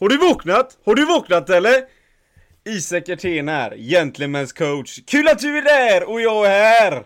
Har 0.00 0.08
du 0.08 0.16
vaknat? 0.16 0.78
Har 0.84 0.94
du 0.94 1.04
vaknat 1.04 1.50
eller? 1.50 1.84
Isak 2.64 3.08
Ertén 3.08 3.48
här, 3.48 3.70
Gentlemen's 3.70 4.58
coach. 4.58 4.98
Kul 5.06 5.28
att 5.28 5.38
du 5.38 5.58
är 5.58 5.62
där 5.62 6.08
och 6.08 6.20
jag 6.20 6.46
är 6.46 6.50
här! 6.50 7.04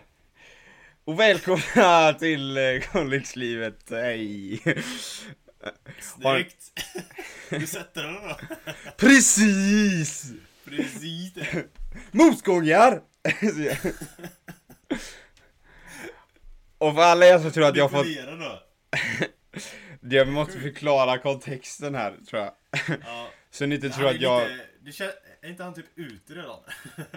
Och 1.05 1.19
välkomna 1.19 2.13
till 2.19 2.57
eh, 2.57 2.63
collegelivet, 2.91 3.89
hej! 3.89 4.59
Snyggt! 5.99 6.81
Du 7.49 7.67
sätter 7.67 8.03
den 8.03 8.13
då? 8.13 8.37
Precis! 8.97 10.31
Precis 10.65 11.33
det! 11.33 11.65
Motgångar! 12.11 13.01
och 16.77 16.95
för 16.95 17.01
alla 17.01 17.25
er 17.25 17.39
som 17.39 17.51
tror 17.51 17.65
att 17.65 17.75
jag 17.75 17.83
har 17.87 17.89
fått... 17.89 18.07
Då! 18.39 18.59
Jag 20.09 20.27
måste 20.27 20.59
förklara 20.59 21.17
kontexten 21.17 21.95
här, 21.95 22.17
tror 22.29 22.41
jag. 22.41 22.53
Ja. 23.05 23.27
Så 23.51 23.65
ni 23.65 23.75
inte 23.75 23.89
tror 23.89 24.07
att 24.07 24.21
jag... 24.21 24.41
lite- 24.49 24.65
det 24.81 24.91
kän- 24.91 25.11
är 25.41 25.49
inte 25.49 25.63
han 25.63 25.73
typ 25.73 25.85
ute 25.95 26.33
redan? 26.33 26.59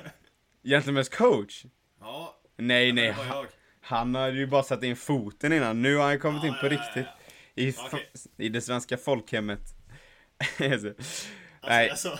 Gentlemen's 0.62 1.16
coach? 1.16 1.64
Ja, 2.00 2.36
Nej, 2.56 2.92
nej. 2.92 3.10
Han, 3.10 3.46
han 3.80 4.14
har 4.14 4.28
ju 4.28 4.46
bara 4.46 4.62
satt 4.62 4.82
in 4.82 4.96
foten 4.96 5.52
innan. 5.52 5.82
Nu 5.82 5.96
har 5.96 6.04
han 6.04 6.18
kommit 6.18 6.42
Ja, 6.42 6.48
in 6.48 6.54
på 6.60 6.66
ja, 6.66 6.70
riktigt. 6.70 7.06
I, 7.54 7.74
Okej. 7.86 8.10
I 8.36 8.48
det 8.48 8.60
svenska 8.60 8.96
folkhemmet. 8.96 9.60
Alltså, 10.60 10.88
Alltså, 10.88 10.88
nej, 11.68 11.90
alltså, 11.90 12.18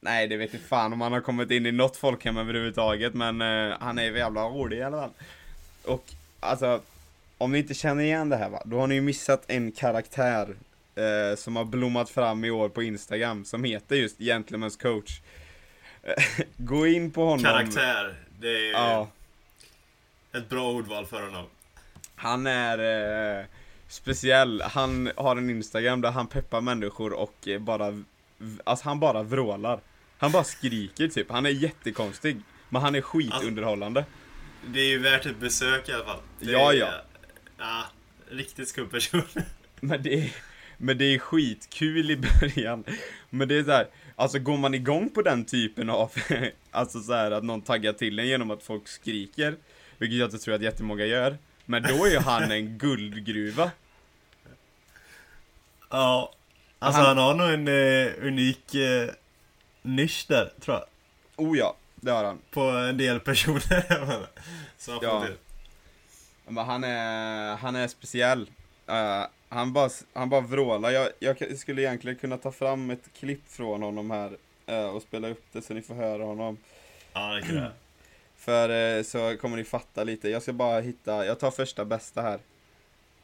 nej, 0.00 0.28
det 0.28 0.36
vet 0.36 0.54
inte 0.54 0.66
fan 0.66 0.92
om 0.92 1.00
han 1.00 1.12
har 1.12 1.20
kommit 1.20 1.50
in 1.50 1.66
i 1.66 1.72
något 1.72 1.96
folkhem 1.96 2.36
överhuvudtaget. 2.36 3.14
Men 3.14 3.40
eh, 3.40 3.76
han 3.80 3.98
är 3.98 4.02
jävla 4.16 4.42
rolig 4.44 4.76
i 4.78 4.82
alla 4.82 4.96
fall. 5.00 5.10
Och 5.84 6.04
alltså, 6.40 6.82
om 7.38 7.52
ni 7.52 7.58
inte 7.58 7.74
känner 7.74 8.02
igen 8.04 8.28
det 8.28 8.36
här 8.36 8.48
va, 8.50 8.62
då 8.64 8.78
har 8.80 8.86
ni 8.86 8.94
ju 8.94 9.00
missat 9.00 9.44
en 9.46 9.72
karaktär 9.72 10.56
eh, 10.94 11.36
som 11.36 11.56
har 11.56 11.64
blommat 11.64 12.10
fram 12.10 12.44
i 12.44 12.50
år 12.50 12.68
på 12.68 12.82
Instagram 12.82 13.44
som 13.44 13.64
heter 13.64 13.96
just 13.96 14.18
Gentlemen's 14.18 14.82
coach. 14.82 15.20
Eh, 16.02 16.24
Gå 16.56 16.86
in 16.86 17.10
på 17.10 17.24
honom. 17.24 17.44
karaktär. 17.44 18.14
Det 18.40 18.68
är 18.68 18.72
Ja. 18.72 19.08
ett 20.34 20.48
bra 20.48 20.70
ordval 20.70 21.06
för 21.06 21.22
honom. 21.22 21.44
Han 22.14 22.46
är 22.46 22.78
eh, 23.40 23.44
speciell. 23.88 24.62
Han 24.62 25.10
har 25.16 25.36
en 25.36 25.50
Instagram 25.50 26.00
där 26.00 26.10
han 26.10 26.26
peppar 26.26 26.60
människor 26.60 27.12
och 27.12 27.48
eh, 27.48 27.60
bara, 27.60 28.02
alltså 28.64 28.84
han 28.88 29.00
bara 29.00 29.22
vrålar. 29.22 29.80
Han 30.18 30.32
bara 30.32 30.44
skriker 30.44 31.08
typ. 31.08 31.30
Han 31.30 31.46
är 31.46 31.50
jättekonstig. 31.50 32.40
Men 32.68 32.82
han 32.82 32.94
är 32.94 33.00
skitunderhållande. 33.00 34.04
Det 34.66 34.80
är 34.80 34.88
ju 34.88 34.98
värt 34.98 35.26
ett 35.26 35.36
besök 35.40 35.88
i 35.88 35.92
alla 35.92 36.04
fall. 36.04 36.20
Det 36.40 36.50
Ja, 36.52 36.72
är, 36.72 36.76
ja. 36.76 36.88
Ja, 37.58 37.84
riktigt 38.30 38.68
skum 38.68 38.88
person. 38.88 39.22
Men 39.80 40.02
det 40.02 40.14
är, 40.14 40.30
men 40.76 40.98
det 40.98 41.04
är 41.14 41.18
skitkul 41.18 42.10
i 42.10 42.16
början. 42.16 42.84
Men 43.30 43.48
det 43.48 43.54
är 43.58 43.64
så 43.64 43.70
här, 43.70 43.86
alltså 44.16 44.38
går 44.38 44.56
man 44.56 44.74
igång 44.74 45.10
på 45.10 45.22
den 45.22 45.44
typen 45.44 45.90
av, 45.90 46.12
alltså 46.70 47.00
så 47.00 47.12
här 47.14 47.30
att 47.30 47.44
någon 47.44 47.62
taggar 47.62 47.92
till 47.92 48.18
en 48.18 48.26
genom 48.26 48.50
att 48.50 48.62
folk 48.62 48.88
skriker, 48.88 49.56
vilket 49.98 50.18
jag 50.18 50.26
inte 50.26 50.38
tror 50.38 50.54
att 50.54 50.62
jättemånga 50.62 51.04
gör, 51.04 51.38
men 51.64 51.82
då 51.82 52.04
är 52.04 52.10
ju 52.10 52.18
han 52.18 52.52
en 52.52 52.78
guldgruva. 52.78 53.70
Ja. 55.90 56.34
Alltså 56.78 57.00
Han- 57.02 57.18
han, 57.18 57.18
har 57.18 57.34
nog 57.34 57.54
en 57.54 57.68
eh, 57.68 58.26
unik 58.26 58.74
eh, 58.74 59.08
nisch 59.82 60.24
där, 60.28 60.52
tror 60.60 60.76
jag. 60.76 60.84
Oh 61.46 61.58
ja, 61.58 61.76
det 61.96 62.10
har 62.10 62.24
han. 62.24 62.38
På 62.50 62.60
en 62.60 62.96
del 62.96 63.20
personer. 63.20 64.26
Så 64.78 64.98
Ja. 65.02 65.24
det. 65.28 65.47
Men 66.48 66.64
han 66.64 66.84
är, 66.84 67.56
han 67.56 67.76
är 67.76 67.88
speciell. 67.88 68.50
Eh, 68.86 69.24
han, 69.48 69.72
bara, 69.72 69.90
han 70.12 70.28
bara 70.28 70.40
vrålar. 70.40 70.90
Jag, 70.90 71.08
jag 71.18 71.58
skulle 71.58 71.82
egentligen 71.82 72.18
kunna 72.18 72.36
ta 72.36 72.52
fram 72.52 72.90
ett 72.90 73.12
klipp 73.18 73.48
från 73.48 73.82
honom 73.82 74.10
här 74.10 74.36
eh, 74.66 74.86
och 74.86 75.02
spela 75.02 75.28
upp 75.28 75.44
det 75.52 75.62
så 75.62 75.74
ni 75.74 75.82
får 75.82 75.94
höra 75.94 76.24
honom. 76.24 76.56
Ja, 77.12 77.34
det 77.34 77.42
kan 77.42 77.56
jag. 77.56 77.70
För 78.36 78.96
eh, 78.98 79.02
så 79.02 79.36
kommer 79.36 79.56
ni 79.56 79.64
fatta 79.64 80.04
lite. 80.04 80.28
Jag 80.28 80.42
ska 80.42 80.52
bara 80.52 80.80
hitta, 80.80 81.26
jag 81.26 81.38
tar 81.38 81.50
första 81.50 81.84
bästa 81.84 82.22
här. 82.22 82.38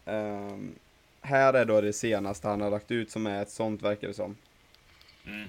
Ehm, 0.05 0.75
här 1.21 1.55
är 1.55 1.65
då 1.65 1.81
det 1.81 1.93
senaste 1.93 2.49
han 2.49 2.61
har 2.61 2.71
lagt 2.71 2.91
ut 2.91 3.11
som 3.11 3.27
är 3.27 3.43
ett 3.43 3.51
sånt 3.51 3.83
verkar 3.83 4.09
det 4.09 4.15
som. 4.15 4.37
Mm. 5.27 5.49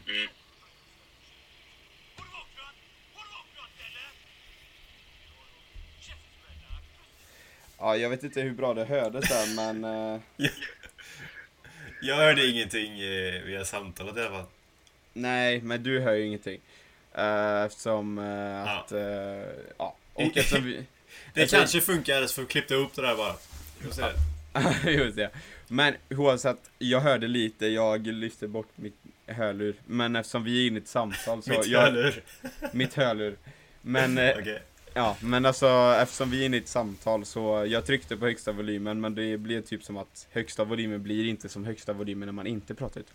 Ja, 7.85 7.97
jag 7.97 8.09
vet 8.09 8.23
inte 8.23 8.41
hur 8.41 8.51
bra 8.53 8.73
det 8.73 8.85
hördes 8.85 9.29
där 9.29 9.55
men 9.55 9.83
eh, 10.13 10.21
Jag 12.01 12.15
hörde 12.15 12.47
ingenting 12.47 12.99
eh, 12.99 13.43
via 13.43 13.65
samtalet 13.65 14.17
i 14.17 14.19
alla 14.19 14.29
fall. 14.29 14.45
nej, 15.13 15.61
men 15.61 15.83
du 15.83 15.99
hör 15.99 16.13
ju 16.13 16.25
ingenting. 16.25 16.59
Eh, 17.13 17.61
eftersom 17.63 18.17
eh, 18.17 18.77
att, 18.77 18.91
eh, 18.91 18.99
ja. 19.77 19.95
Och 20.13 20.37
eftersom 20.37 20.65
vi... 20.65 20.83
Det 21.33 21.41
Alltså- 21.41 21.57
kanske 21.57 21.81
funkar, 21.81 22.21
så 22.27 22.33
får 22.33 22.41
vi 22.41 22.47
klippa 22.47 22.73
ihop 22.73 22.93
det 22.95 23.01
där 23.01 23.15
bara. 23.15 23.35
Just 24.91 25.15
det. 25.17 25.29
Men 25.67 25.93
oavsett, 26.09 26.69
jag 26.79 26.99
hörde 26.99 27.27
lite, 27.27 27.67
jag 27.67 28.07
lyfte 28.07 28.47
bort 28.47 28.69
mitt 28.75 28.97
hörlur. 29.27 29.75
Men 29.85 30.15
eftersom 30.15 30.43
vi 30.43 30.63
är 30.63 30.67
inne 30.67 30.79
i 30.79 30.81
ett 30.81 30.87
samtal 30.87 31.43
så... 31.43 31.49
Mitt 31.49 31.67
jag, 31.67 31.79
hörlur. 31.81 32.23
Mitt 32.71 32.93
hörlur. 32.93 33.37
Men, 33.81 34.17
eh, 34.17 34.35
Okej. 34.39 34.61
Ja, 34.95 35.17
men 35.19 35.45
alltså 35.45 35.95
eftersom 36.01 36.29
vi 36.29 36.41
är 36.41 36.45
inne 36.45 36.57
i 36.57 36.59
ett 36.59 36.67
samtal 36.67 37.25
så 37.25 37.65
jag 37.67 37.85
tryckte 37.85 38.17
på 38.17 38.25
högsta 38.25 38.51
volymen 38.51 39.01
men 39.01 39.15
det 39.15 39.37
blev 39.37 39.61
typ 39.61 39.83
som 39.83 39.97
att 39.97 40.27
högsta 40.31 40.63
volymen 40.63 41.03
blir 41.03 41.29
inte 41.29 41.49
som 41.49 41.65
högsta 41.65 41.93
volymen 41.93 42.25
när 42.25 42.33
man 42.33 42.47
inte 42.47 42.75
pratar 42.75 42.99
ut. 43.01 43.07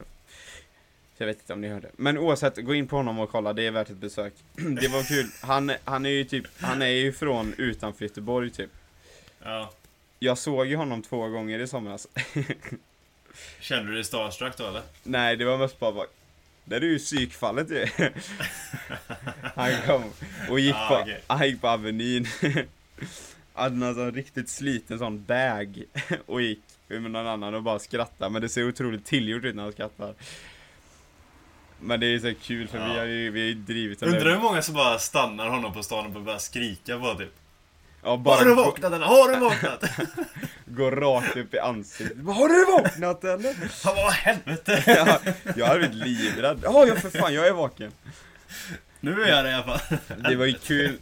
Så 1.21 1.23
jag 1.23 1.27
vet 1.27 1.41
inte 1.41 1.53
om 1.53 1.61
ni 1.61 1.69
hörde. 1.69 1.91
Men 1.97 2.19
oavsett, 2.19 2.57
gå 2.57 2.75
in 2.75 2.89
på 2.89 2.97
honom 2.97 3.19
och 3.19 3.31
kolla, 3.31 3.53
det 3.53 3.67
är 3.67 3.71
värt 3.71 3.91
ett 3.91 3.97
besök. 3.97 4.33
det 4.55 4.89
var 4.89 5.03
kul. 5.03 5.27
Han, 5.43 5.73
han 5.85 6.07
är 6.07 6.11
ju 6.11 6.25
typ, 6.25 6.45
han 6.61 6.83
är 6.83 6.87
ju 6.87 7.13
från 7.13 7.55
utanför 7.59 8.05
Göteborg 8.05 8.51
typ. 8.51 8.71
Ja. 9.43 9.73
Jag 10.19 10.39
såg 10.39 10.67
ju 10.67 10.77
honom 10.77 11.03
två 11.03 11.29
gånger 11.29 11.59
i 11.59 11.67
somras. 11.67 12.09
Kände 13.61 13.91
du 13.91 13.95
dig 13.95 14.05
starstruck 14.05 14.57
då 14.57 14.67
eller? 14.67 14.83
Nej, 15.03 15.37
det 15.37 15.45
var 15.45 15.59
mest 15.59 15.79
bara 15.79 16.07
det 16.65 16.77
är 16.77 16.81
ju 16.81 16.99
psykfallet 16.99 17.71
ju. 17.71 17.87
han 19.55 19.71
kom 19.87 20.05
och 20.51 20.61
gick 20.61 20.75
Ah, 20.75 20.89
på, 20.89 20.95
okej. 21.03 21.21
han 21.27 21.47
gick 21.49 21.61
på 21.61 21.69
Avenyn. 21.69 22.27
Hade 23.53 23.87
en 23.87 23.95
sån 23.95 24.13
riktigt 24.15 24.49
sliten 24.49 24.99
sån 24.99 25.25
bag 25.25 25.83
och 26.27 26.43
gick 26.43 26.61
med 26.89 27.03
någon 27.11 27.27
annan 27.27 27.55
och 27.55 27.63
bara 27.63 27.79
skrattade. 27.79 28.31
Men 28.31 28.43
det 28.43 28.49
ser 28.49 28.69
otroligt 28.69 29.05
tillgjort 29.05 29.45
ut 29.45 29.55
när 29.55 29.63
han 29.63 29.73
skrattar. 29.73 30.15
Men 31.81 32.01
det 32.01 32.07
är 32.07 32.19
så 32.19 32.35
kul 32.43 32.69
för 32.69 32.79
vi 32.79 32.95
Ja. 32.95 32.99
har 33.01 33.07
ju, 33.07 33.31
vi 33.31 33.41
har 33.41 33.47
ju 33.47 33.55
drivit 33.55 34.03
Undrar 34.03 34.31
hur 34.31 34.39
många 34.39 34.63
som 34.63 34.75
bara 34.75 34.99
stannar 34.99 35.49
honom 35.49 35.73
på 35.73 35.83
stan 35.83 36.17
och 36.17 36.23
börjar 36.23 36.39
skrika 36.39 36.99
på 36.99 37.15
typ. 37.15 37.35
Ja, 38.03 38.09
Har 38.11 38.19
bara 38.19 38.45
du 38.45 38.55
gå, 38.55 38.65
vaknat 38.65 38.93
eller? 38.93 39.07
Har 39.07 39.29
du 39.33 39.39
vaknat? 39.41 39.85
gå 40.67 40.91
rakt 40.91 41.37
upp 41.37 41.55
i 41.55 41.59
ansiktet. 41.59 42.27
Har 42.27 42.49
du 42.49 42.73
vaknat 42.83 43.25
eller? 43.25 43.55
Bara, 43.85 43.95
vad 43.95 44.13
helvete? 44.13 44.83
Ja, 44.97 45.21
jag 45.57 45.67
hade 45.67 45.89
blivit 45.89 46.07
livrädd. 46.07 46.61
Ja, 46.65 46.87
jag 46.87 46.99
för 46.99 47.11
fan, 47.11 47.35
jag 47.35 47.47
är 47.47 47.53
vaken. 47.53 47.93
Nu 49.01 49.23
är 49.23 49.29
jag 49.29 49.45
det 49.45 49.51
i 49.51 49.55
alla 49.55 49.79
fall. 49.79 49.99
Det 50.31 50.37
var 50.37 50.47
ju 50.47 50.53
kul. 50.53 50.99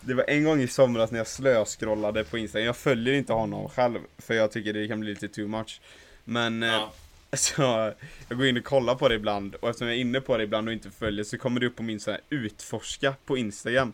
Det 0.00 0.14
var 0.14 0.24
en 0.28 0.44
gång 0.44 0.60
i 0.60 0.68
somras 0.68 1.10
när 1.10 1.18
jag 1.18 1.26
slöskrollade 1.26 2.24
på 2.24 2.38
Instagram. 2.38 2.66
Jag 2.66 2.76
följer 2.76 3.14
inte 3.14 3.32
honom 3.32 3.68
själv, 3.68 3.98
för 4.18 4.34
jag 4.34 4.52
tycker 4.52 4.72
det 4.72 4.88
kan 4.88 5.00
bli 5.00 5.10
lite 5.10 5.28
too 5.28 5.48
much. 5.48 5.80
Men, 6.24 6.62
eh, 6.62 6.68
Ja. 6.68 6.92
så, 7.36 7.92
jag 8.28 8.38
går 8.38 8.46
in 8.46 8.56
och 8.56 8.64
kollar 8.64 8.94
på 8.94 9.08
det 9.08 9.14
ibland, 9.14 9.54
och 9.54 9.68
eftersom 9.68 9.86
jag 9.88 9.96
är 9.96 10.00
inne 10.00 10.20
på 10.20 10.36
det 10.36 10.44
ibland 10.44 10.68
och 10.68 10.72
inte 10.72 10.90
följer 10.90 11.24
så 11.24 11.38
kommer 11.38 11.60
det 11.60 11.66
upp 11.66 11.76
på 11.76 11.82
min 11.82 12.00
sån 12.00 12.12
här 12.12 12.20
utforska 12.30 13.14
på 13.26 13.36
Instagram. 13.38 13.92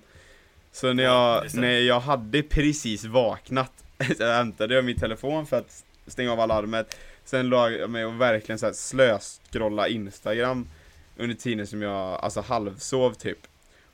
Så 0.80 0.92
när 0.92 1.04
Ja, 1.04 1.34
jag, 1.42 1.52
det. 1.52 1.60
när 1.60 1.78
jag 1.78 2.00
hade 2.00 2.42
precis 2.42 3.04
vaknat, 3.04 3.72
så 4.18 4.24
hämtade 4.32 4.74
jag 4.74 4.84
min 4.84 4.98
telefon 4.98 5.46
för 5.46 5.56
att 5.58 5.84
stänga 6.06 6.32
av 6.32 6.40
alarmet. 6.40 6.96
Sen 7.24 7.48
la 7.48 7.70
jag 7.70 7.90
mig 7.90 8.04
och 8.04 8.20
verkligen 8.20 8.58
så 8.58 8.66
här 8.66 8.72
slöskrolla 8.72 9.88
Instagram 9.88 10.68
under 11.16 11.34
tiden 11.36 11.66
som 11.66 11.82
jag, 11.82 11.94
alltså 12.20 12.40
halvsov 12.40 13.12
typ. 13.14 13.38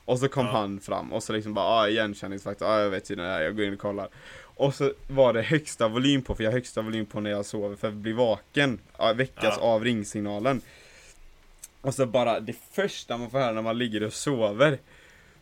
Och 0.04 0.18
så 0.18 0.28
kom 0.28 0.46
Ja. 0.46 0.52
han 0.52 0.80
fram 0.80 1.12
och 1.12 1.22
så 1.22 1.32
liksom 1.32 1.54
bara, 1.54 1.64
ah, 1.66 1.88
igenkänningsfaktor, 1.88 2.66
ah, 2.66 2.80
jag 2.80 2.90
vet 2.90 3.10
ju 3.10 3.14
det 3.16 3.22
där, 3.22 3.40
jag 3.40 3.56
går 3.56 3.64
in 3.66 3.72
och 3.72 3.78
kollar. 3.78 4.08
Och 4.56 4.74
så 4.74 4.92
var 5.08 5.32
det 5.32 5.42
högsta 5.42 5.88
volym 5.88 6.22
på, 6.22 6.34
för 6.34 6.44
jag 6.44 6.50
har 6.50 6.54
högsta 6.58 6.82
volym 6.82 7.06
på 7.06 7.20
när 7.20 7.30
jag 7.30 7.46
sover 7.46 7.76
för 7.76 7.88
att 7.88 7.94
bli 7.94 8.12
vaken, 8.12 8.78
ja, 8.98 9.12
väckas 9.12 9.54
Ja. 9.58 9.62
av 9.62 9.84
ringsignalen. 9.84 10.60
Och 11.80 11.94
så 11.94 12.06
bara, 12.06 12.40
det 12.40 12.54
första 12.72 13.16
man 13.16 13.30
får 13.30 13.38
höra 13.38 13.52
när 13.52 13.62
man 13.62 13.78
ligger 13.78 14.02
och 14.02 14.12
sover, 14.12 14.78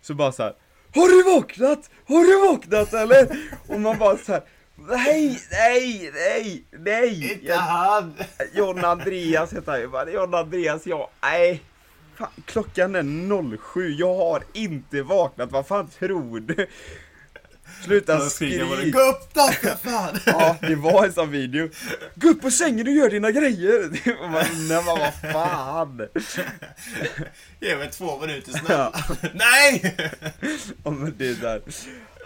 så 0.02 0.14
bara 0.14 0.32
så 0.32 0.42
här. 0.42 0.54
Har 0.94 1.08
du 1.08 1.36
vaknat? 1.36 1.90
Har 2.08 2.24
du 2.24 2.52
vaknat 2.52 2.92
eller? 2.92 3.36
Och 3.68 3.80
man 3.80 3.98
bara 3.98 4.16
så 4.16 4.32
här. 4.32 4.42
Nej, 4.88 5.38
nej, 5.50 6.10
nej, 6.14 6.64
nej! 6.70 7.32
Inte 7.32 7.54
han! 7.54 8.14
John 8.54 8.84
Andreas 8.84 9.52
heter 9.52 9.72
han 9.72 9.80
ju 9.80 9.88
bara. 9.88 10.10
John 10.10 10.34
Andreas, 10.34 10.86
ja, 10.86 11.10
nej. 11.22 11.62
Fan, 12.14 12.30
klockan 12.44 12.94
är 12.94 13.58
07, 13.58 13.90
jag 13.90 14.14
har 14.14 14.42
inte 14.52 15.02
vaknat, 15.02 15.52
vad 15.52 15.66
fan 15.66 15.88
tror 15.88 16.40
du? 16.40 16.66
Sluta 17.84 18.30
skrik! 18.30 18.92
Gå 18.92 19.00
upp 19.00 19.34
då 19.34 19.48
för 19.48 19.90
fan! 19.90 20.18
Ja, 20.26 20.56
det 20.60 20.74
var 20.74 21.04
en 21.04 21.12
sån 21.12 21.30
video. 21.30 21.68
Gå 22.14 22.28
upp 22.28 22.42
på 22.42 22.50
sängen 22.50 22.86
och 22.86 22.92
gör 22.92 23.10
dina 23.10 23.30
grejer! 23.30 23.90
Nej 24.68 24.84
men 24.84 24.84
vad 24.84 25.14
fan! 25.32 26.08
Ge 27.60 27.76
mig 27.76 27.90
två 27.90 28.20
minuter 28.20 28.52
snälla. 28.52 29.04
Nej! 29.34 29.96
Ja, 30.84 30.90
men 30.90 31.14
det 31.18 31.28
är 31.28 31.34
där. 31.34 31.62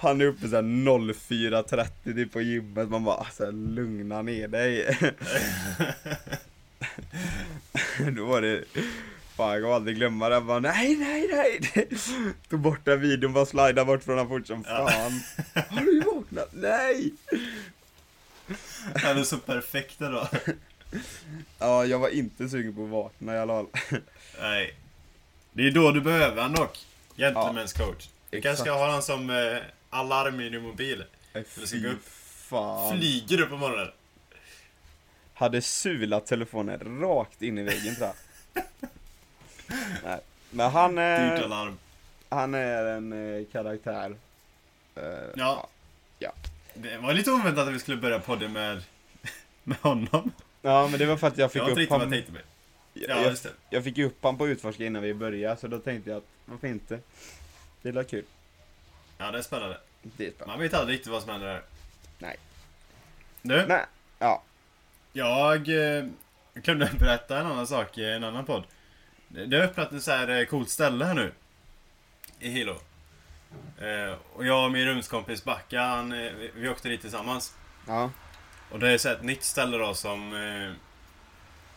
Han 0.01 0.21
är 0.21 0.25
uppe 0.25 0.49
såhär 0.49 0.63
04.30 0.63 2.15
typ 2.15 2.33
på 2.33 2.41
gymmet, 2.41 2.89
man 2.89 3.05
bara 3.05 3.17
alltså, 3.17 3.51
lugna 3.51 4.23
ner 4.23 4.49
dig. 4.49 4.99
Då 8.17 8.25
var 8.25 8.43
det, 8.43 8.65
fan 9.37 9.53
jag 9.53 9.63
kommer 9.63 9.75
aldrig 9.75 9.97
glömma 9.97 10.29
det, 10.29 10.35
jag 10.35 10.45
bara 10.45 10.61
nej 10.61 10.97
nej 10.97 11.29
nej. 11.33 11.89
Tog 12.49 12.61
bort 12.61 12.85
den 12.85 13.01
videon, 13.01 13.33
bara 13.33 13.47
slida 13.47 13.85
bort 13.85 14.03
från 14.05 14.17
den 14.17 14.29
fort 14.29 14.47
som 14.47 14.65
fan. 14.65 15.21
Har 15.69 15.81
du 15.81 16.01
vaknat? 16.01 16.49
Nej! 16.53 17.13
Han 18.95 19.19
är 19.19 19.23
så 19.25 19.39
perfekt 19.39 19.99
då. 19.99 20.29
Ja, 21.59 21.85
jag 21.85 21.99
var 21.99 22.09
inte 22.09 22.49
sugen 22.49 22.75
på 22.75 22.85
att 22.85 22.89
vakna 22.91 23.35
i 23.35 23.39
alla 23.39 23.55
fall. 23.55 23.67
Nej. 24.41 24.75
Det 25.53 25.67
är 25.67 25.71
då 25.71 25.91
du 25.93 26.01
behöver 26.01 26.43
han 26.43 26.53
dock. 26.53 26.79
Gentlemen's 27.17 27.79
coach. 27.79 28.09
Du 28.31 28.41
kanske 28.41 28.63
ska 28.65 28.73
ha 28.73 28.91
han 28.91 29.03
som 29.03 29.31
eh, 29.31 29.59
alarm 29.91 30.41
i 30.41 30.49
din 30.49 30.63
mobil. 30.63 31.05
Du 31.33 31.67
ska 31.67 31.79
gå 31.79 31.89
upp. 31.89 32.09
fan. 32.49 32.99
Flyger 32.99 33.37
du 33.37 33.47
på 33.47 33.57
morgonen? 33.57 33.89
Hade 35.35 35.63
sulat 35.63 36.27
telefonen 36.27 37.01
rakt 37.01 37.43
in 37.43 37.59
i 37.59 37.63
väggen 37.63 37.95
tror 37.97 38.09
jag. 38.09 38.15
Nej. 40.05 40.21
Men 40.51 40.71
han 40.71 40.99
är, 40.99 41.75
han 42.29 42.55
är 42.55 42.85
en 42.85 43.13
eh, 43.39 43.45
karaktär. 43.53 44.17
Eh, 44.95 45.03
Ja. 45.37 45.69
Ja. 46.19 46.33
Det 46.75 46.99
var 46.99 47.13
lite 47.15 47.31
oväntat 47.31 47.69
att 47.69 47.75
vi 47.75 47.79
skulle 47.79 47.97
börja 47.97 48.19
podden 48.19 48.53
med, 48.53 48.83
med 49.63 49.79
honom. 49.79 50.33
Ja 50.63 50.89
men 50.89 50.99
det 50.99 51.07
var 51.07 51.17
för 51.17 51.27
att 51.27 51.39
jag 51.39 51.53
fick 51.53 51.63
Jag 51.63 51.79
upp 51.79 51.91
vad 51.91 52.03
jag 52.03 52.11
tänkte. 52.11 52.33
Ja, 52.95 53.03
jag, 53.09 53.25
just 53.25 53.43
det. 53.43 53.51
jag 53.71 53.85
fick 53.85 53.99
upp 53.99 54.19
han 54.23 54.39
på 54.39 54.49
utforska 54.49 54.85
innan 54.85 55.03
vi 55.03 55.15
började 55.15 55.57
så 55.61 55.67
då 55.67 55.79
tänkte 55.79 56.11
jag 56.11 56.17
att 56.17 56.25
varför 56.45 56.67
inte? 56.69 56.99
Det 57.83 57.89
är 57.89 58.05
kul. 58.05 58.25
Ja, 59.19 59.31
det 59.31 59.39
är 59.39 59.43
spännande. 59.43 59.79
Det 60.03 60.27
är 60.27 60.31
spännande. 60.31 60.55
Man 60.55 60.63
vet 60.63 60.75
aldrig 60.75 60.95
riktigt 60.95 61.13
vad 61.13 61.23
som 61.23 61.31
händer 61.31 61.47
där. 61.49 61.63
Nej. 62.19 62.37
Du, 63.43 63.67
Nej, 63.67 63.85
ja. 64.19 64.43
jag 65.13 65.69
eh, 65.69 66.05
kunde 66.65 66.91
berätta 66.99 67.39
en 67.41 67.47
annan 67.47 67.67
sak 67.67 67.99
i 67.99 68.05
en 68.05 68.25
annan 68.25 68.45
podd. 68.45 68.65
Det 69.29 69.57
har 69.57 69.65
öppnat 69.65 69.93
ett 69.93 70.03
så 70.03 70.11
här 70.11 70.29
eh, 70.29 70.45
coolt 70.47 70.71
ställe 70.71 71.05
här 71.05 71.15
nu. 71.15 71.33
I 72.41 72.49
Hilo. 72.49 72.77
Eh, 73.79 74.15
och 74.33 74.47
jag 74.47 74.65
och 74.65 74.71
min 74.73 74.87
rumskompis 74.87 75.45
Backa, 75.45 75.81
han, 75.83 76.13
eh, 76.13 76.33
vi- 76.33 76.51
vi 76.55 76.69
åkte 76.69 76.89
dit 76.89 77.01
tillsammans. 77.01 77.55
Ja. 77.87 78.11
Och 78.71 78.79
det 78.79 78.91
är 78.91 78.99
så 78.99 79.09
här 79.09 79.15
ett 79.17 79.23
nytt 79.23 79.45
ställe 79.45 79.77
då 79.79 79.95
som 79.95 80.33
eh, 80.35 80.73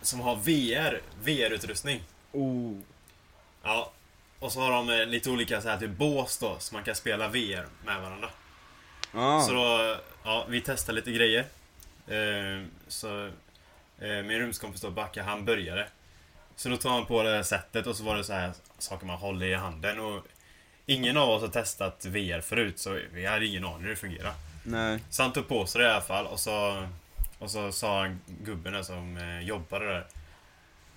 Som 0.02 0.20
har 0.20 0.36
VR, 0.36 1.02
VR-utrustning. 1.24 2.04
Oh. 2.32 2.80
Ja. 3.64 3.92
Och 4.40 4.52
så 4.52 4.60
har 4.62 4.72
de 4.72 4.90
eh, 4.90 5.06
lite 5.06 5.30
olika 5.30 5.62
så 5.62 5.70
här 5.70 5.78
typ 5.78 5.90
bås 5.92 6.38
då, 6.38 6.56
så 6.60 6.74
man 6.76 6.84
kan 6.84 6.96
spela 6.96 7.28
VR 7.28 7.66
med 7.86 8.02
varandra. 8.02 8.30
Ja. 9.14 9.42
Så 9.48 9.54
då, 9.54 9.98
ja, 10.24 10.46
vi 10.50 10.62
testar 10.62 10.94
lite 10.94 11.12
grejer. 11.12 11.46
Så 12.88 13.32
min 14.00 14.40
rumskompis 14.40 14.82
då, 14.82 14.92
Backa, 14.92 15.24
han 15.24 15.46
började. 15.46 15.88
Så 16.60 16.70
då 16.70 16.78
tar 16.78 16.90
han 16.90 17.06
på 17.06 17.24
det 17.24 17.30
här 17.30 17.44
sättet 17.44 17.88
och 17.88 17.96
så 17.96 18.04
var 18.04 18.18
det 18.18 18.24
så 18.24 18.34
här 18.34 18.52
saker 18.78 19.06
man 19.06 19.18
håller 19.18 19.46
i 19.46 19.56
handen 19.56 20.00
och 20.00 20.26
Ingen 20.86 21.18
av 21.18 21.30
oss 21.30 21.42
har 21.42 21.50
testat 21.50 22.06
VR 22.06 22.42
förut 22.42 22.80
så 22.80 23.00
vi 23.14 23.26
hade 23.26 23.46
ingen 23.46 23.66
aning 23.66 23.82
hur 23.82 23.90
det 23.90 23.96
fungerar. 23.96 24.34
Nej. 24.64 25.00
Så 25.10 25.24
han 25.24 25.34
tog 25.34 25.48
på 25.48 25.66
sig 25.66 25.82
det 25.82 25.88
i 25.88 25.92
alla 25.92 26.02
fall 26.02 26.26
och 26.26 26.40
så 26.40 26.88
Och 27.40 27.52
så 27.52 27.72
sa 27.72 28.02
han 28.02 28.22
gubben 28.28 28.74
där 28.74 28.84
som 28.84 29.18
eh, 29.18 29.40
jobbade 29.40 29.86
där 29.86 30.08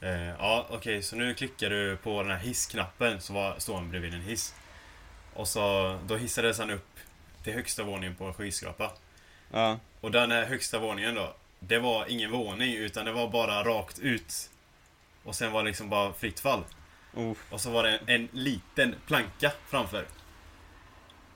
eh, 0.00 0.34
Ja 0.38 0.66
okej 0.70 1.02
så 1.02 1.16
nu 1.16 1.34
klickar 1.34 1.70
du 1.70 1.96
på 1.96 2.22
den 2.22 2.30
här 2.30 2.38
hissknappen 2.38 3.20
så 3.20 3.32
var, 3.32 3.58
står 3.58 3.74
han 3.74 3.90
bredvid 3.90 4.14
en 4.14 4.20
hiss 4.20 4.54
Och 5.34 5.48
så 5.48 5.98
då 6.06 6.16
hissades 6.16 6.58
han 6.58 6.70
upp 6.70 6.98
till 7.44 7.52
högsta 7.52 7.82
våningen 7.82 8.14
på 8.14 8.24
en 8.24 8.34
skyskrapa 8.34 8.90
Ja. 9.52 9.78
Och 10.00 10.10
den 10.10 10.30
här 10.30 10.44
högsta 10.44 10.78
våningen 10.78 11.14
då 11.14 11.34
Det 11.58 11.78
var 11.78 12.06
ingen 12.08 12.30
våning 12.30 12.74
utan 12.74 13.04
det 13.04 13.12
var 13.12 13.28
bara 13.28 13.64
rakt 13.64 13.98
ut 13.98 14.50
Och 15.24 15.34
sen 15.34 15.52
var 15.52 15.62
det 15.62 15.68
liksom 15.68 15.88
bara 15.88 16.12
fritt 16.12 16.40
fall 16.40 16.64
Oh. 17.14 17.36
och 17.50 17.60
så 17.60 17.70
var 17.70 17.82
det 17.82 17.90
en, 17.90 17.98
en 18.06 18.28
liten 18.32 18.94
planka 19.06 19.52
framför. 19.70 20.04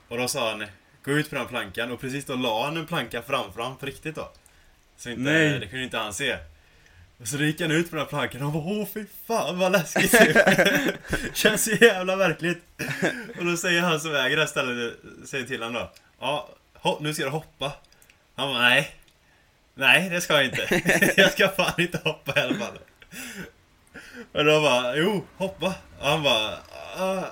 Och 0.07 0.17
då 0.17 0.27
sa 0.27 0.49
han 0.49 0.65
Gå 1.03 1.11
ut 1.11 1.29
på 1.29 1.35
den 1.35 1.47
plankan 1.47 1.91
och 1.91 2.01
precis 2.01 2.25
då 2.25 2.35
la 2.35 2.65
han 2.65 2.77
en 2.77 2.85
planka 2.85 3.21
framför 3.21 3.61
honom 3.61 3.77
på 3.77 3.85
riktigt 3.85 4.15
då. 4.15 4.31
Så 4.97 5.09
inte, 5.09 5.21
Nej. 5.21 5.59
det 5.59 5.67
kunde 5.67 5.83
inte 5.83 5.97
han 5.97 6.13
se. 6.13 6.37
Och 7.21 7.27
så 7.27 7.37
gick 7.37 7.61
han 7.61 7.71
ut 7.71 7.89
på 7.89 7.95
den 7.95 8.05
plankan 8.05 8.43
och 8.43 8.51
bara 8.51 8.63
åh 8.63 8.87
fy 8.93 9.05
fan 9.27 9.59
vad 9.59 9.71
läskigt 9.71 10.11
typ. 10.11 10.37
Känns 11.33 11.63
så 11.63 11.71
jävla 11.71 12.15
verkligt. 12.15 12.63
Och 13.37 13.45
då 13.45 13.57
säger 13.57 13.81
han 13.81 13.99
som 13.99 14.15
äger 14.15 14.35
det 14.35 14.41
här 14.41 14.47
stället, 14.47 14.93
säger 15.25 15.45
till 15.45 15.63
honom 15.63 15.73
då. 15.73 15.91
Ja, 16.19 16.49
nu 16.99 17.13
ska 17.13 17.23
du 17.23 17.29
hoppa. 17.29 17.71
Han 18.35 18.53
bara 18.53 18.59
nej. 18.59 18.95
Nej 19.75 20.09
det 20.09 20.21
ska 20.21 20.33
jag 20.33 20.45
inte. 20.45 20.81
Jag 21.21 21.31
ska 21.31 21.49
fan 21.49 21.81
inte 21.81 21.99
hoppa 22.03 22.39
i 22.39 22.43
alla 22.43 22.55
fall. 22.55 22.77
Och 24.31 24.45
då 24.45 24.61
bara, 24.61 24.95
jo, 24.97 25.25
hoppa. 25.37 25.73
Och 25.99 26.05
han 26.07 26.23
bara, 26.23 26.57
ah, 26.97 27.23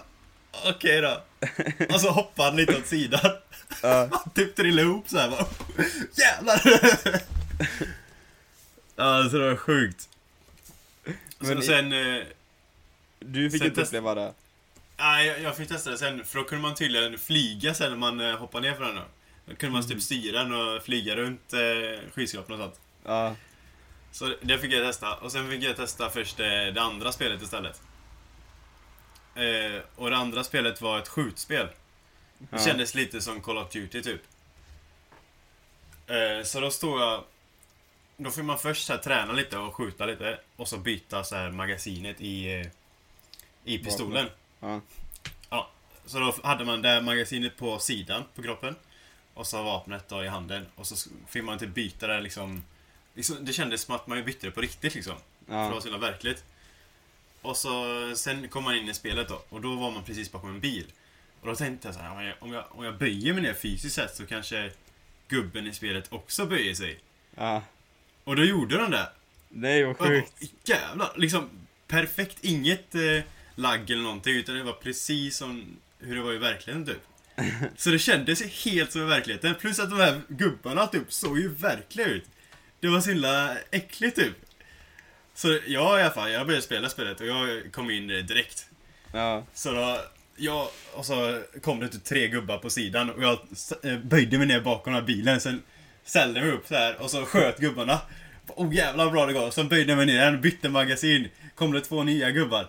okej 0.66 1.02
då. 1.02 1.24
Och 1.94 2.02
så 2.02 2.10
hoppade 2.10 2.50
han 2.50 2.56
lite 2.58 2.78
åt 2.78 2.88
sidan. 2.88 3.32
Han 3.82 4.10
typ 4.36 4.56
trillade 4.56 4.88
ihop 4.88 5.10
så 5.10 5.18
här 5.18 5.30
bara. 5.30 5.46
Jävlar! 6.18 6.62
Ja, 8.96 9.30
så 9.32 9.38
det 9.38 9.50
var 9.50 9.56
sjukt. 9.56 10.10
Men 11.40 11.56
Så 11.56 11.62
sen, 11.62 11.94
eh, 11.94 12.24
Du 13.20 13.52
fick 13.52 13.62
Sen 13.62 13.68
inte 13.70 13.82
uppleva 13.82 14.16
det? 14.16 14.34
nej, 14.98 15.28
jag, 15.28 15.42
jag 15.42 15.58
fick 15.58 15.68
testa 15.70 15.90
det 15.90 15.98
sen, 15.98 16.26
för 16.26 16.40
då 16.40 16.46
kunde 16.46 16.62
man 16.62 16.76
tydligen 16.76 17.18
flyga 17.18 17.74
sen 17.74 17.90
när 17.90 17.98
man 17.98 18.20
eh, 18.20 18.38
hoppade 18.38 18.70
ner 18.70 18.76
för 18.78 18.84
den. 18.84 18.96
Då. 18.96 19.02
Då 19.46 19.56
kunde 19.56 19.74
man 19.74 19.88
typ 19.88 20.02
styra 20.02 20.44
den 20.44 20.54
och 20.54 20.84
flyga 20.84 21.16
runt 21.16 21.54
eh, 21.54 22.10
skyskrapan 22.14 22.54
och 22.54 22.60
sånt. 22.60 22.80
Ja. 23.06 23.36
Så 24.16 24.36
det 24.42 24.60
fick 24.60 24.74
jag 24.74 24.84
testa. 24.84 25.16
Och 25.16 25.32
sen 25.32 25.50
fick 25.50 25.64
jag 25.64 25.76
testa 25.76 26.10
först 26.10 26.40
eh, 26.40 26.46
det 26.48 26.82
andra 26.82 27.12
spelet 27.12 27.42
istället. 27.42 27.82
Eh, 29.36 29.82
och 29.96 30.10
det 30.10 30.18
andra 30.18 30.44
spelet 30.44 30.82
var 30.82 31.00
ett 31.00 31.08
skjutspel. 31.08 31.68
Det 32.38 32.48
Ja. 32.52 32.58
kändes 32.66 32.96
lite 32.96 33.22
som 33.22 33.42
Call 33.42 33.58
of 33.58 33.72
Duty 33.72 34.02
typ. 34.02 34.22
Eh, 36.08 36.44
så 36.44 36.60
då 36.60 36.72
stod 36.72 37.02
jag... 37.02 37.24
Då 38.18 38.32
får 38.32 38.44
man 38.44 38.58
först 38.60 38.86
så 38.86 38.94
här, 38.94 39.00
träna 39.00 39.34
lite 39.34 39.58
och 39.58 39.76
skjuta 39.76 40.06
lite. 40.06 40.40
Och 40.56 40.68
så 40.68 40.78
byta 40.78 41.24
så 41.24 41.36
här, 41.36 41.52
magasinet 41.52 42.22
i, 42.22 42.54
eh, 42.54 42.68
i 43.64 43.78
pistolen. 43.78 44.30
Ja. 44.60 44.82
Ja, 45.50 45.70
så 46.06 46.20
då 46.20 46.36
hade 46.44 46.66
man 46.66 46.82
det 46.82 47.02
magasinet 47.02 47.58
på 47.58 47.80
sidan 47.80 48.24
på 48.36 48.44
kroppen. 48.44 48.76
Och 49.34 49.48
så 49.48 49.64
vapnet 49.64 50.10
då 50.10 50.24
i 50.24 50.28
handen. 50.28 50.66
Och 50.76 50.88
så 50.88 51.10
fick 51.28 51.44
man 51.44 51.60
typ 51.60 51.74
byta 51.74 52.08
det 52.08 52.22
liksom... 52.22 52.64
liksom 53.16 53.46
det 53.46 53.54
kändes 53.54 53.82
som 53.82 53.96
att 53.96 54.08
man 54.08 54.24
bytte 54.26 54.48
det 54.48 54.52
på 54.52 54.62
riktigt 54.62 54.96
liksom. 54.96 55.16
För 55.46 55.54
det 55.54 55.58
var 55.60 55.72
Ja. 55.76 55.82
så 55.82 55.88
himla 55.88 56.12
verkligt. 56.12 56.44
Och 57.42 57.58
så 57.58 57.86
sen 58.16 58.48
kom 58.50 58.64
man 58.64 58.76
in 58.76 58.90
i 58.90 58.94
spelet 58.94 59.28
då. 59.28 59.44
Och 59.50 59.62
då 59.62 59.76
var 59.76 59.92
man 59.92 60.04
precis 60.04 60.32
bakom 60.32 60.50
en 60.50 60.60
bil. 60.60 60.86
Och 61.42 61.48
då 61.48 61.56
tänkte 61.56 61.88
jag 61.88 61.96
så 61.96 62.02
här, 62.02 62.12
om 62.12 62.24
jag, 62.24 62.36
om 62.40 62.54
jag, 62.54 62.66
om 62.70 62.86
jag 62.86 62.98
böjer 62.98 63.34
mig 63.34 63.44
ner 63.44 63.54
fysiskt 63.54 63.96
sett 63.96 64.16
så 64.16 64.26
kanske 64.26 64.72
gubben 65.28 65.68
i 65.68 65.74
spelet 65.74 66.06
också 66.14 66.46
böjer 66.46 66.74
sig. 66.74 67.00
Ja. 67.36 67.64
Och 68.24 68.36
då 68.36 68.44
gjorde 68.44 68.78
den 68.78 68.92
det. 68.92 69.10
Nej 69.50 69.84
vad 69.84 69.98
sjukt. 69.98 70.34
Jävlar, 70.64 71.14
liksom 71.16 71.50
perfekt. 71.88 72.38
Inget 72.42 72.96
eh, 72.96 73.24
lagg 73.56 73.92
eller 73.92 74.04
någonting. 74.04 74.36
Utan 74.36 74.56
det 74.56 74.64
var 74.64 74.74
precis 74.74 75.38
som 75.38 75.78
hur 76.00 76.16
det 76.16 76.22
var 76.22 76.34
i 76.34 76.38
verkligheten 76.38 76.86
typ. 76.86 77.02
Så 77.78 77.90
det 77.90 78.00
kändes 78.00 78.44
helt 78.66 78.92
som 78.92 79.02
i 79.02 79.06
verkligheten. 79.06 79.56
Plus 79.56 79.80
att 79.80 79.90
de 79.90 80.00
här 80.00 80.22
gubbarna 80.28 80.88
typ 80.88 81.14
såg 81.14 81.40
ju 81.40 81.48
verkliga 81.48 82.08
ut. 82.08 82.26
Det 82.80 82.88
var 82.88 83.02
så 83.02 83.10
himla 83.10 83.58
äckligt 83.72 84.16
typ. 84.16 84.34
Så 85.34 85.60
jag 85.68 86.00
i 86.00 86.04
alla 86.04 86.12
fall, 86.12 86.32
jag 86.32 86.46
började 86.46 86.66
spela 86.66 86.90
spelet 86.90 87.22
och 87.22 87.28
jag 87.28 87.72
kom 87.72 87.90
in 87.92 88.08
direkt. 88.08 88.70
Ja. 89.14 89.46
Så 89.54 89.72
då, 89.72 90.00
jag, 90.36 90.68
och 90.94 91.06
så 91.06 91.42
kom 91.62 91.80
det 91.80 91.88
typ 91.88 92.04
tre 92.04 92.28
gubbar 92.28 92.58
på 92.58 92.70
sidan 92.70 93.10
och 93.10 93.24
jag 93.24 93.40
eh, 93.84 93.98
böjde 93.98 94.38
mig 94.38 94.48
ner 94.48 94.62
bakom 94.62 94.94
den 94.94 95.02
här 95.02 95.08
bilen. 95.08 95.40
Sen 95.42 95.62
ställde 96.04 96.40
jag 96.40 96.48
mig 96.48 96.56
upp 96.56 96.68
så 96.68 96.76
här 96.76 97.02
och 97.02 97.12
så 97.12 97.26
sköt 97.26 97.60
gubbarna. 97.60 98.02
Oh 98.48 98.76
jävlar 98.76 99.12
bra 99.12 99.26
det 99.26 99.34
går. 99.34 99.52
Sen 99.52 99.68
böjde 99.68 99.92
jag 99.92 99.98
mig 99.98 100.06
ner 100.06 100.14
igen, 100.14 100.42
bytte 100.42 100.70
magasin. 100.70 101.28
Kom 101.56 101.72
det 101.72 101.82
två 101.82 102.04
nya 102.04 102.32
gubbar. 102.32 102.68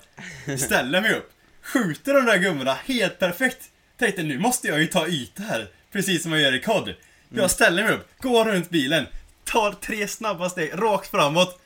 Ställer 0.58 1.00
mig 1.00 1.14
upp. 1.14 1.32
Skjuter 1.62 2.14
de 2.14 2.24
där 2.24 2.38
gubbarna 2.38 2.74
helt 2.74 3.18
perfekt. 3.18 3.70
Tänkte 3.98 4.22
nu 4.22 4.38
måste 4.38 4.68
jag 4.68 4.80
ju 4.80 4.86
ta 4.86 5.08
yta 5.08 5.42
här. 5.42 5.68
Precis 5.92 6.22
som 6.22 6.32
jag 6.32 6.40
gör 6.40 6.54
i 6.54 6.60
COD. 6.60 6.94
Jag 7.28 7.50
ställer 7.50 7.82
mig 7.82 7.92
upp, 7.92 8.08
går 8.20 8.44
runt 8.44 8.70
bilen. 8.70 9.06
Tar 9.46 9.72
tre 9.72 10.08
snabba 10.08 10.50
steg 10.50 10.70
rakt 10.74 11.10
framåt. 11.10 11.60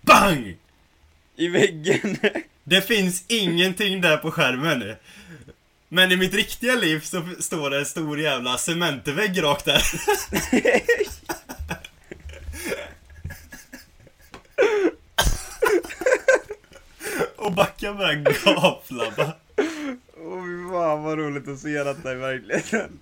BANG! 0.00 0.56
I 1.36 1.48
väggen. 1.48 2.16
Det 2.64 2.82
finns 2.82 3.24
ingenting 3.28 4.00
där 4.00 4.16
på 4.16 4.30
skärmen. 4.30 4.96
Men 5.88 6.12
i 6.12 6.16
mitt 6.16 6.34
riktiga 6.34 6.74
liv 6.74 7.00
så 7.00 7.22
står 7.40 7.70
det 7.70 7.78
en 7.78 7.86
stor 7.86 8.20
jävla 8.20 8.58
cementvägg 8.58 9.42
rakt 9.42 9.64
där. 9.64 9.82
Och 17.36 17.52
backen 17.52 17.96
börjar 17.96 18.14
gapflabba. 18.14 19.32
Åh 20.16 20.44
fy 20.44 20.70
fan 20.70 21.02
vad 21.02 21.18
roligt 21.18 21.48
att 21.48 21.58
se 21.58 21.84
detta 21.84 22.12
i 22.12 22.14
verkligheten. 22.14 23.00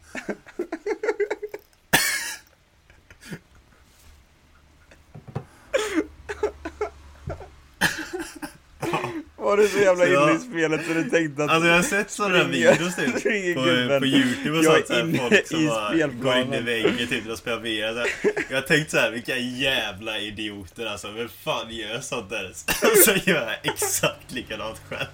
Du 9.62 9.68
så 9.68 9.78
jävla 9.78 10.04
Så 10.04 10.10
jag- 10.12 10.30
inne 10.30 10.38
i 10.38 10.40
spelet 10.40 10.86
så 10.86 10.92
du 10.92 11.10
tänkte 11.10 11.44
att... 11.44 11.50
Alltså 11.50 11.68
jag 11.68 11.76
har 11.76 11.82
sett 11.82 12.10
sådana 12.10 12.44
videos 12.44 12.96
typ 12.96 13.14
på, 13.54 13.62
på 13.98 14.06
youtube 14.06 14.58
och 14.58 14.64
sånt 14.64 14.90
är 14.90 15.18
såhär, 15.18 15.28
folk 15.28 15.46
som 15.46 15.66
bara 15.66 16.06
går 16.06 16.36
in 16.36 16.54
i 16.54 16.60
väggen 16.60 17.08
typ 17.08 17.28
och 17.28 17.38
spelar 17.38 17.58
VR 17.58 17.92
så 17.92 17.98
här. 17.98 18.08
Jag 18.50 18.56
har 18.56 18.62
tänkt 18.62 18.90
så 18.90 18.98
här, 18.98 19.10
vilka 19.10 19.36
jävla 19.36 20.18
idioter 20.18 20.86
alltså, 20.86 21.10
vem 21.10 21.28
fan 21.28 21.70
gör 21.70 22.00
sånt 22.00 22.30
där? 22.30 22.52
Så 23.04 23.10
gör 23.30 23.42
jag 23.62 23.72
exakt 23.74 24.32
likadant 24.32 24.80
själv. 24.88 25.08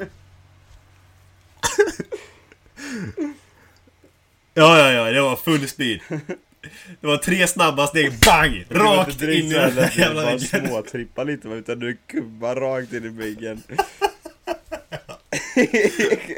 Ja, 4.54 4.78
ja, 4.78 4.92
ja, 4.92 5.04
det 5.12 5.20
var 5.20 5.36
full 5.36 5.68
speed. 5.68 6.00
Det 7.00 7.06
var 7.06 7.16
tre 7.16 7.46
snabba 7.46 7.86
steg, 7.86 8.12
bang! 8.26 8.64
Rakt 8.68 9.22
in 9.22 9.28
i 9.28 9.52
den 9.52 9.74
där 9.74 9.92
du 9.94 10.00
jävla 10.00 10.24
väggen. 10.24 10.40
småtrippa 10.40 11.24
lite 11.24 11.48
utan 11.48 11.78
du 11.78 11.96
kubbar 12.06 12.56
rakt 12.56 12.92
in 12.92 13.04
i 13.04 13.08
väggen. 13.08 13.62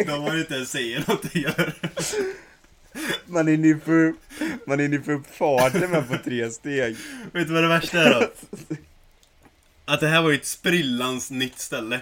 De 0.07 0.23
har 0.23 0.39
inte 0.39 0.55
ens 0.55 0.71
säger 0.71 1.05
göra. 1.33 1.73
Man 3.27 3.49
är 3.49 3.53
inne 3.53 3.75
upp, 3.75 4.17
man 4.67 4.81
är 4.81 4.85
inne 4.85 4.97
upp 4.97 5.37
farten 5.37 5.91
med 5.91 6.09
på 6.09 6.19
tre 6.25 6.51
steg. 6.51 6.97
Vet 7.33 7.47
du 7.47 7.53
vad 7.55 7.63
det 7.63 7.69
värsta 7.69 8.03
är 8.03 8.11
då? 8.11 8.31
Att 9.85 10.01
det 10.01 10.09
här 10.09 10.23
var 10.23 10.31
ju 10.31 10.37
ett 10.37 10.47
sprillans 10.47 11.31
nytt 11.31 11.59
ställe. 11.59 12.01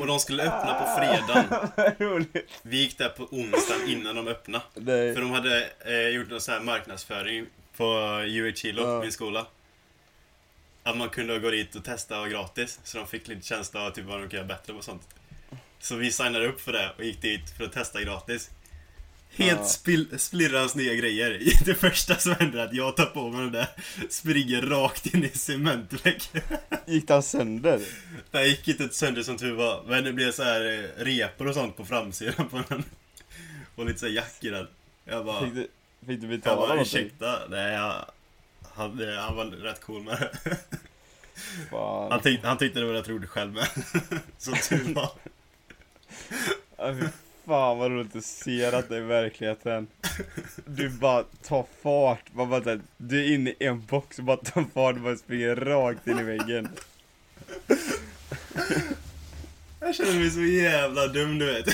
Och 0.00 0.06
de 0.06 0.18
skulle 0.20 0.42
öppna 0.42 0.74
på 0.74 1.00
fredagen. 1.00 1.68
Roligt. 1.98 2.50
Vi 2.62 2.76
gick 2.76 2.98
där 2.98 3.08
på 3.08 3.22
onsdagen 3.24 3.88
innan 3.88 4.16
de 4.16 4.28
öppnade. 4.28 4.64
Nej. 4.74 5.14
För 5.14 5.20
de 5.20 5.30
hade 5.30 5.70
eh, 5.86 6.08
gjort 6.08 6.30
någon 6.30 6.40
sån 6.40 6.54
här 6.54 6.60
marknadsföring 6.60 7.46
på 7.76 7.84
UH 8.26 8.54
Kilo, 8.54 8.82
Ja. 8.82 9.00
min 9.00 9.12
skola. 9.12 9.46
Att 10.82 10.96
man 10.96 11.08
kunde 11.08 11.38
gå 11.38 11.50
dit 11.50 11.74
och 11.74 11.84
testa 11.84 12.20
och 12.20 12.28
gratis. 12.30 12.80
Så 12.84 12.98
de 12.98 13.06
fick 13.06 13.28
lite 13.28 13.46
känsla 13.46 13.86
av 13.86 13.90
typ 13.90 14.04
vad 14.04 14.20
de 14.20 14.28
kan 14.28 14.36
göra 14.38 14.46
bättre 14.48 14.72
och 14.72 14.84
sånt. 14.84 15.02
Så 15.80 15.94
vi 15.96 16.12
signade 16.12 16.46
upp 16.48 16.60
för 16.60 16.72
det 16.72 16.90
och 16.98 17.04
gick 17.04 17.22
dit 17.22 17.50
för 17.56 17.64
att 17.64 17.72
testa 17.72 18.02
gratis. 18.02 18.50
Helt 19.36 19.68
spill, 19.68 20.18
splirrans 20.18 20.74
nya 20.74 20.94
grejer. 20.94 21.42
Det 21.64 21.74
första 21.74 22.14
som 22.14 22.32
händer 22.32 22.58
är 22.58 22.64
att 22.64 22.74
jag 22.74 22.96
tar 22.96 23.06
på 23.06 23.30
mig 23.30 23.40
den 23.40 23.52
där, 23.52 23.66
springer 24.08 24.62
rakt 24.62 25.14
in 25.14 25.24
i 25.24 25.28
cementväggen. 25.28 26.42
Gick 26.86 27.08
den 27.08 27.22
sönder? 27.22 27.80
Det 28.30 28.46
gick 28.46 28.68
inte 28.68 28.88
sönder 28.88 29.22
som 29.22 29.36
tur 29.36 29.52
var, 29.52 29.84
men 29.86 30.04
det 30.04 30.12
blev 30.12 30.32
så 30.32 30.42
här 30.42 30.60
eh, 30.98 31.04
repor 31.04 31.48
och 31.48 31.54
sånt 31.54 31.76
på 31.76 31.84
framsidan 31.84 32.48
på 32.48 32.62
den. 32.68 32.84
Och 33.74 33.86
lite 33.86 33.98
så 33.98 34.06
här 34.06 34.12
jack 34.12 34.36
i 34.40 34.48
den. 34.48 34.66
Jag 35.04 35.24
bara... 35.26 35.44
Fick 35.44 35.54
du, 35.54 35.68
fick 36.06 36.20
du 36.20 36.26
Jag 36.26 36.28
betala 36.40 36.56
bara, 36.56 36.68
någonting? 36.68 37.00
ursäkta, 37.00 37.38
nej 37.48 37.72
jag, 37.72 38.04
han, 38.74 39.14
han 39.18 39.36
var 39.36 39.44
rätt 39.44 39.80
cool 39.80 40.02
med 40.02 40.18
det. 40.42 40.56
Fan. 41.70 42.12
Han, 42.12 42.20
tyck, 42.20 42.40
han 42.44 42.58
tyckte 42.58 42.80
det 42.80 42.86
var 42.86 42.92
rätt 42.92 43.08
roligt 43.08 43.30
själv 43.30 43.52
med. 43.52 43.68
Så 44.38 44.52
tur 44.52 44.94
var. 44.94 45.10
Fan 47.50 47.78
vad 47.78 47.90
roligt 47.90 48.16
att 48.16 48.24
se 48.24 48.70
detta 48.70 48.96
i 48.96 49.00
verkligheten. 49.00 49.86
Du 50.66 50.88
bara 50.88 51.24
tar 51.42 51.66
fart, 51.82 52.24
man 52.32 52.50
bara, 52.50 52.64
här, 52.64 52.80
du 52.96 53.24
är 53.24 53.34
inne 53.34 53.50
i 53.50 53.64
en 53.64 53.86
box 53.86 54.18
och 54.18 54.24
bara 54.24 54.36
tar 54.36 54.64
fart 54.74 54.96
och 54.96 55.00
bara 55.02 55.16
springer 55.16 55.56
rakt 55.56 56.06
in 56.06 56.18
i 56.18 56.22
väggen. 56.22 56.68
Jag 59.80 59.94
känner 59.94 60.18
mig 60.18 60.30
så 60.30 60.40
jävla 60.40 61.06
dum 61.06 61.38
du 61.38 61.46
vet. 61.46 61.68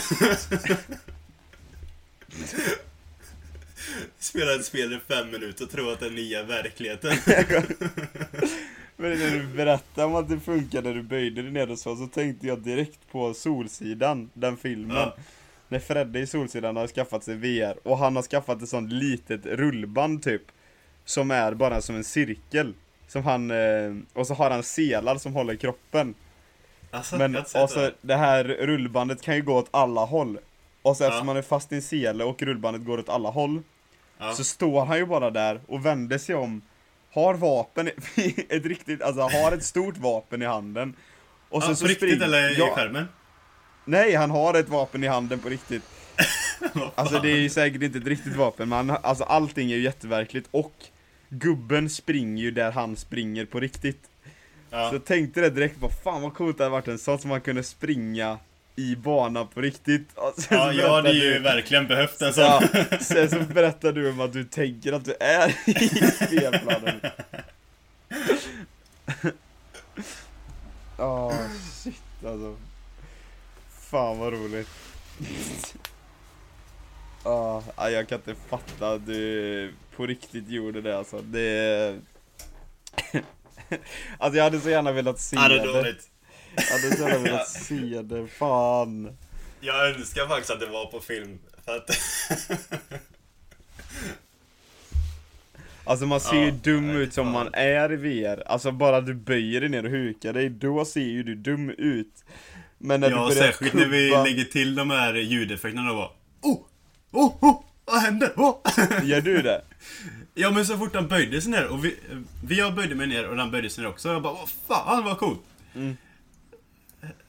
Spela 4.18 4.54
ett 4.54 4.64
spel 4.64 4.92
i 4.92 4.99
fem 5.09 5.30
minuter 5.30 5.64
och 5.64 5.71
tro 5.71 5.90
att 5.90 6.00
det 6.00 6.06
är 6.06 6.11
nya 6.11 6.42
verkligheten. 6.42 7.16
Men 8.97 9.18
när 9.18 9.30
du 9.30 9.47
berättade 9.47 10.06
om 10.06 10.14
att 10.14 10.28
det 10.28 10.40
funkar 10.40 10.83
när 10.83 10.95
du 10.95 11.02
böjde 11.02 11.42
dig 11.42 11.50
ner 11.50 11.71
och 11.71 11.78
så, 11.78 11.97
så 11.97 12.06
tänkte 12.06 12.47
jag 12.47 12.61
direkt 12.61 13.00
på 13.11 13.35
Solsidan, 13.35 14.30
den 14.35 14.56
filmen. 14.56 14.97
Ja. 14.97 15.16
När 15.68 15.78
Fredde 15.78 16.18
i 16.20 16.26
Solsidan 16.26 16.76
har 16.76 16.87
skaffat 16.87 17.25
sig 17.25 17.35
VR 17.35 17.76
och 17.88 17.99
han 17.99 18.16
har 18.16 18.23
skaffat 18.23 18.62
ett 18.62 18.68
sånt 18.68 18.92
litet 18.92 19.46
rullband 19.46 20.23
typ. 20.23 20.42
Som 21.04 21.30
är 21.30 21.54
bara 21.54 21.80
som 21.80 21.96
en 21.96 22.04
cirkel. 22.04 22.75
Som 23.08 23.25
han, 23.25 23.50
eh, 23.50 23.94
och 24.12 24.26
så 24.26 24.35
har 24.35 24.50
han 24.50 24.62
selar 24.62 25.16
som 25.16 25.32
håller 25.35 25.56
kroppen. 25.56 26.14
Alltså, 26.90 27.16
Men 27.16 27.32
jag 27.32 27.38
har 27.38 27.40
inte 27.40 27.50
sett 27.50 27.62
och 27.62 27.70
så 27.70 27.80
det. 27.80 27.92
det 28.00 28.14
här 28.16 28.44
rullbandet 28.44 29.23
kan 29.23 29.35
ju 29.37 29.42
gå 29.42 29.54
åt 29.56 29.68
alla 29.70 30.04
håll. 30.04 30.38
Och 30.82 30.96
så 30.96 31.04
Ja. 31.04 31.08
eftersom 31.08 31.26
man 31.26 31.37
är 31.37 31.42
fast 31.42 31.73
i 31.73 31.75
en 31.75 31.82
sele 31.82 32.25
och 32.25 32.42
rullbandet 32.42 32.85
går 32.85 32.99
åt 32.99 33.08
alla 33.08 33.30
håll. 33.30 33.62
Ja. 34.18 34.32
Så 34.32 34.44
står 34.44 34.85
han 34.85 34.96
ju 34.99 35.06
bara 35.06 35.30
där 35.30 35.61
och 35.66 35.87
vänder 35.87 36.18
sig 36.18 36.35
om. 36.35 36.62
Har 37.12 37.35
vapen, 37.35 37.87
ett 38.49 38.64
riktigt, 38.66 39.02
alltså 39.02 39.23
har 39.23 39.52
ett 39.52 39.64
stort 39.64 39.96
vapen 39.99 40.42
i 40.42 40.44
handen. 40.44 40.94
Och 41.49 41.56
ja, 41.56 41.61
sen 41.61 41.70
på 41.70 41.76
så 41.76 41.87
riktigt 41.87 42.08
springer- 42.08 42.25
eller 42.25 42.50
i 42.50 42.58
ja, 42.58 42.73
skärmen? 42.75 43.08
Nej, 43.88 44.14
han 44.14 44.31
har 44.31 44.55
ett 44.55 44.69
vapen 44.69 45.05
i 45.05 45.07
handen 45.07 45.38
på 45.38 45.49
riktigt. 45.49 45.83
Alltså 46.95 47.19
det 47.19 47.31
är 47.31 47.37
ju 47.37 47.49
säkert 47.49 47.83
inte 47.83 47.99
ett 47.99 48.07
riktigt 48.07 48.37
vapen, 48.37 48.69
men 48.69 48.90
han- 48.90 48.99
alltså 49.02 49.25
allting 49.25 49.73
är 49.73 49.76
ju 49.76 49.83
jätteverkligt 49.83 50.49
och 50.50 50.73
gubben 51.28 51.90
springer 51.90 52.43
ju 52.43 52.50
där 52.50 52.71
han 52.73 52.97
springer 52.97 53.45
på 53.45 53.61
riktigt. 53.61 54.00
ja. 54.71 54.88
Så 54.90 54.95
jag 54.95 55.05
tänkte 55.05 55.40
det 55.40 55.50
direkt, 55.50 55.76
vad 55.81 55.90
fan 56.05 56.23
vad 56.23 56.35
coolt 56.35 56.59
det 56.59 56.64
hade 56.64 56.73
varit 56.73 56.88
en 56.88 56.99
sån 56.99 57.19
som 57.19 57.28
man 57.28 57.40
kunde 57.40 57.62
springa 57.62 58.38
i 58.76 58.97
banan 58.97 59.49
på 59.49 59.61
riktigt. 59.61 60.09
Sen 60.38 60.47
ja, 60.59 60.73
jag 60.73 60.90
hade 60.93 61.12
ju 61.12 61.33
du- 61.33 61.38
verkligen 61.38 61.87
behövt 61.87 62.23
en 62.23 62.33
sån. 62.35 62.45
Ja, 62.45 62.62
sen 63.00 63.31
så 63.31 63.38
berättar 63.40 63.93
du 63.93 64.11
om 64.11 64.21
att 64.21 64.33
du 64.33 64.45
tänker 64.45 64.93
att 64.93 65.05
du 65.05 65.14
är 65.21 65.49
i 65.66 65.88
spelplanen. 66.11 67.00
Åh, 70.99 71.35
shit 71.73 72.02
alltså. 72.26 72.57
Fan 73.97 74.19
vad 74.19 74.33
roligt. 74.33 74.69
Ah, 77.23 77.62
ja, 77.76 77.91
jag 77.91 78.09
kan 78.09 78.19
inte 78.19 78.35
fatta 78.49 78.91
att 78.91 79.07
du 79.07 79.73
på 79.97 80.07
riktigt 80.07 80.49
gjorde 80.49 80.81
det 80.81 80.99
alltså. 80.99 81.19
Det... 81.23 81.99
alltså 84.19 84.37
jag 84.37 84.45
hade 84.45 84.61
så 84.61 84.71
gärna 84.71 84.93
velat 84.93 85.21
se 85.21 85.37
Ja, 85.37 85.49
det 85.49 85.55
det. 85.55 85.61
är 85.62 85.75
dåligt. 85.75 86.11
Jag 86.57 86.62
hade 86.62 86.97
så 86.97 87.03
gärna 87.03 87.19
velat 87.19 87.49
se 87.67 88.03
det, 88.03 88.26
fan. 88.26 89.17
Jag 89.61 89.88
önskar 89.91 90.26
faktiskt 90.29 90.50
att 90.50 90.61
det 90.61 90.67
var 90.67 90.87
på 90.87 91.00
film. 91.00 91.38
För 91.65 91.76
att... 91.76 91.91
Alltså 95.85 96.07
man 96.07 96.21
ser 96.21 96.37
Ja, 96.37 96.45
ju 96.45 96.50
dum 96.50 96.91
ut 96.91 97.15
som 97.15 97.25
fan. 97.25 97.33
man 97.33 97.55
är 97.55 97.93
i 97.93 97.97
VR. 97.97 98.43
Alltså 98.47 98.73
bara 98.73 99.00
du 99.00 99.15
böjer 99.15 99.61
dig 99.61 99.71
ner 99.71 99.85
och 99.85 99.91
hukar 99.91 100.33
dig, 100.33 100.49
då 100.49 100.85
ser 100.85 101.00
ju 101.00 101.23
du 101.23 101.35
dum 101.35 101.71
ut. 101.71 102.25
Men 102.78 103.00
när 103.00 103.11
Ja, 103.11 103.28
du 103.28 103.35
särskilt 103.35 103.75
när 103.75 103.87
vi 103.87 104.11
kubba- 104.11 104.25
lägger 104.25 104.45
till 104.45 104.75
de 104.75 104.90
här 104.90 105.14
ljudeffekterna 105.14 105.88
då 105.88 105.95
bara 105.95 106.11
Oh! 106.42 106.61
Oh! 107.12 107.45
Oh! 107.45 107.62
Vad 107.85 108.00
hände? 108.00 108.33
Oh! 108.37 108.56
Gör 109.04 109.21
du 109.21 109.42
det? 109.42 109.62
ja 110.35 110.50
men 110.50 110.66
så 110.66 110.78
fort 110.78 110.95
han 110.95 111.09
böjde 111.09 111.40
sig 111.40 111.50
ner 111.50 111.66
och 111.66 111.85
vi, 111.85 111.97
vi 112.45 112.59
jag 112.59 112.75
böjde 112.75 112.95
mig 112.95 113.06
ner 113.06 113.28
och 113.28 113.37
han 113.37 113.50
böjde 113.50 113.71
sig 113.71 113.85
ner 113.85 113.90
också. 113.90 114.09
Jag 114.09 114.23
bara 114.23 114.33
vad 114.33 114.49
fan 114.49 115.04
vad 115.04 115.18
coolt! 115.18 115.40
Mm. 115.75 115.97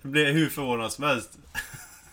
Jag 0.01 0.11
blev 0.11 0.27
hur 0.33 0.49
förvånad 0.49 0.91
som 0.91 1.03
helst. 1.03 1.37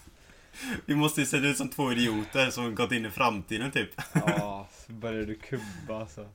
Vi 0.86 0.94
måste 0.94 1.20
ju 1.20 1.26
se 1.26 1.36
ut 1.36 1.56
som 1.56 1.68
två 1.68 1.92
idioter 1.92 2.50
som 2.50 2.74
gått 2.74 2.92
in 2.92 3.06
i 3.06 3.10
framtiden 3.10 3.70
typ. 3.70 3.90
Ja, 4.12 4.68
så 4.86 4.92
börjar 4.92 5.22
du 5.26 5.34
kubba 5.34 6.00
alltså. 6.00 6.28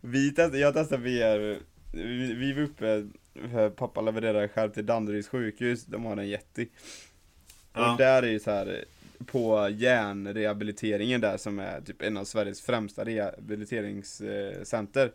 vi 0.00 0.30
testade, 0.30 0.58
jag 0.58 0.74
testade 0.74 1.02
VR, 1.02 1.58
vi, 1.94 2.34
vi 2.34 2.52
var 2.52 2.62
uppe, 2.62 3.06
pappa 3.76 4.00
levererade 4.00 4.48
själv 4.48 4.70
till 4.70 4.86
Danderyds 4.86 5.28
sjukhus, 5.28 5.84
de 5.84 6.04
har 6.04 6.16
en 6.16 6.28
jätti. 6.28 6.68
Ja. 7.72 7.92
Och 7.92 7.98
där 7.98 8.22
är 8.22 8.26
ju 8.26 8.40
så 8.40 8.50
här 8.50 8.84
på 9.26 9.68
hjärnrehabiliteringen 9.68 11.20
där 11.20 11.36
som 11.36 11.58
är 11.58 11.80
typ 11.80 12.02
en 12.02 12.16
av 12.16 12.24
Sveriges 12.24 12.62
främsta 12.62 13.04
rehabiliteringscenter. 13.04 15.12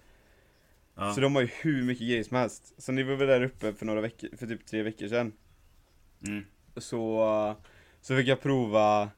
Ja. 0.95 1.13
Så 1.13 1.21
de 1.21 1.36
har 1.36 1.41
ju 1.41 1.50
hur 1.62 1.83
mycket 1.83 2.07
grejer 2.07 2.24
som 2.24 2.38
helst. 2.38 2.74
Så 2.77 2.91
ni 2.91 3.03
var 3.03 3.15
väl 3.15 3.27
där 3.27 3.43
uppe 3.43 3.74
för 3.74 3.86
några 3.86 4.01
veckor, 4.01 4.29
för 4.38 4.48
typ 4.48 4.65
tre 4.65 4.83
veckor 4.83 5.07
sedan. 5.07 5.33
Mm. 6.27 6.45
Så, 6.77 7.55
så 8.01 8.17
fick 8.17 8.27
jag 8.27 8.41
prova 8.41 9.09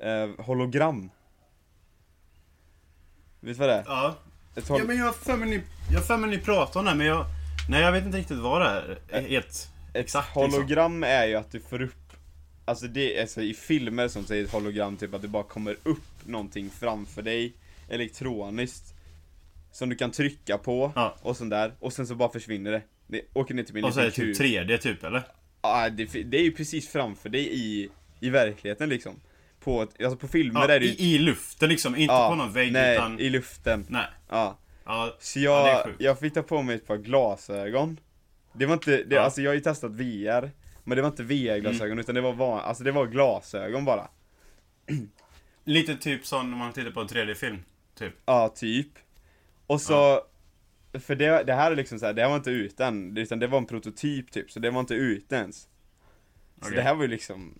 eh, 0.00 0.28
hologram. 0.38 1.10
Vet 3.40 3.54
du 3.54 3.60
vad 3.60 3.68
det 3.68 3.74
är? 3.74 3.84
Ja. 3.86 4.16
Ett 4.56 4.64
Ja 4.68 4.84
men 4.86 4.96
jag 4.96 5.04
har 5.04 5.12
för 5.12 5.36
mig 5.36 5.48
ni, 5.48 5.62
jag 5.90 5.98
har 5.98 6.04
för 6.06 6.16
mig 6.16 6.30
ni 6.30 6.38
pratar 6.38 6.80
om 6.80 6.84
det 6.86 6.90
här, 6.90 6.98
men 6.98 7.06
jag 7.06 7.26
Nej, 7.68 7.82
jag 7.82 7.92
vet 7.92 8.04
inte 8.04 8.18
riktigt 8.18 8.38
vad 8.38 8.60
det 8.62 8.98
är. 9.12 9.22
Helt 9.22 9.46
Ett 9.46 9.70
exakt 9.94 10.36
liksom. 10.36 10.52
hologram 10.52 11.02
är 11.04 11.26
ju 11.26 11.34
att 11.34 11.50
du 11.52 11.60
får 11.60 11.82
upp 11.82 11.92
Alltså 12.64 12.86
det 12.86 13.16
är 13.16 13.20
alltså 13.22 13.42
i 13.42 13.54
filmer 13.54 14.08
som 14.08 14.24
säger 14.24 14.44
ett 14.44 14.52
hologram 14.52 14.96
typ 14.96 15.14
att 15.14 15.22
det 15.22 15.28
bara 15.28 15.42
kommer 15.42 15.76
upp 15.82 16.26
någonting 16.26 16.70
framför 16.70 17.22
dig 17.22 17.52
Elektroniskt 17.88 18.94
Som 19.72 19.88
du 19.88 19.96
kan 19.96 20.10
trycka 20.10 20.58
på 20.58 20.92
Ja. 20.94 21.16
och 21.22 21.36
sånt 21.36 21.50
där 21.50 21.72
och 21.80 21.92
sen 21.92 22.06
så 22.06 22.14
bara 22.14 22.32
försvinner 22.32 22.70
det 22.72 22.82
Det 23.06 23.20
åker 23.32 23.54
ner 23.54 23.62
till 23.62 23.76
en 23.76 23.84
Och 23.84 23.94
så 23.94 24.00
är 24.00 24.04
det 24.04 24.10
typ 24.10 24.40
3D 24.40 24.76
typ, 24.78 25.04
eller? 25.04 25.22
Ja, 25.62 25.88
det, 25.90 26.04
det 26.04 26.36
är 26.38 26.42
ju 26.42 26.52
precis 26.52 26.88
framför 26.88 27.28
dig 27.28 27.48
i, 27.54 27.88
i 28.20 28.30
verkligheten 28.30 28.88
liksom 28.88 29.20
på, 29.66 29.82
ett- 29.82 30.02
alltså 30.02 30.16
på 30.18 30.28
filmer 30.28 30.60
Ja, 30.60 30.74
är 30.74 30.80
det 30.80 30.86
ju 30.86 30.92
i, 30.92 31.14
I 31.14 31.18
luften 31.18 31.68
liksom, 31.68 31.96
inte 31.96 32.14
ja, 32.14 32.28
på 32.28 32.34
någon 32.34 32.52
vägg 32.52 32.72
nej, 32.72 32.96
utan... 32.96 33.20
i 33.20 33.30
luften 33.30 33.86
Nej. 33.88 34.06
Ja, 34.28 34.58
Ja, 34.84 35.16
så 35.20 35.40
ja, 35.40 35.68
jag, 35.68 35.84
sjukt. 35.84 36.00
jag 36.00 36.18
fick 36.18 36.34
ta 36.34 36.42
på 36.42 36.62
mig 36.62 36.76
ett 36.76 36.86
par 36.86 36.96
glasögon 36.96 38.00
Det 38.52 38.66
var 38.66 38.74
inte, 38.74 39.02
det, 39.02 39.14
Ja. 39.14 39.20
alltså 39.20 39.42
jag 39.42 39.50
har 39.50 39.54
ju 39.54 39.60
testat 39.60 39.90
VR 39.90 40.50
Men 40.84 40.96
det 40.96 41.02
var 41.02 41.08
inte 41.08 41.22
VR-glasögon 41.22 41.86
Mm. 41.92 41.98
utan 41.98 42.14
det 42.14 42.20
var 42.20 42.32
van, 42.32 42.60
alltså 42.60 42.84
det 42.84 42.92
var 42.92 43.06
glasögon 43.06 43.84
bara 43.84 44.08
Lite 45.64 45.96
typ 45.96 46.26
som 46.26 46.50
när 46.50 46.58
man 46.58 46.72
tittar 46.72 46.90
på 46.90 47.00
en 47.00 47.06
3D-film. 47.08 47.58
Typ. 47.98 48.12
Ja, 48.26 48.48
typ 48.48 48.88
Och 49.66 49.80
så 49.80 50.20
För 51.00 51.14
det, 51.14 51.42
det 51.44 51.54
här 51.54 51.72
är 51.72 51.76
liksom 51.76 51.98
så 51.98 52.06
här, 52.06 52.12
det 52.12 52.22
här 52.22 52.28
var 52.28 52.36
inte 52.36 52.50
ute 52.50 52.84
än, 52.84 53.16
utan 53.16 53.38
det 53.38 53.46
var 53.46 53.58
en 53.58 53.66
prototyp 53.66 54.30
typ, 54.30 54.50
så 54.50 54.60
det 54.60 54.70
var 54.70 54.80
inte 54.80 54.94
ute 54.94 55.36
ens 55.36 55.68
Så 56.62 56.70
det 56.70 56.82
här 56.82 56.94
var 56.94 57.02
ju 57.02 57.08
liksom 57.08 57.58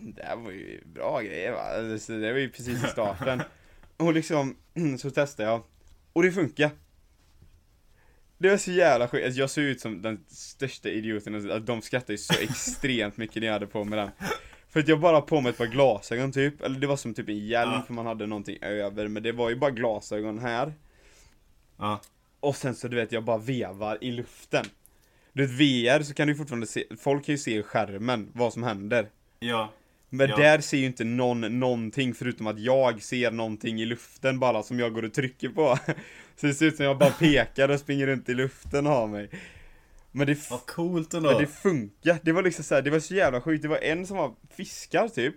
Det 0.00 0.22
här 0.22 0.36
var 0.36 0.50
ju 0.50 0.80
bra 0.84 1.20
grejer 1.20 1.52
va, 1.52 1.60
Alltså, 1.60 2.12
det 2.12 2.32
var 2.32 2.38
ju 2.38 2.48
precis 2.50 2.84
i 2.84 2.86
starten 2.88 3.42
Och 3.96 4.12
liksom, 4.14 4.56
så 4.98 5.10
testade 5.10 5.48
jag 5.48 5.62
Och 6.12 6.22
det 6.22 6.32
funkar 6.32 6.70
Det 8.38 8.50
var 8.50 8.56
så 8.56 8.70
jävla 8.70 9.08
sjukt, 9.08 9.24
alltså, 9.24 9.40
jag 9.40 9.50
såg 9.50 9.64
ut 9.64 9.80
som 9.80 10.02
den 10.02 10.24
största 10.28 10.88
idioten, 10.88 11.34
alltså, 11.34 11.58
de 11.58 11.82
skrattade 11.82 12.12
ju 12.12 12.18
så 12.18 12.34
extremt 12.42 13.16
mycket 13.16 13.36
när 13.36 13.46
jag 13.46 13.52
hade 13.52 13.66
på 13.66 13.84
mig 13.84 13.98
den 13.98 14.10
För 14.68 14.80
att 14.80 14.88
jag 14.88 15.00
bara 15.00 15.20
på 15.20 15.40
mig 15.40 15.50
ett 15.50 15.58
par 15.58 15.66
glasögon 15.66 16.32
typ, 16.32 16.62
eller 16.62 16.80
det 16.80 16.86
var 16.86 16.96
som 16.96 17.14
typ 17.14 17.28
en 17.28 17.46
hjälm 17.46 17.72
Ja. 17.72 17.82
för 17.86 17.92
man 17.94 18.06
hade 18.06 18.26
någonting 18.26 18.58
över, 18.62 19.08
men 19.08 19.22
det 19.22 19.32
var 19.32 19.50
ju 19.50 19.56
bara 19.56 19.70
glasögon 19.70 20.38
här 20.38 20.72
Ja. 21.76 22.00
och 22.40 22.56
sen 22.56 22.74
så 22.74 22.88
du 22.88 22.96
vet, 22.96 23.12
jag 23.12 23.24
bara 23.24 23.38
vevar 23.38 23.98
i 24.00 24.10
luften. 24.12 24.64
Du 25.32 25.46
vet, 25.46 25.50
VR 25.50 26.02
så 26.02 26.14
kan 26.14 26.28
du 26.28 26.34
fortfarande 26.36 26.66
se, 26.66 26.84
folk 27.00 27.24
kan 27.24 27.32
ju 27.32 27.38
se 27.38 27.56
i 27.58 27.62
skärmen 27.62 28.30
vad 28.32 28.52
som 28.52 28.62
händer. 28.62 29.08
Ja. 29.38 29.72
Men 30.16 30.30
Ja. 30.30 30.36
där 30.36 30.60
ser 30.60 30.76
ju 30.78 30.86
inte 30.86 31.04
någon 31.04 31.60
någonting 31.60 32.14
förutom 32.14 32.46
att 32.46 32.58
jag 32.58 33.02
ser 33.02 33.30
någonting 33.30 33.80
i 33.80 33.84
luften 33.86 34.38
bara 34.38 34.62
som 34.62 34.78
jag 34.78 34.92
går 34.94 35.04
och 35.04 35.12
trycker 35.14 35.48
på. 35.48 35.78
Så 36.36 36.46
det 36.46 36.54
ser 36.54 36.66
ut 36.66 36.76
som 36.76 36.84
jag 36.84 36.98
bara 36.98 37.10
pekar 37.10 37.68
och 37.68 37.80
springer 37.80 38.06
runt 38.06 38.28
i 38.28 38.34
luften 38.34 38.86
och 38.86 38.92
har 38.92 39.06
mig. 39.06 39.28
Men 40.12 40.26
det, 40.26 40.50
Vad 40.50 40.66
coolt 40.66 41.14
ändå. 41.14 41.30
men 41.30 41.40
det 41.40 41.46
funkar. 41.46 42.18
Det 42.22 42.32
var 42.32 42.42
liksom 42.42 42.64
så 42.64 42.74
här, 42.74 42.82
det 42.82 42.90
var 42.90 43.00
så 43.00 43.14
jävla 43.14 43.40
sjukt. 43.40 43.62
Det 43.62 43.68
var 43.68 43.78
en 43.78 44.06
som 44.06 44.16
var 44.16 44.34
fiskar 44.56 45.08
typ. 45.08 45.34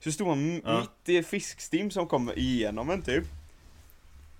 Så 0.00 0.12
stod 0.12 0.28
han 0.28 0.54
m- 0.54 0.60
Ja. 0.64 0.80
mitt 0.80 1.08
i 1.08 1.22
fiskstim 1.22 1.90
som 1.90 2.06
kom 2.06 2.30
igenom 2.36 2.90
en 2.90 3.02
typ. 3.02 3.24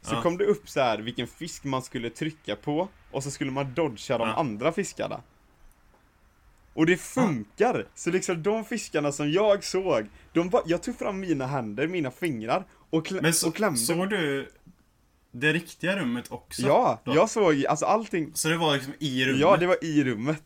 Så 0.02 0.14
Ja. 0.14 0.22
kom 0.22 0.38
det 0.38 0.44
upp 0.44 0.68
så 0.68 0.80
här 0.80 0.98
vilken 0.98 1.26
fisk 1.26 1.64
man 1.64 1.82
skulle 1.82 2.10
trycka 2.10 2.56
på 2.56 2.88
och 3.10 3.22
så 3.22 3.30
skulle 3.30 3.50
man 3.50 3.74
dodga 3.74 4.18
de 4.18 4.28
andra 4.30 4.72
fiskarna. 4.72 5.20
Och 6.74 6.86
det 6.86 6.96
funkar! 6.96 7.86
Så 7.94 8.10
liksom 8.10 8.42
de 8.42 8.64
fiskarna 8.64 9.12
som 9.12 9.30
jag 9.30 9.64
såg, 9.64 10.06
de 10.32 10.48
bara, 10.48 10.62
jag 10.66 10.82
tog 10.82 10.98
fram 10.98 11.20
mina 11.20 11.46
händer, 11.46 11.86
mina 11.86 12.10
fingrar 12.10 12.64
och, 12.90 13.12
Men 13.22 13.34
så, 13.34 13.48
och 13.48 13.54
klämde. 13.56 13.78
såg 13.80 14.10
du 14.10 14.48
det 15.32 15.52
riktiga 15.52 15.96
rummet 15.96 16.24
också? 16.32 16.62
ja, 16.62 17.00
då? 17.04 17.14
jag 17.14 17.30
såg 17.30 17.66
alltså 17.66 17.86
allting. 17.86 18.30
Så 18.34 18.48
det 18.48 18.56
var 18.56 18.74
liksom 18.74 18.92
i 18.98 19.24
rummet? 19.24 19.40
Ja, 19.40 19.56
det 19.56 19.66
var 19.66 19.84
i 19.84 20.04
rummet. 20.04 20.42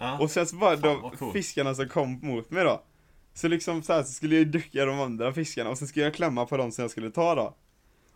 Ja. 0.00 0.18
Och 0.18 0.30
sen 0.30 0.46
så 0.46 0.56
var 0.56 0.76
Fan, 0.76 0.80
de 0.80 1.02
vad 1.02 1.18
coolt. 1.18 1.32
fiskarna 1.32 1.74
som 1.74 1.88
kom 1.88 2.18
mot 2.22 2.50
mig 2.50 2.64
då 2.64 2.82
Så 3.34 3.48
liksom 3.48 3.82
så, 3.82 3.92
här, 3.92 4.02
så 4.02 4.12
skulle 4.12 4.36
jag 4.36 4.46
ducka 4.46 4.84
de 4.84 5.00
andra 5.00 5.32
fiskarna 5.32 5.70
och 5.70 5.78
sen 5.78 5.88
skulle 5.88 6.04
jag 6.04 6.14
klämma 6.14 6.46
på 6.46 6.56
de 6.56 6.72
som 6.72 6.82
jag 6.82 6.90
skulle 6.90 7.10
ta 7.10 7.34
då 7.34 7.56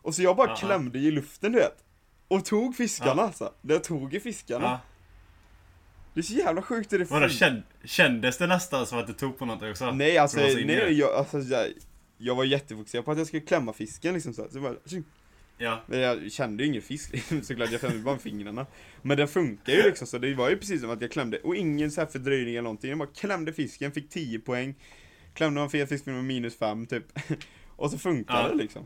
Och 0.02 0.14
så 0.14 0.22
jag 0.22 0.36
bara 0.36 0.48
ja. 0.48 0.56
klämde 0.56 0.98
i 0.98 1.10
luften 1.10 1.52
du 1.52 1.58
vet 1.58 1.84
Och 2.28 2.44
tog 2.44 2.76
fiskarna 2.76 3.14
Ja. 3.22 3.26
alltså, 3.26 3.52
jag 3.62 3.84
tog 3.84 4.14
i 4.14 4.20
fiskarna 4.20 4.64
ja. 4.64 4.80
Det 6.16 6.20
är 6.20 6.22
så 6.22 6.32
jävla 6.34 6.62
sjukt 6.62 6.92
hur 6.92 6.98
det 6.98 7.04
Vadå, 7.04 7.28
känd, 7.28 7.62
kändes 7.84 8.38
det 8.38 8.46
nästan 8.46 8.86
som 8.86 8.98
att 8.98 9.06
du 9.06 9.12
tog 9.12 9.38
på 9.38 9.44
något 9.46 9.62
också? 9.62 9.90
Nej 9.90 10.18
alltså, 10.18 10.38
nej, 10.40 10.92
jag, 10.98 11.12
alltså 11.14 11.38
jag, 11.38 11.66
jag 12.18 12.34
var 12.34 12.44
jättefokuserad 12.44 13.04
på 13.04 13.10
att 13.10 13.18
jag 13.18 13.26
skulle 13.26 13.42
klämma 13.42 13.72
fisken 13.72 14.14
liksom 14.14 14.34
så, 14.34 14.48
så 14.52 14.60
bara. 14.60 14.74
Ja. 15.58 15.82
Men 15.86 16.00
jag 16.00 16.32
kände 16.32 16.62
ju 16.62 16.68
ingen 16.68 16.82
fisk 16.82 17.12
liksom, 17.12 17.42
såklart, 17.42 17.70
jag 17.70 17.80
klämde 17.80 17.98
bara 17.98 18.14
med 18.14 18.22
fingrarna 18.22 18.66
Men 19.02 19.16
det 19.16 19.26
funkar 19.26 19.72
ju 19.72 19.82
liksom 19.82 20.06
så 20.06 20.18
det 20.18 20.34
var 20.34 20.50
ju 20.50 20.56
precis 20.56 20.80
som 20.80 20.90
att 20.90 21.00
jag 21.00 21.10
klämde, 21.10 21.38
och 21.38 21.56
ingen 21.56 21.90
så 21.90 22.00
här 22.00 22.08
fördröjning 22.08 22.54
eller 22.54 22.62
någonting 22.62 22.90
Jag 22.90 22.98
bara 22.98 23.08
klämde 23.08 23.52
fisken, 23.52 23.92
fick 23.92 24.10
10 24.10 24.38
poäng 24.38 24.74
Klämde 25.34 25.60
man 25.60 25.70
fel 25.70 25.86
fisk 25.86 26.06
man 26.06 26.26
minus 26.26 26.56
5 26.58 26.86
typ 26.86 27.04
Och 27.76 27.90
så 27.90 27.98
funkar 27.98 28.42
Ja. 28.42 28.48
det 28.48 28.54
liksom 28.54 28.84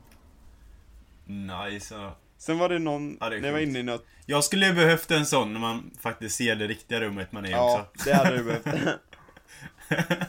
Nice. 1.27 1.95
Ja. 1.95 2.17
Sen 2.41 2.59
var 2.59 2.69
det 2.69 2.79
någon, 2.79 3.17
Ja, 3.21 3.29
det 3.29 3.37
är 3.37 3.41
när 3.41 3.49
jag 3.49 3.53
var 3.53 3.61
inne 3.61 3.79
i 3.79 3.83
något 3.83 4.07
Jag 4.27 4.45
skulle 4.45 4.67
ju 4.67 4.73
behövt 4.75 5.11
en 5.11 5.27
sån 5.27 5.53
när 5.53 5.61
man 5.61 5.91
faktiskt 6.01 6.37
ser 6.37 6.57
det 6.57 6.67
riktiga 6.67 7.01
rummet 7.01 7.33
man 7.33 7.45
är 7.45 7.49
i 7.49 7.53
Ja, 7.53 7.81
också. 7.83 8.05
det 8.05 8.15
hade 8.15 8.37
du 8.37 8.45
behövt 8.45 9.01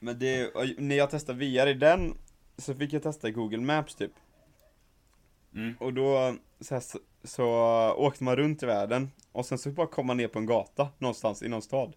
Men 0.00 0.18
det, 0.18 0.50
när 0.78 0.96
jag 0.96 1.10
testade 1.10 1.38
VR 1.38 1.66
i 1.66 1.74
den 1.74 2.14
Så 2.58 2.74
fick 2.74 2.92
jag 2.92 3.02
testa 3.02 3.30
Google 3.30 3.58
Maps 3.60 3.94
typ 3.94 4.12
Mm. 5.54 5.74
Och 5.80 5.92
då 5.94 6.34
så, 6.60 6.74
här, 6.74 6.80
så, 6.80 6.98
så 7.24 7.46
åkte 7.96 8.24
man 8.24 8.36
runt 8.36 8.62
i 8.62 8.66
världen 8.66 9.10
och 9.32 9.46
sen 9.46 9.58
så 9.58 9.70
bara 9.70 9.86
kom 9.86 10.06
man 10.06 10.16
ner 10.16 10.28
på 10.28 10.38
en 10.38 10.46
gata 10.46 10.88
någonstans 10.98 11.42
i 11.42 11.48
någon 11.48 11.62
stad. 11.62 11.92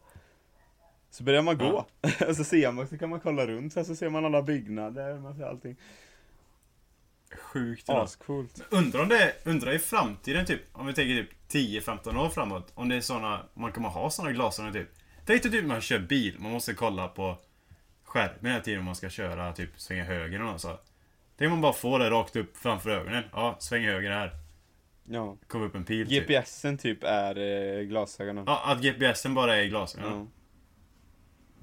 Så 1.10 1.24
börjar 1.24 1.42
man 1.42 1.58
gå, 1.58 1.86
och 2.28 2.36
så 2.36 2.44
ser 2.44 2.72
man, 2.72 2.88
så 2.88 2.98
kan 2.98 3.10
man 3.10 3.20
kolla 3.20 3.48
runt, 3.48 3.74
så, 3.74 3.80
här, 3.80 3.86
så 3.86 3.96
ser 3.96 4.10
man 4.10 4.26
alla 4.26 4.42
byggnader, 4.42 5.20
man 5.20 5.36
ser 5.36 5.44
allting. 5.44 5.76
Sjukt. 7.36 7.84
Ja. 7.88 8.04
Ascoolt. 8.04 8.62
Undrar 8.70 9.02
om 9.02 9.10
det, 9.10 9.34
undrar 9.44 9.72
i 9.72 9.80
framtiden 9.80 10.46
typ, 10.46 10.62
om 10.72 10.88
vi 10.88 10.94
tänker 10.94 11.24
typ 11.24 11.30
10-15 11.84 12.18
år 12.18 12.30
framåt, 12.30 12.72
om 12.76 12.90
det 12.90 12.96
är 12.96 13.02
såna, 13.02 13.46
man 13.54 13.72
kommer 13.72 13.90
ha 13.90 14.10
såna 14.10 14.32
glasögon 14.32 14.74
typ. 14.74 14.90
Tänk 15.26 15.44
dig 15.44 15.52
typ 15.52 15.66
man 15.66 15.82
kör 15.82 16.00
bil, 16.00 16.36
man 16.40 16.52
måste 16.52 16.74
kolla 16.74 17.08
på 17.08 17.38
skärmen 18.04 18.52
hela 18.52 18.64
tiden 18.64 18.80
om 18.80 18.86
man 18.86 18.96
ska 18.96 19.10
köra, 19.10 19.54
typ 19.54 19.70
svänga 19.76 20.04
höger 20.04 20.40
eller 20.40 20.52
något 20.52 20.62
så. 20.62 20.80
Tänk 21.38 21.48
om 21.48 21.52
man 21.52 21.62
bara 21.62 21.74
får 21.74 22.00
det 22.00 22.10
rakt 22.10 22.36
upp 22.36 22.58
framför 22.58 22.90
ögonen. 22.90 23.24
Ja, 23.32 23.56
sväng 23.60 23.86
höger 23.86 24.12
här. 24.12 24.32
Ja. 25.10 25.38
Kommer 25.48 25.66
upp 25.66 25.76
en 25.76 25.84
pil 25.84 26.08
typ. 26.08 26.28
GPSen 26.28 26.78
typ 26.78 27.04
är 27.04 27.38
eh, 27.38 27.84
glasögonen. 27.84 28.44
Ja, 28.48 28.62
att 28.66 28.82
GPSen 28.82 29.34
bara 29.34 29.56
är 29.56 29.64
i 29.64 29.70
glasögonen. 29.70 30.20
Ja. 30.20 30.28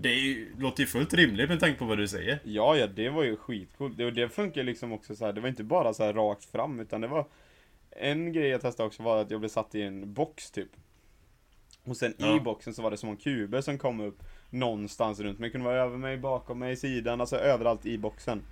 Det 0.03 0.15
ju, 0.15 0.53
låter 0.59 0.81
ju 0.83 0.87
fullt 0.87 1.15
rimligt 1.15 1.49
med 1.49 1.61
tanke 1.61 1.79
på 1.79 1.85
vad 1.85 1.99
du 1.99 2.09
säger. 2.09 2.38
Ja, 2.45 2.77
ja, 2.77 2.87
det 2.87 3.09
var 3.11 3.23
ju 3.23 3.37
skitcoolt. 3.37 3.97
Det, 3.97 4.11
det 4.11 4.29
funkar 4.29 4.62
liksom 4.62 4.93
också 4.93 5.15
så 5.17 5.25
här. 5.27 5.33
det 5.33 5.41
var 5.41 5.49
inte 5.49 5.65
bara 5.65 5.95
så 5.95 6.05
här 6.05 6.12
rakt 6.12 6.45
fram, 6.45 6.81
utan 6.81 7.01
det 7.01 7.07
var 7.09 7.27
En 7.91 8.33
grej 8.33 8.49
jag 8.49 8.61
testade 8.61 8.87
också 8.87 9.03
var 9.03 9.21
att 9.21 9.31
jag 9.31 9.41
blev 9.41 9.49
satt 9.49 9.75
i 9.75 9.83
en 9.83 10.12
box 10.15 10.51
typ. 10.51 10.69
Och 11.85 11.97
sen 11.97 12.15
Ja. 12.19 12.37
i 12.37 12.41
boxen 12.41 12.75
så 12.75 12.83
var 12.83 12.91
det 12.91 12.97
små 12.97 13.17
kuber 13.17 13.61
som 13.61 13.79
kom 13.79 14.01
upp 14.01 14.23
någonstans 14.51 15.21
runt 15.21 15.38
mig. 15.38 15.49
Det 15.49 15.53
kunde 15.53 15.67
vara 15.67 15.79
över 15.83 15.99
mig, 15.99 16.17
bakom 16.19 16.59
mig, 16.59 16.77
sidan, 16.77 17.21
alltså 17.21 17.37
överallt 17.37 17.87
i 17.87 17.99
boxen. 17.99 18.43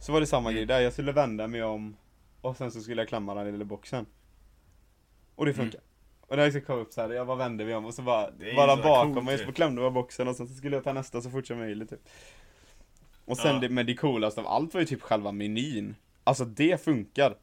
Så 0.00 0.12
var 0.12 0.20
det 0.20 0.26
samma 0.26 0.48
Mm. 0.50 0.54
grej 0.56 0.66
där, 0.66 0.80
jag 0.80 0.92
skulle 0.92 1.12
vända 1.12 1.46
mig 1.46 1.62
om 1.62 1.96
och 2.40 2.56
sen 2.56 2.70
så 2.72 2.80
skulle 2.80 3.00
jag 3.00 3.08
klämma 3.08 3.34
den 3.34 3.52
lilla 3.52 3.64
boxen. 3.64 4.06
Och 5.34 5.46
det 5.46 5.54
funkar. 5.54 5.80
Och 6.26 6.36
det 6.36 6.44
liksom 6.44 6.60
kom 6.62 6.78
upp 6.78 6.92
så 6.92 7.00
här, 7.00 7.10
jag 7.10 7.26
bara 7.26 7.36
vände 7.36 7.64
mig 7.64 7.74
om 7.74 7.84
och 7.86 7.94
så 7.94 8.02
bara, 8.02 8.30
bara 8.56 8.76
bakom 8.76 9.24
mig, 9.24 9.38
så 9.38 9.52
klämde 9.52 9.82
jag 9.82 9.92
boxen 9.92 10.28
och 10.28 10.36
sen 10.36 10.48
så 10.48 10.54
skulle 10.54 10.76
jag 10.76 10.84
ta 10.84 10.92
nästa 10.92 11.20
så 11.20 11.30
fort 11.30 11.46
som 11.46 11.58
möjligt 11.58 11.90
typ. 11.90 12.08
Och 13.24 13.36
sen 13.36 13.54
Ja. 13.54 13.60
det, 13.60 13.68
men 13.68 13.86
det 13.86 13.94
coolaste 13.94 14.40
av 14.40 14.46
allt 14.46 14.74
var 14.74 14.80
ju 14.80 14.86
typ 14.86 15.02
själva 15.02 15.32
menyn. 15.32 15.96
Alltså 16.24 16.44
det 16.44 16.84
funkar. 16.84 17.34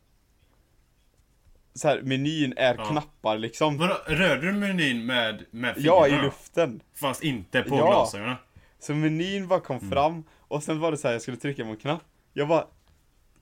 Så 1.74 1.88
här, 1.88 2.02
menyn 2.02 2.54
är 2.58 2.76
Ja. 2.78 2.86
knappar 2.86 3.38
liksom. 3.38 3.78
Vadå, 3.78 3.98
rörde 4.08 4.42
du 4.42 4.54
menyn 4.54 5.06
med, 5.06 5.46
med 5.52 5.76
Ja, 5.78 6.08
i 6.08 6.10
fingrarna? 6.10 6.26
luften. 6.26 6.82
Fast 6.94 7.24
inte 7.24 7.62
på 7.64 7.76
Ja. 7.76 7.88
glasögonen? 7.88 8.36
Så 8.80 8.94
menyn 8.94 9.48
bara 9.48 9.60
kom 9.60 9.78
Mm. 9.78 9.92
fram 9.92 10.24
och 10.40 10.64
sen 10.64 10.80
var 10.80 10.92
det 10.92 10.98
så 10.98 11.08
här, 11.08 11.14
jag 11.16 11.22
skulle 11.22 11.38
trycka 11.38 11.64
på 11.64 11.70
en 11.70 11.78
knapp. 11.78 12.04
Jag 12.34 12.48
bara 12.48 12.66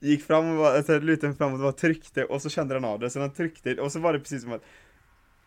gick 0.00 0.24
fram 0.24 0.50
och 0.50 0.56
bara, 0.56 0.76
alltså, 0.76 0.98
lutade 0.98 1.28
mig 1.28 1.36
framåt 1.36 1.54
och 1.54 1.60
bara 1.62 1.72
tryckte 1.72 2.24
och 2.24 2.42
så 2.42 2.50
kände 2.50 2.74
den 2.74 2.84
av 2.84 2.98
det. 2.98 3.10
Så 3.10 3.18
den 3.18 3.30
tryckte 3.34 3.74
och 3.74 3.92
så 3.92 3.98
var 4.00 4.12
det 4.12 4.18
precis 4.18 4.42
som 4.42 4.52
att 4.52 4.62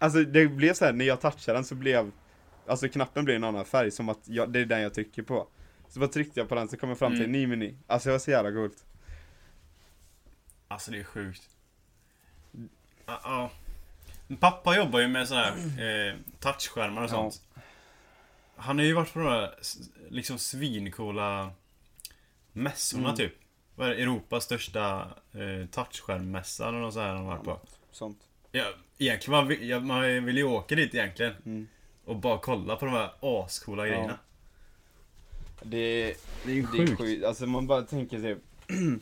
Alltså 0.02 0.24
det 0.24 0.48
blev 0.48 0.74
så 0.74 0.86
här 0.86 0.94
när 0.94 1.06
jag 1.06 1.22
touchade 1.22 1.58
den 1.58 1.66
så 1.66 1.76
blev 1.76 2.12
Alltså 2.68 2.90
knappen 2.90 3.26
blev 3.26 3.36
en 3.36 3.44
annan 3.44 3.66
färg 3.66 3.92
som 3.92 4.10
att 4.10 4.20
jag, 4.24 4.50
det 4.54 4.60
är 4.60 4.66
den 4.66 4.82
jag 4.82 4.94
trycker 4.94 5.24
på. 5.24 5.48
Så 5.90 6.00
bara 6.00 6.10
tryckte 6.10 6.40
jag 6.40 6.50
på 6.50 6.56
den 6.56 6.68
så 6.70 6.78
kom 6.78 6.90
jag 6.90 6.98
fram 7.00 7.12
till 7.12 7.20
en 7.24 7.26
Mm. 7.36 7.42
ny 7.42 7.48
meny. 7.48 7.76
Alltså 7.88 8.10
det 8.10 8.14
var 8.14 8.20
så 8.20 8.32
jävla 8.32 8.52
coolt. 8.52 8.86
Alltså 10.68 10.92
det 10.92 11.00
är 11.00 11.04
sjukt. 11.04 11.50
Ja. 13.06 13.20
ja. 13.24 13.52
Min 14.28 14.38
Pappa 14.38 14.76
jobbar 14.78 15.00
ju 15.00 15.08
med 15.08 15.28
sådana 15.28 15.46
här 15.46 16.10
eh, 16.10 16.16
touchskärmar 16.40 17.02
och 17.02 17.10
Ja. 17.10 17.12
sånt. 17.14 17.42
Han 18.56 18.78
har 18.78 18.86
ju 18.86 18.94
varit 18.94 19.14
på 19.14 19.20
de 19.20 19.26
här 19.28 19.56
liksom 20.10 20.38
svincoola 20.38 21.52
mässorna 22.52 23.04
Mm. 23.04 23.16
typ. 23.16 23.34
Vad 23.76 23.88
är 23.90 23.96
det? 23.96 24.02
Europas 24.02 24.44
största 24.44 25.08
eh, 25.34 25.68
touchskärmmässa 25.72 26.68
eller 26.68 26.80
något 26.80 26.94
sånt 26.94 27.04
här 27.06 27.14
han 27.14 27.26
har 27.26 27.36
varit 27.36 27.44
på. 27.46 27.60
Sånt. 27.92 28.20
Ja, 28.52 28.66
egentligen 28.98 29.32
man 29.40 29.48
vill, 29.48 29.70
ja, 29.70 29.80
man 29.80 30.26
vill 30.26 30.38
ju 30.38 30.44
åka 30.44 30.76
dit 30.76 30.96
egentligen. 30.96 31.34
Mm. 31.46 31.68
Och 32.06 32.16
bara 32.16 32.38
kolla 32.40 32.76
på 32.76 32.86
de 32.86 32.92
här 32.92 33.12
ascoola 33.22 33.88
Ja. 33.88 33.94
grejerna. 33.94 34.20
Det, 35.64 36.16
Det 36.46 36.52
är 36.52 36.56
ju 36.56 36.62
det 36.62 36.78
är 36.84 36.88
sjukt. 36.88 36.98
sjukt. 37.02 37.24
Alltså 37.26 37.46
man 37.46 37.68
bara 37.68 37.82
tänker 37.82 38.18
typ 38.22 38.38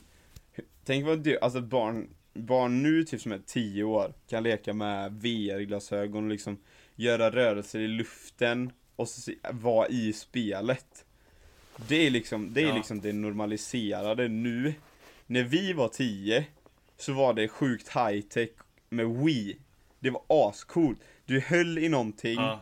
Tänk 0.85 1.05
vad 1.05 1.19
du, 1.19 1.39
alltså 1.39 1.62
barn, 1.62 2.09
barn 2.33 2.83
nu 2.83 3.03
typ 3.03 3.21
som 3.21 3.31
är 3.31 3.41
10 3.45 3.83
år 3.83 4.13
kan 4.29 4.43
leka 4.43 4.73
med 4.73 5.12
VR-glasögon 5.13 6.23
och 6.23 6.29
liksom 6.29 6.57
göra 6.95 7.31
rörelser 7.31 7.79
i 7.79 7.88
luften 7.88 8.71
och 8.95 9.07
så 9.09 9.31
vara 9.51 9.88
i 9.88 10.13
spelet. 10.13 11.05
Det 11.88 11.95
är 12.07 12.09
liksom, 12.09 12.53
det 12.53 12.62
är 12.62 12.67
Ja. 12.67 12.75
liksom 12.75 13.01
det 13.01 13.13
normaliserade 13.13 14.27
nu. 14.27 14.73
När 15.25 15.43
vi 15.43 15.73
var 15.73 15.88
10 15.88 16.45
så 16.97 17.13
var 17.13 17.33
det 17.33 17.47
sjukt 17.47 17.88
high 17.95 18.21
tech 18.21 18.49
med 18.89 19.08
Wii. 19.08 19.60
Det 19.99 20.10
var 20.10 20.21
ascoolt. 20.30 20.99
Du 21.25 21.39
höll 21.39 21.78
i 21.78 21.89
någonting 21.89 22.34
Ja. 22.36 22.62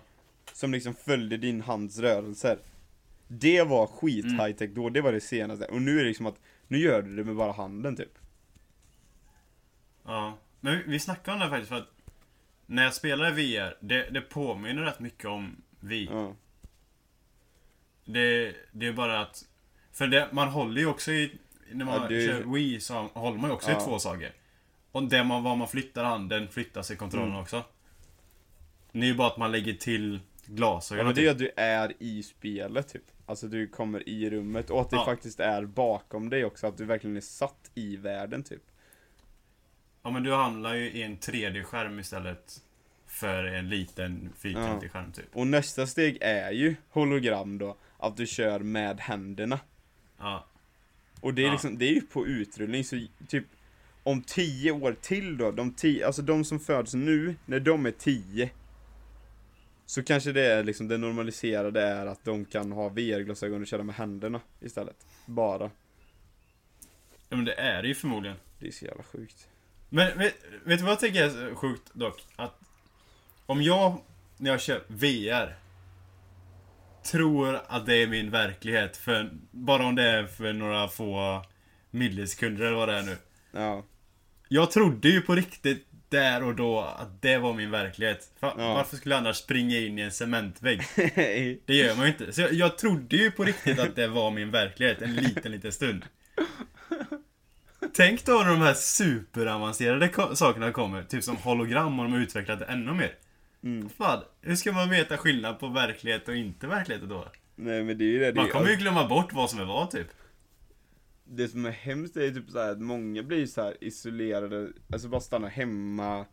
som 0.54 0.72
liksom 0.72 0.94
följde 0.96 1.38
din 1.38 1.62
hands 1.62 2.00
rörelser. 2.00 2.60
Det 3.28 3.64
var 3.64 3.88
skit 3.88 4.26
Mm. 4.26 4.40
high 4.40 4.56
tech 4.58 4.70
då, 4.70 4.90
det 4.90 5.02
var 5.02 5.12
det 5.12 5.22
senaste. 5.22 5.66
Och 5.66 5.82
nu 5.82 5.92
är 6.00 6.02
det 6.04 6.08
liksom 6.08 6.26
att, 6.26 6.40
nu 6.68 6.78
gör 6.78 7.02
du 7.02 7.16
det 7.16 7.24
med 7.24 7.36
bara 7.36 7.52
handen 7.52 7.96
typ. 7.96 8.18
Ja. 10.06 10.38
Men 10.60 10.78
vi, 10.78 10.84
vi 10.88 11.00
snackade 11.00 11.34
om 11.36 11.40
det 11.40 11.50
faktiskt 11.50 11.70
för 11.70 11.76
att 11.78 11.90
när 12.66 12.84
jag 12.84 12.94
spelar 12.94 13.32
VR, 13.32 13.78
det, 13.82 14.10
det 14.10 14.22
påminner 14.22 14.82
rätt 14.82 15.00
mycket 15.00 15.26
om 15.26 15.62
vi. 15.80 16.06
Ja. 16.06 16.36
Det, 18.06 18.56
det 18.72 18.88
är 18.88 18.94
bara 18.94 19.20
att... 19.22 19.46
För 19.92 20.08
det, 20.08 20.30
man 20.32 20.48
håller 20.48 20.82
ju 20.82 20.88
också 20.88 21.12
i... 21.12 21.32
När 21.72 21.86
man 21.86 22.02
Ja, 22.02 22.08
det- 22.08 22.26
kör 22.28 22.54
Wii 22.54 22.80
så 22.80 22.94
håller 22.94 23.38
man 23.38 23.50
ju 23.50 23.54
också 23.56 23.72
Ja. 23.72 23.82
i 23.82 23.86
två 23.86 24.00
saker. 24.00 24.34
Och 24.98 25.04
det 25.04 25.24
man, 25.24 25.44
var 25.44 25.56
man 25.56 25.68
flyttar 25.68 26.04
handen 26.04 26.48
flyttas 26.48 26.92
i 26.92 26.96
kontrollen 26.96 27.28
Mm. 27.30 27.42
också. 27.42 27.64
Det 28.92 29.00
är 29.00 29.04
ju 29.06 29.16
bara 29.16 29.28
att 29.28 29.38
man 29.38 29.52
lägger 29.52 29.74
till 29.74 30.20
Ja, 30.46 30.54
glasögon. 30.54 31.06
men 31.06 31.16
det 31.16 31.28
är 31.28 31.32
att 31.32 31.38
du 31.38 31.52
är 31.58 31.94
i 32.00 32.24
spelet 32.24 32.88
typ. 32.88 33.02
Alltså 33.26 33.48
du 33.48 33.68
kommer 33.68 34.10
i 34.10 34.30
rummet 34.30 34.70
och 34.70 34.82
att 34.82 34.90
det 34.90 34.96
Ja. 34.96 35.06
faktiskt 35.06 35.40
är 35.40 35.66
bakom 35.66 36.30
dig 36.30 36.46
också, 36.46 36.68
att 36.68 36.78
du 36.78 36.86
verkligen 36.86 37.18
är 37.18 37.22
satt 37.22 37.72
i 37.76 37.96
världen 37.98 38.44
typ. 38.44 38.62
Ja 40.04 40.10
men 40.12 40.24
du 40.24 40.34
hamnar 40.34 40.74
ju 40.74 40.92
i 40.92 41.02
en 41.04 41.18
3D-skärm 41.18 42.00
istället 42.00 42.62
för 43.06 43.44
en 43.44 43.70
liten 43.70 44.30
fyrkantig 44.38 44.92
skärm 44.92 45.12
typ. 45.12 45.36
Och 45.36 45.48
nästa 45.48 45.88
steg 45.88 46.18
är 46.22 46.52
ju 46.52 46.76
hologram 46.90 47.58
då, 47.58 47.76
att 47.98 48.18
du 48.18 48.28
kör 48.28 48.60
med 48.60 49.00
händerna. 49.00 49.60
Ja. 50.20 50.46
Och 51.22 51.34
det 51.34 51.42
är 51.42 51.46
Ja. 51.46 51.52
liksom, 51.52 51.78
det 51.78 51.86
är 51.86 51.94
ju 51.94 52.02
på 52.02 52.28
utrullning 52.28 52.84
så 52.84 53.06
typ 53.28 53.46
om 54.08 54.22
tio 54.22 54.72
år 54.72 54.96
till 55.02 55.38
då, 55.38 55.52
de 55.52 55.74
tio, 55.74 56.06
alltså 56.06 56.22
de 56.22 56.46
som 56.46 56.60
föds 56.60 56.94
nu, 56.94 57.36
när 57.46 57.60
de 57.60 57.86
är 57.86 57.92
tio 57.92 58.50
Så 59.86 60.04
kanske 60.04 60.32
det 60.32 60.46
är 60.46 60.64
liksom 60.64 60.88
det 60.88 60.98
normaliserade 60.98 61.82
är 61.82 62.06
att 62.06 62.26
de 62.26 62.46
kan 62.46 62.72
ha 62.72 62.90
VR-glasögon 62.90 63.62
och 63.62 63.68
köra 63.68 63.84
med 63.84 63.96
händerna 63.96 64.42
istället. 64.60 65.06
Bara. 65.26 65.72
ja 67.30 67.36
men 67.36 67.46
det 67.46 67.54
är 67.54 67.82
det 67.82 67.88
ju 67.88 67.96
förmodligen. 67.96 68.38
Det 68.60 68.68
är 68.68 68.72
så 68.72 68.86
jävla 68.86 69.04
sjukt. 69.04 69.48
Men 69.90 70.18
vet, 70.18 70.36
vet 70.64 70.80
du 70.80 70.84
vad 70.84 70.92
jag 70.92 71.00
tycker 71.00 71.24
är 71.24 71.56
sjukt 71.56 71.94
dock? 71.94 72.26
Att 72.36 72.60
om 73.46 73.62
jag, 73.62 74.02
när 74.38 74.52
jag 74.52 74.62
kör 74.62 74.84
VR, 74.88 75.56
tror 77.04 77.62
att 77.68 77.86
det 77.86 77.96
är 77.96 78.08
min 78.08 78.30
verklighet 78.30 78.98
för, 78.98 79.30
bara 79.52 79.86
om 79.86 79.96
det 79.96 80.04
är 80.04 80.28
för 80.28 80.54
några 80.54 80.88
få 80.88 81.46
millisekunder 81.92 82.66
eller 82.66 82.78
vad 82.78 82.90
det 82.90 82.96
är 82.96 83.04
nu. 83.04 83.18
Ja. 83.52 83.84
Jag 84.48 84.72
trodde 84.72 85.10
ju 85.10 85.22
på 85.22 85.36
riktigt 85.36 85.88
där 86.10 86.44
och 86.44 86.56
då 86.56 86.80
att 86.82 87.22
det 87.22 87.38
var 87.38 87.54
min 87.54 87.72
verklighet. 87.72 88.32
Fa- 88.40 88.54
Ja. 88.58 88.74
Varför 88.74 88.98
skulle 88.98 89.16
jag 89.16 89.20
annars 89.20 89.36
springa 89.38 89.78
in 89.78 90.00
i 90.00 90.02
en 90.02 90.12
cementvägg? 90.12 90.82
Det 91.66 91.74
gör 91.76 91.96
man 91.96 92.06
ju 92.06 92.12
inte. 92.12 92.34
Så 92.34 92.42
jag, 92.42 92.54
jag 92.54 92.78
trodde 92.78 93.16
ju 93.18 93.32
på 93.32 93.44
riktigt 93.44 93.80
att 93.80 93.96
det 93.96 94.08
var 94.08 94.32
min 94.32 94.52
verklighet 94.52 95.02
en 95.02 95.16
liten, 95.16 95.52
liten 95.52 95.72
stund. 95.72 96.06
Tänk 97.94 98.26
då 98.26 98.32
när 98.34 98.50
de 98.50 98.62
här 98.62 98.74
superavancerade 98.74 100.08
ko- 100.08 100.36
sakerna 100.36 100.72
kommer, 100.72 101.04
typ 101.04 101.24
som 101.24 101.38
hologram 101.38 102.00
och 102.00 102.06
de 102.06 102.14
har 102.14 102.20
utvecklat 102.20 102.60
det 102.60 102.66
ännu 102.66 102.94
mer. 102.94 103.12
Mm. 103.64 103.90
Fan, 103.90 104.24
hur 104.42 104.56
ska 104.56 104.72
man 104.72 104.90
veta 104.90 105.18
skillnad 105.18 105.60
på 105.60 105.68
verklighet 105.68 106.28
och 106.28 106.36
inte 106.36 106.68
verklighet 106.68 107.04
då? 107.10 107.28
Nej 107.56 107.84
men 107.84 107.98
det 107.98 108.04
är 108.04 108.08
ju 108.08 108.20
det. 108.20 108.34
Man 108.36 108.50
kommer 108.50 108.70
ju 108.70 108.76
glömma 108.76 109.08
bort 109.08 109.34
vad 109.34 109.50
som 109.50 109.60
är 109.60 109.66
vad 109.66 109.92
typ. 109.92 110.08
Det 111.30 111.48
som 111.48 111.66
är 111.66 111.72
hemskt 111.72 112.18
är 112.18 112.32
typ 112.32 112.50
så 112.50 112.60
att 112.60 112.80
många 112.82 113.24
blir 113.24 113.46
så 113.46 113.62
här 113.64 113.76
isolerade, 113.82 114.70
alltså 114.94 115.08
bara 115.08 115.22
stannar 115.22 115.50
hemma, 115.50 116.26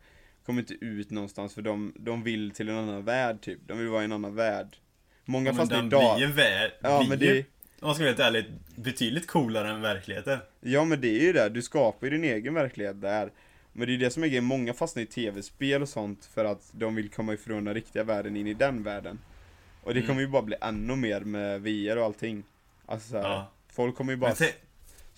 kommer 0.45 0.59
inte 0.61 0.73
ut 0.85 1.11
någonstans 1.11 1.53
för 1.53 1.61
de, 1.61 1.93
de 1.95 2.23
vill 2.23 2.51
till 2.51 2.69
en 2.69 2.75
annan 2.77 3.05
värld 3.05 3.41
typ. 3.41 3.59
De 3.67 3.77
vill 3.77 3.87
vara 3.87 4.01
i 4.01 4.05
en 4.05 4.11
annan 4.11 4.35
värld. 4.35 4.77
Många 5.25 5.49
Ja, 5.49 5.53
men 5.53 5.57
fastnar 5.59 5.77
den 5.77 5.85
i 5.87 5.89
dag. 5.89 6.17
blir 6.17 6.27
ju 6.27 6.33
värld. 6.33 6.71
Ja 6.81 6.99
blir 6.99 7.09
men 7.09 7.19
ju, 7.19 7.33
det, 7.33 7.39
om 7.79 7.87
man 7.87 7.95
ska 7.95 8.03
vara 8.03 8.09
helt 8.09 8.19
ärlig, 8.19 8.45
betydligt 8.75 9.27
coolare 9.27 9.69
än 9.71 9.81
verkligheten. 9.81 10.39
ja 10.61 10.85
men 10.85 11.01
det 11.01 11.07
är 11.19 11.23
ju 11.23 11.33
det, 11.33 11.49
du 11.49 11.61
skapar 11.61 12.07
ju 12.07 12.11
din 12.17 12.23
egen 12.23 12.53
verklighet 12.53 13.01
där. 13.01 13.31
Men 13.73 13.87
det 13.87 13.91
är 13.91 13.97
ju 13.97 13.99
det 14.05 14.09
som 14.11 14.23
är 14.23 14.27
grejen, 14.27 14.43
många 14.43 14.73
fastnar 14.73 15.03
i 15.03 15.05
tv-spel 15.05 15.81
och 15.81 15.89
sånt 15.89 16.25
för 16.25 16.45
att 16.45 16.69
de 16.73 16.95
vill 16.95 17.09
komma 17.09 17.33
ifrån 17.33 17.63
den 17.65 17.73
riktiga 17.73 18.03
världen 18.03 18.35
in 18.37 18.47
i 18.47 18.53
den 18.53 18.83
världen. 18.83 19.19
Och 19.83 19.93
det 19.93 19.99
Mm. 19.99 20.07
kommer 20.07 20.21
ju 20.21 20.27
bara 20.27 20.41
bli 20.41 20.55
ännu 20.61 20.95
mer 20.95 21.21
med 21.21 21.61
VR 21.61 21.97
och 21.97 22.05
allting. 22.05 22.43
Alltså 22.85 23.17
Ja. 23.17 23.51
folk 23.67 23.95
kommer 23.95 24.13
ju 24.13 24.17
bara 24.17 24.35
Men 24.39 24.49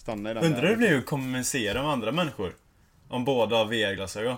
stanna 0.07 0.31
i 0.31 0.33
den 0.33 0.43
Undrar 0.43 0.61
hur 0.61 0.69
det 0.69 0.75
blir 0.75 0.97
att 0.97 1.05
kommunicera 1.05 1.81
med 1.81 1.91
andra 1.91 2.11
människor? 2.11 2.53
Om 3.09 3.25
båda 3.25 3.55
har 3.55 3.65
VR-glasögon. 3.65 4.35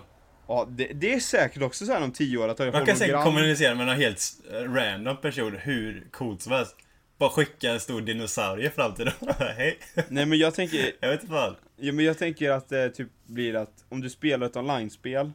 Ja, 0.48 0.68
det, 0.70 0.86
det 0.94 1.14
är 1.14 1.20
säkert 1.20 1.62
också 1.62 1.86
så 1.86 1.94
här 1.94 2.04
om 2.04 2.12
tio 2.12 2.38
år 2.38 2.48
att 2.48 2.60
ha 2.60 2.72
Man 2.72 2.86
kan 2.86 2.96
säkert 2.96 3.24
kommunicera 3.24 3.76
med 3.76 3.86
någon 3.88 3.96
helt 3.96 4.22
random 4.52 5.18
person 5.18 5.58
hur 5.62 6.08
coolt 6.12 6.42
som 6.42 6.52
helst. 6.52 6.76
Bara 7.18 7.30
skicka 7.30 7.72
en 7.72 7.80
stor 7.80 8.02
dinosaurie 8.02 8.70
fram 8.70 8.94
till 8.96 9.06
dem. 9.06 9.14
Hej. 9.58 9.80
Nej 10.08 10.26
men 10.26 10.38
jag 10.40 10.54
tänker, 10.54 10.92
Jag 11.00 11.10
vet 11.10 11.22
inte 11.22 11.34
vad. 11.34 11.56
ja, 11.78 11.94
men 11.94 12.06
jag 12.06 12.18
tänker 12.18 12.52
att 12.52 12.70
det 12.70 12.90
typ 12.90 13.08
blir 13.26 13.56
att 13.56 13.86
om 13.90 14.02
du 14.02 14.10
spelar 14.10 14.48
ett 14.48 14.56
online-spel 14.58 15.32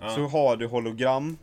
Ja. 0.00 0.08
så 0.14 0.26
har 0.26 0.56
du 0.56 0.66
hologram 0.66 1.38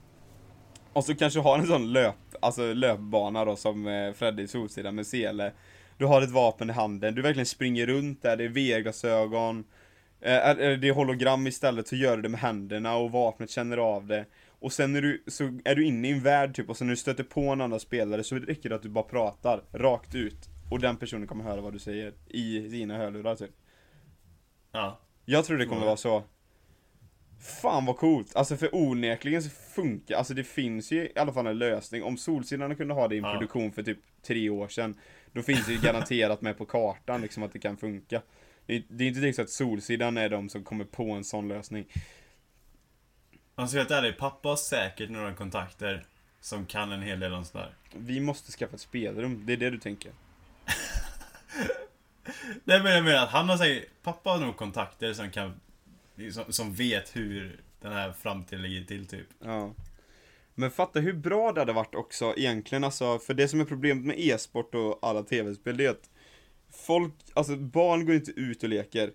och 0.93 1.04
så 1.04 1.15
kanske 1.15 1.39
du 1.39 1.43
har 1.43 1.60
en 1.60 1.67
sån 1.67 1.93
löp, 1.93 2.15
alltså 2.41 2.74
löpbana 2.74 3.46
då 3.46 3.56
som 3.56 3.88
eh, 3.88 4.13
Fredde 4.13 4.41
i 4.41 4.48
Solsidan 4.48 4.96
med 4.96 5.08
sele. 5.08 5.52
Du 5.98 6.06
har 6.06 6.22
ett 6.22 6.30
vapen 6.32 6.70
i 6.70 6.74
handen, 6.74 7.16
du 7.16 7.22
verkligen 7.22 7.46
springer 7.46 7.86
runt 7.88 8.22
där, 8.22 8.38
det 8.38 8.44
är 8.44 8.50
VR-glasögon. 8.50 9.64
Eh, 10.22 10.56
det 10.58 10.88
är 10.88 10.94
hologram 10.94 11.48
istället 11.48 11.88
så 11.88 11.96
gör 11.96 12.16
du 12.16 12.22
det 12.22 12.30
med 12.30 12.40
händerna 12.40 12.96
och 12.96 13.12
vapnet 13.12 13.50
känner 13.50 13.78
av 13.78 14.08
det. 14.08 14.26
Och 14.60 14.74
sen 14.74 14.96
är 14.96 15.02
du, 15.02 15.24
så 15.28 15.44
är 15.66 15.76
du 15.76 15.86
inne 15.86 16.08
i 16.08 16.12
en 16.12 16.20
värld 16.24 16.56
typ 16.56 16.70
och 16.70 16.78
sen 16.78 16.88
när 16.88 16.92
du 16.92 16.98
stöter 16.98 17.24
på 17.24 17.42
en 17.50 17.62
annan 17.62 17.80
spelare 17.80 18.24
så 18.24 18.36
räcker 18.36 18.70
det 18.70 18.76
att 18.76 18.82
du 18.84 18.90
bara 18.90 19.04
pratar 19.04 19.62
rakt 19.74 20.16
ut. 20.16 20.50
Och 20.72 20.80
den 20.80 20.98
personen 20.98 21.28
kommer 21.28 21.44
höra 21.44 21.62
vad 21.62 21.74
du 21.74 21.80
säger 21.80 22.14
i 22.28 22.70
sina 22.70 22.98
hörlurar 22.98 23.36
typ. 23.36 23.52
Ja. 24.72 25.00
Jag 25.26 25.46
tror 25.46 25.58
det 25.58 25.66
kommer 25.66 25.86
vara 25.86 25.98
så. 25.98 26.24
Fan 27.62 27.86
vad 27.86 27.98
coolt! 27.98 28.36
Alltså 28.36 28.58
för 28.58 28.76
onekligen 28.76 29.44
så 29.44 29.50
funkar, 29.50 30.16
alltså 30.16 30.34
det 30.34 30.44
finns 30.44 30.92
ju 30.92 31.04
i 31.04 31.12
alla 31.20 31.34
fall 31.34 31.48
en 31.48 31.58
lösning. 31.58 32.04
Om 32.04 32.18
Solsidan 32.18 32.76
kunde 32.76 32.94
ha 32.94 33.08
det 33.08 33.16
i 33.16 33.18
en 33.18 33.24
Ja. 33.24 33.32
produktion 33.34 33.72
för 33.72 33.84
typ 33.84 34.00
tre 34.28 34.50
år 34.50 34.68
sedan, 34.68 34.96
då 35.34 35.42
finns 35.42 35.66
det 35.66 35.72
ju 35.72 35.80
garanterat 35.80 36.42
med 36.42 36.58
på 36.58 36.66
kartan 36.66 37.22
liksom 37.22 37.44
att 37.44 37.54
det 37.54 37.60
kan 37.60 37.78
funka. 37.78 38.22
Det 38.66 38.76
är, 38.76 38.84
det 38.88 39.04
är 39.04 39.08
inte 39.08 39.20
direkt 39.20 39.36
så 39.36 39.42
att 39.42 39.50
Solsidan 39.50 40.18
är 40.18 40.30
de 40.30 40.50
som 40.50 40.63
kommer 40.63 40.86
på 40.86 41.12
en 41.12 41.24
sån 41.24 41.48
lösning. 41.48 41.86
Vara 43.56 43.68
helt 43.68 43.92
ärlig, 43.92 44.18
pappa 44.18 44.50
har 44.50 44.56
säkert 44.56 45.10
några 45.10 45.34
kontakter 45.34 46.06
som 46.42 46.66
kan 46.66 46.92
en 46.92 47.02
hel 47.02 47.20
del 47.20 47.34
om 47.34 47.46
sådär. 47.46 47.74
Vi 47.94 48.20
måste 48.20 48.52
skaffa 48.52 48.76
ett 48.76 48.82
spelrum, 48.82 49.46
det 49.46 49.54
är 49.54 49.58
det 49.58 49.70
du 49.70 49.78
tänker? 49.78 50.12
Nej 52.63 52.84
men 52.84 52.92
jag 52.94 53.04
menar 53.04 53.24
att 53.24 53.30
han 53.30 53.50
har 53.50 53.58
säkert, 53.58 53.90
pappa 54.04 54.30
har 54.30 54.38
nog 54.38 54.58
kontakter 54.58 55.13
som 55.13 55.32
kan, 55.32 55.60
som, 56.32 56.54
som 56.54 56.74
vet 56.74 57.16
hur 57.16 57.62
den 57.82 57.94
här 57.94 58.12
framtiden 58.12 58.62
ligger 58.62 58.86
till 58.86 59.08
typ. 59.08 59.28
Ja. 59.40 59.74
Men 60.60 60.72
fatta 60.72 61.00
hur 61.00 61.13
bra 61.13 61.52
det 61.52 61.62
hade 61.62 61.74
varit 61.74 61.96
också 61.96 62.34
egentligen 62.38 62.84
alltså, 62.84 63.20
för 63.20 63.34
det 63.34 63.48
som 63.48 63.62
är 63.62 63.65
problemet 63.65 64.06
med 64.06 64.20
e-sport 64.20 64.76
och 64.76 65.00
alla 65.02 65.24
tv-spel 65.24 65.78
det 65.78 65.86
är 65.86 65.89
att 65.89 66.10
folk, 66.86 67.13
alltså 67.34 67.56
barn 67.58 68.06
går 68.06 68.15
inte 68.15 68.32
ut 68.32 68.63
och 68.63 68.70
leker. 68.70 69.12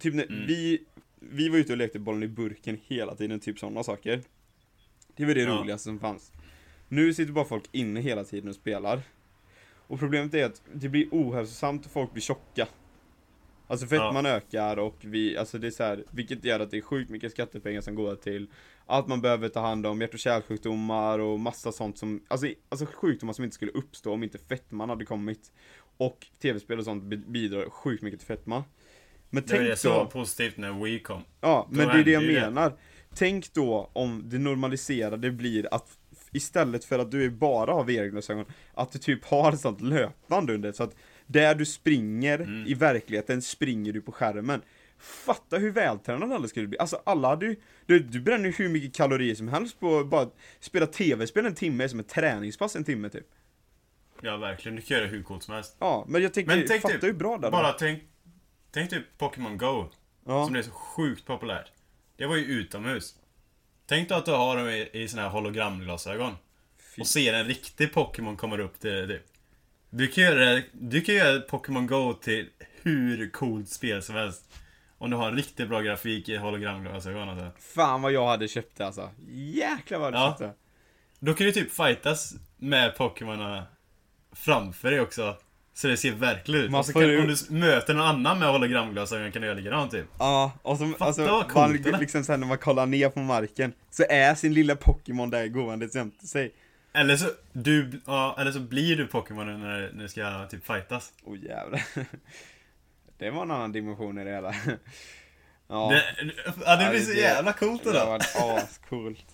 Typ 0.00 0.14
när 0.14 0.24
Mm. 0.26 0.46
vi, 0.46 0.82
vi 1.20 1.48
var 1.48 1.58
ute 1.58 1.72
och 1.72 1.78
lekte 1.78 1.98
bollen 1.98 2.22
i 2.22 2.28
burken 2.28 2.78
hela 2.86 3.14
tiden, 3.14 3.40
typ 3.40 3.58
sådana 3.58 3.82
saker. 3.82 4.22
Det 5.16 5.24
var 5.24 5.34
det 5.34 5.40
Ja. 5.40 5.58
roligaste 5.60 5.84
som 5.84 5.98
fanns. 6.00 6.32
Nu 6.88 7.14
sitter 7.14 7.32
bara 7.32 7.44
folk 7.44 7.64
inne 7.72 8.00
hela 8.00 8.24
tiden 8.24 8.48
och 8.48 8.54
spelar. 8.54 9.02
Och 9.86 9.98
problemet 9.98 10.34
är 10.34 10.44
att 10.44 10.62
det 10.74 10.88
blir 10.88 11.08
ohälsosamt 11.10 11.86
och 11.86 11.92
folk 11.92 12.12
blir 12.12 12.22
tjocka. 12.22 12.68
Alltså 13.70 13.86
fettman 13.86 14.26
ökar 14.26 14.76
och 14.78 14.96
vi, 15.00 15.36
alltså 15.36 15.58
det 15.58 15.66
är 15.66 15.70
så 15.70 15.82
här, 15.82 16.04
vilket 16.10 16.44
gör 16.44 16.60
att 16.60 16.70
det 16.70 16.76
är 16.76 16.80
sjukt 16.82 17.10
mycket 17.10 17.32
skattepengar 17.32 17.80
som 17.80 17.94
går 17.94 18.14
till 18.16 18.50
att 18.86 19.08
man 19.08 19.20
behöver 19.20 19.48
ta 19.48 19.60
hand 19.60 19.86
om 19.86 20.00
hjärt 20.00 20.14
och 20.14 20.20
kärlsjukdomar 20.20 21.18
och 21.18 21.40
massa 21.40 21.72
sånt 21.72 21.98
som, 21.98 22.22
alltså, 22.28 22.46
alltså 22.68 22.86
sjukdomar 22.86 23.32
som 23.32 23.44
inte 23.44 23.54
skulle 23.54 23.72
uppstå 23.72 24.12
om 24.12 24.22
inte 24.22 24.38
fettman 24.38 24.88
hade 24.88 25.04
kommit. 25.04 25.52
Och 25.96 26.26
tv-spel 26.42 26.78
och 26.78 26.84
sånt 26.84 27.02
bi- 27.04 27.16
bidrar 27.16 27.70
sjukt 27.70 28.02
mycket 28.02 28.20
till 28.20 28.26
fetma. 28.26 28.64
Men 29.30 29.42
Det 29.42 29.48
tänk 29.48 29.82
det 29.82 29.88
var 29.88 30.04
då, 30.04 30.10
positivt 30.10 30.56
när 30.56 30.84
Wii 30.84 30.98
kom. 31.00 31.22
ja, 31.40 31.68
då 31.70 31.76
men 31.76 31.88
det 31.88 31.94
är 32.00 32.04
det 32.04 32.10
jag 32.10 32.22
ju 32.22 32.34
det. 32.34 32.40
menar. 32.40 32.72
tänk 33.14 33.52
då 33.52 33.90
om 33.92 34.22
det 34.24 34.38
normaliserade 34.38 35.30
blir 35.30 35.74
att 35.74 35.98
istället 36.32 36.84
för 36.84 36.98
att 36.98 37.10
du 37.10 37.30
bara 37.30 37.72
har 37.72 37.84
VR-glasögon, 37.84 38.44
att 38.74 38.92
du 38.92 38.98
typ 38.98 39.24
har 39.24 39.52
sånt 39.52 39.80
löpband 39.80 40.50
under 40.50 40.72
så 40.72 40.82
att 40.82 40.96
där 41.32 41.54
du 41.54 41.66
springer 41.66 42.38
Mm. 42.40 42.66
i 42.66 42.74
verkligheten 42.74 43.42
springer 43.42 43.92
du 43.92 44.00
på 44.00 44.12
skärmen. 44.12 44.62
Fatta 44.98 45.58
hur 45.58 45.70
vältränad 45.70 46.32
alla 46.32 46.48
skulle 46.48 46.66
bli. 46.68 46.78
Alltså 46.78 47.02
alla 47.06 47.28
hade 47.28 47.46
ju, 47.46 47.56
du, 47.86 47.98
du 47.98 48.20
bränner 48.20 48.44
ju 48.46 48.52
hur 48.52 48.68
mycket 48.68 48.94
kalorier 48.94 49.34
som 49.34 49.48
helst 49.48 49.80
på 49.80 49.98
att 49.98 50.06
bara 50.06 50.28
spela 50.60 50.86
tv-spel 50.86 51.46
en 51.46 51.54
timme 51.54 51.88
som 51.88 52.00
ett 52.00 52.08
träningspass 52.08 52.76
en 52.76 52.84
timme 52.84 53.08
typ. 53.08 53.26
Ja, 54.22 54.36
verkligen. 54.36 54.76
Du 54.76 54.82
kan 54.82 54.96
göra 54.98 55.06
hur 55.08 55.22
coolt 55.22 55.42
som 55.42 55.54
helst. 55.54 55.76
Ja, 55.78 56.04
men 56.08 56.22
jag 56.22 56.34
tänker, 56.34 56.56
Men 56.56 56.66
tänk 56.68 56.82
fatta 56.82 56.94
typ, 56.94 57.02
hur 57.04 57.12
bra 57.12 57.38
det 57.38 57.50
Bara 57.50 57.62
varit. 57.62 57.78
tänk, 57.78 58.02
tänk 58.70 58.90
typ 58.90 59.18
Pokémon 59.18 59.58
Go. 59.58 59.88
Ja. 60.26 60.46
Som 60.46 60.56
är 60.56 60.62
så 60.62 60.70
sjukt 60.70 61.26
populärt. 61.26 61.72
Det 62.16 62.26
var 62.26 62.36
ju 62.36 62.44
utomhus. 62.44 63.14
Tänk 63.86 64.08
då 64.08 64.14
att 64.14 64.24
du 64.24 64.30
har 64.32 64.56
dem 64.56 64.68
i, 64.68 64.90
i 64.92 65.08
såna 65.08 65.22
här 65.22 65.28
hologramglasögon. 65.28 66.32
Fy. 66.96 67.00
Och 67.00 67.06
ser 67.06 67.34
en 67.34 67.46
riktig 67.46 67.92
Pokémon 67.92 68.36
komma 68.36 68.58
upp 68.58 68.80
till 68.80 68.90
dig. 68.90 69.08
typ. 69.08 69.26
Du 69.90 70.06
kan 70.06 70.24
göra, 70.24 70.62
du 70.72 71.00
kan 71.00 71.14
göra 71.14 71.40
Pokémon 71.40 71.86
Go 71.86 72.12
till 72.14 72.48
hur 72.82 73.30
coolt 73.30 73.68
spel 73.68 74.02
som 74.02 74.14
helst. 74.14 74.44
Om 74.98 75.10
du 75.10 75.16
har 75.16 75.32
riktigt 75.32 75.68
bra 75.68 75.80
grafik 75.80 76.28
i 76.28 76.36
hologramglasögon 76.36 77.28
alltså. 77.28 77.46
Fan 77.74 78.02
vad 78.02 78.12
jag 78.12 78.26
hade 78.26 78.48
köpt 78.48 78.76
det 78.76 78.86
alltså. 78.86 79.10
Jäklar 79.32 79.98
vad 79.98 80.14
jag 80.14 80.18
hade 80.18 80.26
Ja. 80.26 80.30
köpt 80.38 80.40
det. 80.40 80.52
Då 81.26 81.34
kan 81.34 81.46
du 81.46 81.52
typ 81.52 81.72
fightas 81.72 82.34
med 82.56 82.96
Pokémonerna 82.96 83.66
framför 84.32 84.90
dig 84.90 85.00
också. 85.00 85.36
Så 85.74 85.88
det 85.88 85.96
ser 85.96 86.12
verkligen 86.12 86.64
ut. 86.64 86.70
Man 86.70 86.84
så 86.84 86.92
kan, 86.92 87.02
ju- 87.02 87.20
om 87.20 87.26
du 87.48 87.54
möter 87.54 87.94
någon 87.94 88.06
annan 88.06 88.38
med 88.38 88.48
hologramglasögon 88.48 89.32
kan 89.32 89.42
du 89.42 89.48
göra 89.48 89.58
likadant 89.58 89.90
typ. 89.92 90.06
Ja, 90.18 90.52
och 90.62 90.78
så, 90.78 90.92
alltså, 90.98 91.22
vad 91.26 91.48
coolt, 91.48 91.86
man, 91.90 92.00
liksom 92.00 92.24
sen 92.24 92.40
när 92.40 92.46
man 92.46 92.58
kollar 92.58 92.86
ner 92.86 93.08
på 93.08 93.20
marken 93.20 93.72
Så 93.90 94.04
är 94.08 94.34
sin 94.34 94.54
lilla 94.54 94.76
Pokémon 94.76 95.30
där 95.30 95.46
gåendes 95.48 95.94
jämte 95.94 96.26
sig 96.26 96.52
Eller 96.92 97.16
så, 97.16 97.30
du, 97.52 98.00
ja, 98.06 98.36
eller 98.38 98.52
så 98.52 98.60
blir 98.60 98.96
du 98.96 99.06
Pokémonen 99.06 99.60
när, 99.60 99.90
när 99.92 100.02
du 100.02 100.08
ska 100.08 100.46
typ 100.46 100.66
fightas. 100.66 101.12
Åh 101.24 101.34
oh, 101.34 101.38
jävlar 101.44 101.82
Det 103.18 103.30
var 103.30 103.42
en 103.42 103.50
annan 103.50 103.72
dimension 103.72 104.18
i 104.18 104.24
det 104.24 104.30
hela 104.30 104.54
Ja, 105.68 105.90
Det, 105.90 106.04
ja, 106.66 106.76
det 106.76 106.90
blir 106.90 107.00
så 107.00 107.10
det- 107.12 107.18
jävla 107.20 107.52
coolt 107.52 107.84
det 107.84 107.92
det 107.92 107.98
då. 107.98 108.04
var 108.06 108.58
ascoolt 108.58 109.26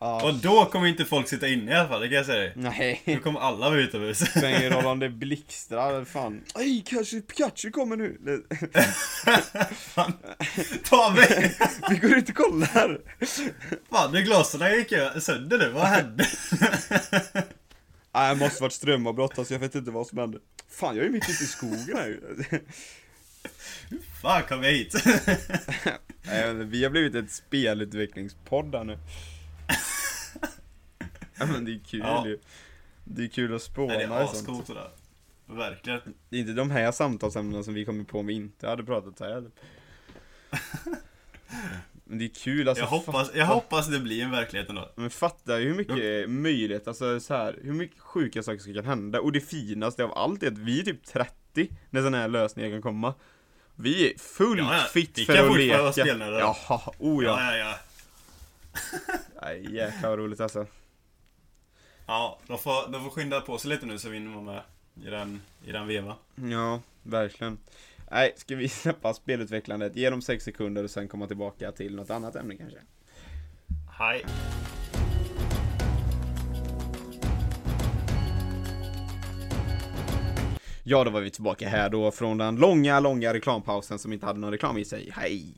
Ja, 0.00 0.24
Och 0.28 0.34
då 0.34 0.64
kommer 0.64 0.86
inte 0.86 1.04
folk 1.04 1.28
sitta 1.28 1.48
inne 1.48 1.72
i 1.72 1.74
alla 1.74 1.88
fall, 1.88 2.00
det 2.00 2.08
kan 2.08 2.16
jag 2.16 2.26
säga 2.26 2.38
dig. 2.40 2.52
nej. 2.56 3.02
Då 3.04 3.16
kommer 3.18 3.40
alla 3.40 3.70
vara 3.70 3.80
utomhus. 3.80 4.18
Spelar 4.30 4.48
ingen 4.48 4.70
roll 4.72 4.86
om 4.86 4.98
det 4.98 5.08
blixtrar, 5.10 6.04
fan. 6.04 6.40
Ej, 6.58 6.84
kanske 6.86 7.20
Pikachu 7.20 7.70
kommer 7.70 7.96
nu. 7.96 8.18
Det- 8.20 8.42
Ta 10.84 11.10
mig! 11.10 11.56
Vi 11.90 11.96
går 11.96 12.16
ut 12.18 12.28
och 12.28 12.34
kollar. 12.34 13.00
Fan, 13.90 14.12
det 14.12 14.22
glasen 14.22 14.60
gick 14.78 14.92
sönder 15.22 15.58
nu, 15.58 15.68
vad 15.70 15.86
hände? 15.86 16.26
Nej, 18.14 18.34
det 18.34 18.40
måste 18.40 18.62
varit 18.62 18.72
strömavbrott 18.72 19.38
alltså, 19.38 19.54
jag 19.54 19.58
vet 19.60 19.74
inte 19.74 19.90
vad 19.90 20.06
som 20.06 20.18
hände. 20.18 20.38
Fan, 20.70 20.96
jag 20.96 21.02
är 21.04 21.06
ju 21.08 21.12
mitt 21.12 21.30
ute 21.30 21.44
i 21.44 21.46
skogen 21.46 21.96
här 21.96 22.06
ju. 22.06 22.20
Fan, 24.22 24.42
kom 24.48 24.62
hit! 24.62 24.94
Nej, 26.22 26.40
jag 26.40 26.46
vet 26.46 26.54
inte, 26.54 26.64
Vi 26.64 26.82
har 26.84 26.90
blivit 26.90 27.14
ett 27.14 27.32
spelutvecklingspodd 27.32 28.74
här 28.74 28.84
nu 28.84 28.98
Ja 31.38 31.46
men 31.46 31.64
det 31.64 31.72
är 31.72 31.78
kul 31.78 32.00
Ja. 32.00 32.26
ju 32.26 32.38
Det 33.04 33.24
är 33.24 33.28
kul 33.28 33.54
att 33.54 33.62
spåna 33.62 33.94
Nej, 33.94 34.06
det 34.06 34.14
är 34.14 34.24
ascoolt 34.24 34.66
det 34.66 34.74
där. 34.74 34.90
Verkligen. 35.46 36.00
Det 36.28 36.36
är 36.36 36.40
inte 36.40 36.52
de 36.52 36.70
här 36.70 36.92
samtalsämnena 36.92 37.62
som 37.62 37.74
vi 37.74 37.84
kommer 37.84 38.04
på 38.04 38.18
om 38.18 38.26
vi 38.26 38.34
inte 38.34 38.68
hade 38.68 38.84
pratat 38.84 39.20
här 39.20 39.50
Men 42.04 42.18
det 42.18 42.24
är 42.24 42.28
kul 42.28 42.68
alltså 42.68 42.84
Jag 42.84 42.88
hoppas, 42.88 43.30
jag 43.34 43.46
hoppas 43.46 43.88
det 43.88 43.98
blir 43.98 44.22
en 44.24 44.30
verklighet 44.30 44.68
ändå. 44.68 44.92
Men 44.94 45.10
fatta 45.10 45.54
hur 45.54 45.74
mycket 45.74 46.30
möjlighet, 46.30 46.88
alltså 46.88 47.20
så 47.20 47.34
här, 47.34 47.58
hur 47.62 47.72
mycket 47.72 48.00
sjuka 48.00 48.42
saker 48.42 48.58
som 48.58 48.74
kan 48.74 48.84
hända 48.84 49.20
Och 49.20 49.32
det 49.32 49.40
finaste 49.40 50.04
av 50.04 50.18
allt 50.18 50.42
är 50.42 50.46
att 50.46 50.58
vi 50.58 50.80
är 50.80 50.84
typ 50.84 51.04
30 51.04 51.32
när 51.90 52.00
sådana 52.00 52.18
här 52.18 52.28
lösningar 52.28 52.70
kan 52.70 52.82
komma 52.82 53.14
Vi 53.74 54.10
är 54.10 54.18
fullt 54.18 54.58
Ja, 54.58 54.74
ja. 54.74 54.80
fit 54.80 55.18
Vi 55.18 55.24
för 55.24 55.34
kan 55.34 55.44
att 55.44 55.48
fortfarande 55.48 55.76
vara 55.78 55.90
leka 55.90 56.02
spelnördar. 56.02 56.38
Jaha, 56.40 56.80
oh 56.98 57.24
ja, 57.24 57.40
Ja, 57.40 57.56
ja, 57.56 57.58
ja. 57.58 57.78
Nej, 59.42 59.74
jäklar 59.74 60.10
vad 60.10 60.18
roligt 60.18 60.40
alltså 60.40 60.66
Ja, 62.10 62.38
de 62.46 62.58
får, 62.58 62.92
de 62.92 63.04
får 63.04 63.10
skynda 63.10 63.40
på 63.40 63.58
sig 63.58 63.70
lite 63.70 63.86
nu 63.86 63.98
så 63.98 64.08
vi 64.08 64.18
hinner 64.18 64.30
vara 64.30 64.44
med 64.44 64.62
i 65.06 65.10
den, 65.10 65.42
i 65.66 65.72
den 65.72 65.86
veva. 65.86 66.16
Ja, 66.34 66.80
verkligen 67.02 67.58
Nej, 68.10 68.32
ska 68.36 68.56
vi 68.56 68.68
släppa 68.68 69.14
spelutvecklandet, 69.14 69.96
ge 69.96 70.10
dem 70.10 70.22
6 70.22 70.44
sekunder 70.44 70.84
och 70.84 70.90
sen 70.90 71.08
komma 71.08 71.26
tillbaka 71.26 71.72
till 71.72 71.96
något 71.96 72.10
annat 72.10 72.36
ämne 72.36 72.56
kanske? 72.56 72.78
Hej. 73.90 74.24
Ja, 80.82 81.04
då 81.04 81.10
var 81.10 81.20
vi 81.20 81.30
tillbaka 81.30 81.68
här 81.68 81.90
då 81.90 82.10
från 82.10 82.38
den 82.38 82.56
långa, 82.56 83.00
långa 83.00 83.34
reklampausen 83.34 83.98
som 83.98 84.12
inte 84.12 84.26
hade 84.26 84.38
någon 84.38 84.50
reklam 84.52 84.78
i 84.78 84.84
sig. 84.84 85.10
Hej! 85.12 85.54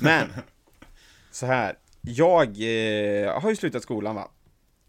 Men, 0.00 0.32
så 1.30 1.46
här. 1.46 1.78
Jag 2.00 2.48
eh, 2.48 3.40
har 3.40 3.50
ju 3.50 3.56
slutat 3.56 3.82
skolan 3.82 4.14
va? 4.14 4.28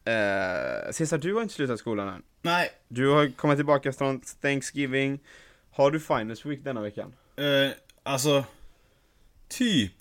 Eh, 0.05 0.91
Cesar, 0.91 1.17
du 1.17 1.33
har 1.33 1.41
inte 1.41 1.53
slutat 1.53 1.79
skolan 1.79 2.07
än. 2.07 2.23
Nej, 2.41 2.71
Du 2.87 3.09
har 3.09 3.31
kommit 3.31 3.57
tillbaka 3.57 3.93
från 3.93 4.21
Thanksgiving. 4.41 5.19
Har 5.71 5.91
du 5.91 5.99
Finals 5.99 6.45
Week 6.45 6.63
denna 6.63 6.81
veckan? 6.81 7.13
eh, 7.35 7.71
alltså... 8.03 8.45
Typ. 9.47 9.93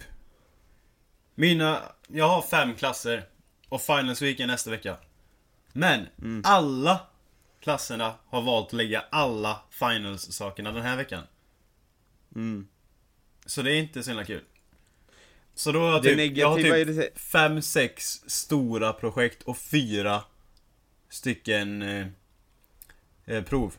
Mina... 1.35 1.83
Jag 2.09 2.29
har 2.29 2.43
fem 2.43 2.75
klasser. 2.75 3.25
Och 3.69 3.83
Finals 3.83 4.23
Week 4.23 4.41
är 4.41 4.47
nästa 4.47 4.71
vecka. 4.71 4.97
Men, 5.73 6.07
alla 6.45 7.01
klasserna 7.61 8.15
har 8.27 8.43
valt 8.43 8.67
att 8.67 8.73
lägga 8.73 9.05
alla 9.11 9.62
Finals-sakerna 9.71 10.73
den 10.73 10.83
här 10.83 10.97
veckan. 10.97 11.23
Mm. 12.35 12.69
Så 13.47 13.62
det 13.62 13.73
är 13.73 13.79
inte 13.79 14.03
så 14.03 14.11
himla 14.11 14.25
kul. 14.25 14.45
Så 15.55 15.73
då 15.73 15.81
har 15.81 15.88
jag 15.88 16.03
Det 16.03 16.17
typ, 16.17 16.37
jag 16.37 16.49
har 16.49 16.57
negativa 16.57 17.03
typ 17.03 17.19
fem, 17.19 17.62
sex 17.62 18.23
stora 18.27 18.93
projekt 18.93 19.43
och 19.43 19.59
fyra 19.59 20.23
stycken 21.09 21.83
eh, 21.83 22.07
eh, 23.25 23.45
prov. 23.45 23.75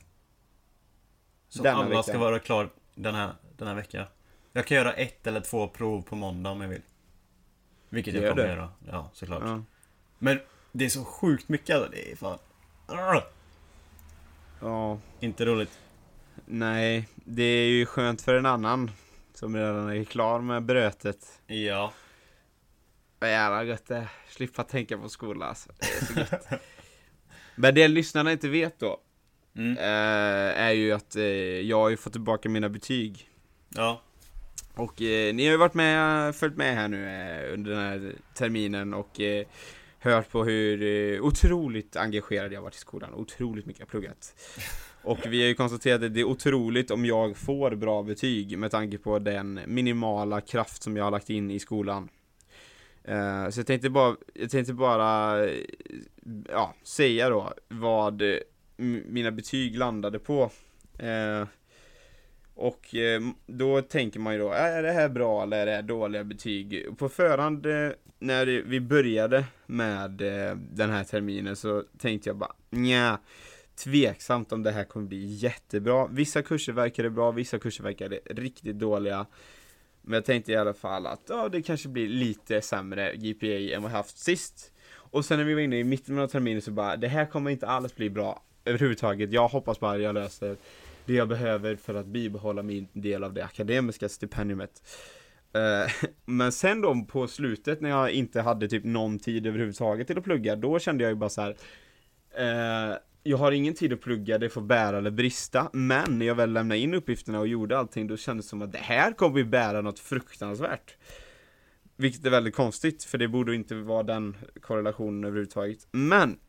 Så 1.50 1.64
Denna 1.64 1.78
alla 1.78 1.90
vecka. 1.90 2.04
ska 2.04 2.18
vara 2.18 2.40
klar 2.40 2.70
den 2.96 3.16
här, 3.16 3.34
den 3.58 3.68
här 3.68 3.76
veckan. 3.76 4.06
Jag 4.54 4.68
kan 4.68 4.78
göra 4.78 4.94
ett 4.94 5.28
eller 5.28 5.42
två 5.42 5.68
prov 5.68 6.02
på 6.02 6.16
måndag 6.16 6.50
om 6.50 6.62
jag 6.62 6.68
vill. 6.70 6.82
Vilket 7.90 8.14
jag 8.14 8.30
kommer 8.30 8.44
det? 8.44 8.50
göra. 8.50 8.70
Ja, 8.92 9.10
såklart. 9.14 9.44
Ja. 9.46 9.64
Men 10.20 10.40
det 10.72 10.86
är 10.86 10.90
så 10.90 11.04
sjukt 11.04 11.50
mycket 11.50 11.76
alltså. 11.76 11.92
Det 11.92 12.12
är 12.12 12.16
fan... 12.16 12.38
Arr! 12.88 13.24
ja, 14.62 15.00
Inte 15.20 15.46
roligt. 15.46 15.80
nej. 16.46 17.08
Det 17.16 17.44
är 17.44 17.68
ju 17.68 17.86
skönt 17.86 18.22
för 18.22 18.36
en 18.36 18.46
annan 18.46 18.92
som 19.34 19.56
redan 19.56 19.90
är 19.90 20.04
klar 20.04 20.40
med 20.40 20.64
brötet. 20.64 21.42
Ja. 21.48 21.94
Vad 23.20 23.30
jävla 23.30 23.64
gött 23.64 23.86
det. 23.88 24.08
Slippa 24.30 24.64
tänka 24.64 24.98
på 24.98 25.10
skolan 25.10 25.50
alltså. 25.50 25.70
Det 25.80 25.86
är 25.86 26.06
så 26.06 26.20
gött. 26.36 26.48
Men 27.56 27.76
det 27.76 27.88
lyssnarna 27.88 28.32
inte 28.32 28.50
vet 28.50 28.80
då, 28.80 29.00
Mm. 29.56 29.78
eh, 29.78 30.62
är 30.64 30.72
ju 30.72 30.92
att 30.92 31.16
eh, 31.16 31.24
jag 31.62 31.78
har 31.80 31.90
ju 31.90 31.98
fått 31.98 32.14
tillbaka 32.14 32.50
mina 32.50 32.70
betyg. 32.70 33.30
Ja. 33.70 34.02
Och 34.76 35.02
eh, 35.02 35.34
ni 35.34 35.46
har 35.46 35.52
ju 35.52 35.58
varit 35.58 35.74
med, 35.74 36.36
följt 36.36 36.58
med 36.58 36.76
här 36.76 36.88
nu 36.88 37.06
eh, 37.08 37.54
under 37.54 37.72
den 37.72 37.80
här 37.82 38.16
terminen 38.34 38.94
och 38.94 39.20
eh, 39.22 39.46
hört 40.00 40.30
på 40.30 40.44
hur 40.44 40.82
eh, 40.84 41.22
otroligt 41.22 41.96
engagerad 41.96 42.54
jag 42.54 42.62
varit 42.62 42.76
i 42.76 42.78
skolan. 42.80 43.14
Otroligt 43.14 43.66
mycket 43.66 43.80
jag 43.80 43.90
pluggat. 43.90 44.34
Och 45.04 45.20
vi 45.26 45.42
har 45.42 45.48
ju 45.48 45.56
konstaterat 45.56 46.04
att 46.04 46.14
det 46.14 46.20
är 46.20 46.24
otroligt 46.24 46.92
om 46.92 47.06
jag 47.06 47.38
får 47.38 47.76
bra 47.76 48.04
betyg 48.04 48.58
med 48.58 48.72
tanke 48.72 48.98
på 48.98 49.20
den 49.20 49.60
minimala 49.68 50.42
kraft 50.42 50.84
som 50.84 50.98
jag 50.98 51.04
har 51.04 51.12
lagt 51.12 51.30
in 51.30 51.52
i 51.52 51.60
skolan. 51.60 52.10
Eh, 53.04 53.50
så 53.50 53.60
jag 53.60 53.68
tänkte 53.68 53.90
bara, 53.90 54.16
jag 54.34 54.50
tänkte 54.50 54.74
bara 54.74 55.44
eh, 55.46 55.58
ja, 56.50 56.74
säga 56.84 57.30
då 57.30 57.54
vad 57.68 58.24
mina 59.06 59.32
betyg 59.32 59.78
landade 59.78 60.20
på. 60.20 60.52
Eh, 61.00 61.48
och 62.56 62.96
då 63.46 63.82
tänker 63.82 64.20
man 64.20 64.34
ju 64.34 64.40
då, 64.40 64.54
äh, 64.54 64.60
är 64.60 64.84
det 64.84 64.92
här 64.92 65.10
bra 65.10 65.44
eller 65.44 65.58
är 65.58 65.66
det 65.66 65.72
här 65.72 65.82
dåliga 65.82 66.24
betyg? 66.24 66.98
På 66.98 67.10
förhand 67.10 67.66
när 68.20 68.46
vi 68.46 68.80
började 68.80 69.46
med 69.66 70.12
den 70.72 70.90
här 70.90 71.04
terminen 71.04 71.56
så 71.56 71.84
tänkte 71.98 72.30
jag 72.30 72.38
bara, 72.38 72.56
nja 72.70 73.20
tveksamt 73.84 74.52
om 74.52 74.64
det 74.64 74.72
här 74.72 74.84
kommer 74.84 75.08
bli 75.08 75.26
jättebra. 75.26 76.08
Vissa 76.08 76.42
kurser 76.42 76.74
verkade 76.74 77.10
bra, 77.10 77.32
vissa 77.32 77.60
kurser 77.60 77.84
verkade 77.84 78.20
riktigt 78.26 78.80
dåliga. 78.80 79.26
Men 80.02 80.14
jag 80.14 80.26
tänkte 80.26 80.52
i 80.52 80.56
alla 80.56 80.74
fall 80.74 81.08
att 81.08 81.22
ja, 81.30 81.50
det 81.50 81.62
kanske 81.62 81.90
blir 81.90 82.08
lite 82.08 82.62
sämre 82.62 83.16
GPA 83.16 83.76
än 83.76 83.82
vad 83.82 83.92
jag 83.92 83.98
haft 83.98 84.18
sist. 84.18 84.72
Och 84.96 85.26
sen 85.26 85.38
när 85.38 85.46
vi 85.46 85.54
var 85.54 85.62
inne 85.62 85.80
i 85.80 85.84
mitten 85.84 86.20
av 86.20 86.28
terminen 86.28 86.62
så 86.62 86.72
bara, 86.72 86.98
det 86.98 87.08
här 87.08 87.26
kommer 87.26 87.52
inte 87.52 87.68
alls 87.68 87.96
bli 87.96 88.10
bra 88.10 88.44
överhuvudtaget. 88.66 89.32
Jag 89.32 89.48
hoppas 89.48 89.80
bara 89.80 89.98
jag 89.98 90.16
löser 90.16 90.58
det 91.06 91.14
jag 91.14 91.28
behöver 91.28 91.76
för 91.76 91.96
att 91.96 92.06
bibehålla 92.06 92.64
min 92.64 92.88
del 92.94 93.24
av 93.24 93.34
det 93.34 93.44
akademiska 93.46 94.10
stipendiumet. 94.10 94.84
Eh, 95.54 96.10
men 96.26 96.52
sen 96.52 96.82
då 96.82 97.06
på 97.08 97.28
slutet 97.28 97.82
när 97.82 97.90
jag 97.90 98.12
inte 98.12 98.42
hade 98.42 98.68
typ 98.68 98.84
någon 98.84 99.20
tid 99.20 99.48
överhuvudtaget 99.48 100.08
till 100.08 100.18
att 100.18 100.24
plugga, 100.24 100.56
då 100.56 100.80
kände 100.80 101.04
jag 101.04 101.12
ju 101.12 101.16
bara 101.16 101.30
så 101.30 101.42
här. 101.42 101.56
Eh, 102.36 102.98
jag 103.24 103.38
har 103.38 103.52
ingen 103.52 103.74
tid 103.74 103.94
att 103.94 104.02
plugga, 104.02 104.38
det 104.38 104.50
får 104.50 104.62
bära 104.62 104.98
eller 104.98 105.12
brista, 105.12 105.70
men 105.74 106.20
när 106.20 106.26
jag 106.26 106.36
väl 106.36 106.54
lämnade 106.54 106.80
in 106.80 106.94
uppgifterna 106.94 107.40
och 107.40 107.48
gjorde 107.48 107.78
allting, 107.78 108.08
då 108.08 108.18
kändes 108.18 108.46
det 108.46 108.50
som 108.50 108.62
att 108.62 108.72
det 108.72 108.78
här 108.78 109.12
kommer 109.14 109.36
vi 109.36 109.44
bära 109.44 109.82
något 109.82 110.00
fruktansvärt. 110.00 110.98
Vilket 111.96 112.26
är 112.26 112.30
väldigt 112.30 112.56
konstigt, 112.56 113.04
för 113.04 113.18
det 113.18 113.28
borde 113.28 113.56
inte 113.56 113.76
vara 113.76 114.04
den 114.04 114.38
korrelationen 114.62 115.24
överhuvudtaget. 115.24 115.88
Men, 115.92 116.40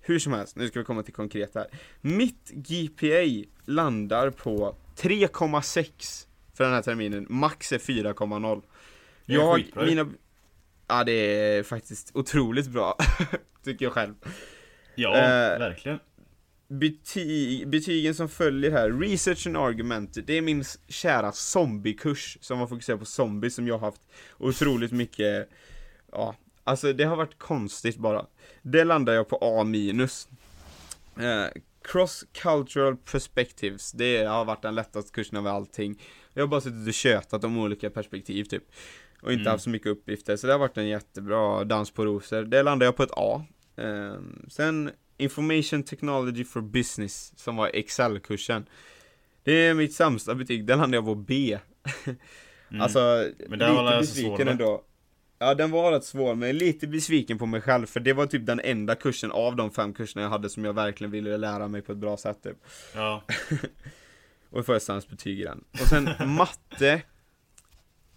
hur 0.00 0.18
som 0.18 0.32
helst, 0.32 0.56
nu 0.56 0.68
ska 0.68 0.78
vi 0.78 0.84
komma 0.84 1.02
till 1.02 1.14
konkret 1.14 1.54
här. 1.54 1.66
Mitt 2.00 2.50
GPA 2.50 3.48
landar 3.64 4.30
på 4.30 4.76
3,6 4.96 6.26
för 6.54 6.64
den 6.64 6.72
här 6.72 6.82
terminen, 6.82 7.26
max 7.30 7.72
är 7.72 7.78
4,0. 7.78 8.62
Det 9.26 9.32
är 9.32 9.36
Jag, 9.36 9.58
ju. 9.58 9.86
mina... 9.86 10.08
Ja 10.88 11.04
det 11.04 11.12
är 11.12 11.62
faktiskt 11.62 12.10
otroligt 12.14 12.68
bra, 12.68 12.96
tycker 13.64 13.84
jag 13.84 13.92
själv. 13.92 14.14
Ja, 14.94 15.16
Eh, 15.16 15.58
verkligen. 15.58 15.98
Bety 16.68 17.64
betygen 17.66 18.14
som 18.14 18.28
följer 18.28 18.70
här, 18.70 18.90
Research 18.92 19.46
and 19.46 19.56
Argument, 19.56 20.18
det 20.26 20.38
är 20.38 20.42
min 20.42 20.64
kära 20.88 21.32
zombiekurs 21.32 22.38
som 22.40 22.58
var 22.58 22.66
fokuserad 22.66 22.98
på 22.98 23.04
zombies 23.04 23.54
som 23.54 23.66
jag 23.68 23.78
har 23.78 23.86
haft 23.86 24.02
otroligt 24.38 24.92
mycket, 24.92 25.48
ja, 26.12 26.36
alltså 26.64 26.92
det 26.92 27.04
har 27.04 27.16
varit 27.16 27.38
konstigt 27.38 27.96
bara. 27.96 28.26
Det 28.62 28.84
landar 28.84 29.12
jag 29.12 29.28
på 29.28 29.38
A 29.42 29.64
minus. 29.64 30.28
Eh, 31.16 31.46
Cross 31.82 32.24
Cultural 32.32 32.96
Perspectives, 32.96 33.92
det 33.92 34.24
har 34.24 34.44
varit 34.44 34.62
den 34.62 34.74
lättaste 34.74 35.12
kursen 35.12 35.38
av 35.38 35.46
allting. 35.46 36.02
Jag 36.34 36.42
har 36.42 36.48
bara 36.48 36.60
suttit 36.60 36.88
och 36.88 36.94
tjötat 36.94 37.44
om 37.44 37.58
olika 37.58 37.90
perspektiv 37.90 38.44
typ. 38.44 38.64
Och 39.22 39.32
inte 39.32 39.40
Mm. 39.42 39.50
haft 39.50 39.64
så 39.64 39.70
mycket 39.70 39.88
uppgifter, 39.88 40.36
så 40.36 40.46
det 40.46 40.52
har 40.52 40.60
varit 40.60 40.76
en 40.76 40.88
jättebra 40.88 41.64
dans 41.64 41.90
på 41.90 42.04
rosor. 42.04 42.42
Det 42.42 42.62
landar 42.62 42.86
jag 42.86 42.96
på 42.96 43.02
ett 43.02 43.10
A. 43.16 43.44
Ehm, 43.76 44.46
sen 44.50 44.90
Information 45.18 45.82
Technology 45.82 46.44
for 46.44 46.60
Business, 46.60 47.32
som 47.36 47.56
var 47.56 47.70
Excel-kursen. 47.74 48.68
Det 49.42 49.52
är 49.52 49.74
mitt 49.74 49.94
sämsta 49.94 50.34
betyg, 50.34 50.66
den 50.66 50.78
landade 50.78 50.96
jag 50.96 51.04
på 51.04 51.14
B. 51.14 51.58
Mm. 52.70 52.80
Alltså, 52.82 53.30
Men 53.48 53.58
den 53.58 53.74
var 53.74 53.84
lite 54.00 54.06
svår, 54.06 54.30
besviken 54.30 54.46
va? 54.46 54.52
ändå. 54.52 54.84
Ja, 55.38 55.54
den 55.54 55.70
var 55.70 55.92
rätt 55.92 56.04
svår, 56.04 56.34
men 56.34 56.58
lite 56.58 56.86
besviken 56.86 57.38
på 57.38 57.46
mig 57.46 57.60
själv, 57.60 57.86
för 57.86 58.00
det 58.00 58.12
var 58.12 58.26
typ 58.26 58.46
den 58.46 58.60
enda 58.60 58.94
kursen 58.94 59.30
av 59.30 59.56
de 59.56 59.70
fem 59.70 59.94
kurserna 59.94 60.22
jag 60.22 60.30
hade 60.30 60.50
som 60.50 60.64
jag 60.64 60.72
verkligen 60.72 61.10
ville 61.10 61.36
lära 61.36 61.68
mig 61.68 61.82
på 61.82 61.92
ett 61.92 61.98
bra 61.98 62.16
sätt 62.16 62.42
typ. 62.42 62.56
Ja. 62.94 63.22
Och 64.50 64.66
får 64.66 64.74
jag 64.74 64.82
sämst 64.82 65.10
betyg 65.10 65.40
i 65.40 65.44
den. 65.44 65.64
Och 65.72 65.88
sen 65.88 66.10
matte. 66.26 67.02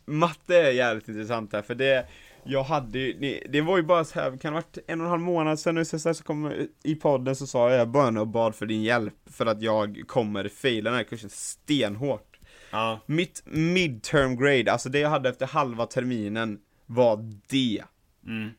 Matte 0.05 0.57
är 0.57 0.71
jävligt 0.71 1.07
intressant 1.07 1.53
här, 1.53 1.61
för 1.61 1.75
det 1.75 2.07
jag 2.45 2.63
hade 2.63 2.99
ju, 2.99 3.39
det- 3.49 3.61
var 3.61 3.77
ju 3.77 3.83
bara 3.83 4.05
så 4.05 4.19
här, 4.19 4.29
kan 4.29 4.39
det 4.39 4.47
ha 4.49 4.53
varit 4.55 4.77
en 4.87 4.99
och 5.01 5.05
en 5.05 5.11
halv 5.11 5.21
månad 5.21 5.59
sedan 5.59 5.75
nu 5.75 5.85
så, 5.85 5.99
så 5.99 6.13
kom 6.23 6.67
i 6.83 6.95
podden 6.95 7.35
så 7.35 7.47
sa 7.47 7.71
jag 7.71 7.89
bön 7.89 8.17
och 8.17 8.27
bad 8.27 8.55
för 8.55 8.65
din 8.65 8.83
hjälp 8.83 9.13
för 9.25 9.45
att 9.45 9.61
jag 9.61 10.01
kommer 10.07 10.49
faila 10.49 10.89
den 10.89 10.97
här 10.97 11.03
kursen 11.03 11.29
stenhårt. 11.29 12.39
Ja. 12.71 12.99
Mitt 13.05 13.43
midterm 13.45 14.37
grade, 14.37 14.71
alltså 14.71 14.89
det 14.89 14.99
jag 14.99 15.09
hade 15.09 15.29
efter 15.29 15.45
halva 15.47 15.85
terminen 15.85 16.59
var 16.85 17.17
D. 17.49 17.83
Mm. 18.27 18.49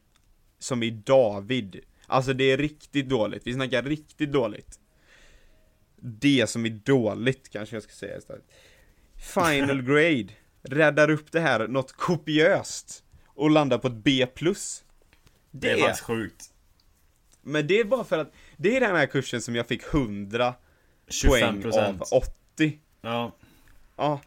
Som 0.59 0.83
i 0.83 0.91
David. 0.91 1.81
Alltså 2.07 2.33
det 2.33 2.45
är 2.45 2.57
riktigt 2.59 3.09
dåligt, 3.09 3.43
vi 3.47 3.55
snackar 3.55 3.83
riktigt 3.83 4.33
dåligt. 4.33 4.79
Det 6.01 6.51
som 6.51 6.67
är 6.67 6.71
dåligt 6.71 7.51
kanske 7.53 7.77
jag 7.77 7.83
ska 7.83 7.93
säga 7.93 8.19
istället. 8.19 8.45
Final 9.35 9.83
grade. 9.87 10.29
Räddar 10.63 11.11
upp 11.11 11.33
det 11.33 11.41
här 11.41 11.69
något 11.69 11.93
kopiöst. 11.93 13.05
Och 13.35 13.51
landar 13.51 13.79
på 13.79 13.87
ett 13.89 13.95
B+. 13.95 14.27
Det 15.51 15.71
är 15.71 15.77
Det, 15.77 15.81
faktiskt 15.83 16.05
sjukt. 16.05 16.45
men 17.43 17.67
det 17.67 17.81
är 17.81 17.85
bara 17.85 18.05
för 18.05 18.19
att, 18.19 18.33
det 18.57 18.77
är 18.77 18.81
den 18.81 18.97
här 18.97 19.07
kursen 19.07 19.43
som 19.43 19.55
jag 19.57 19.67
fick 19.67 19.83
100 19.95 20.55
poäng 21.29 21.63
25%. 21.63 21.73
av 21.79 22.03
80. 22.57 22.79
Ja. 23.01 23.37
Ja. 23.97 24.21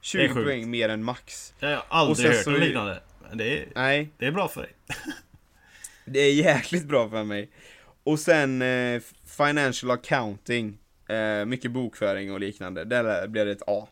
Det 0.00 0.06
20 0.06 0.24
är 0.24 0.28
sjukt. 0.28 0.44
poäng 0.46 0.70
mer 0.70 0.88
än 0.88 1.04
max. 1.04 1.54
Det 1.60 1.66
har 1.66 1.72
jag 1.72 1.80
Och 1.80 1.86
aldrig 1.96 2.30
hört 2.32 2.46
är- 2.46 2.50
liknande. 2.58 3.02
Det 3.34 3.58
är, 3.58 3.68
Nej, 3.74 4.10
det 4.18 4.26
är 4.26 4.32
bra 4.32 4.48
för 4.48 4.60
dig. 4.62 4.72
Det 6.06 6.18
är 6.20 6.32
jäkligt 6.34 6.84
bra 6.84 7.10
för 7.10 7.24
mig. 7.24 7.50
Och 8.04 8.18
sen 8.20 8.62
eh, 8.62 9.02
financial 9.36 9.90
accounting, 9.90 10.78
eh, 11.08 11.44
mycket 11.44 11.70
bokföring 11.70 12.32
och 12.32 12.40
liknande. 12.40 12.84
Där 12.84 13.28
blev 13.28 13.46
det 13.46 13.52
ett 13.52 13.62
A. 13.66 13.88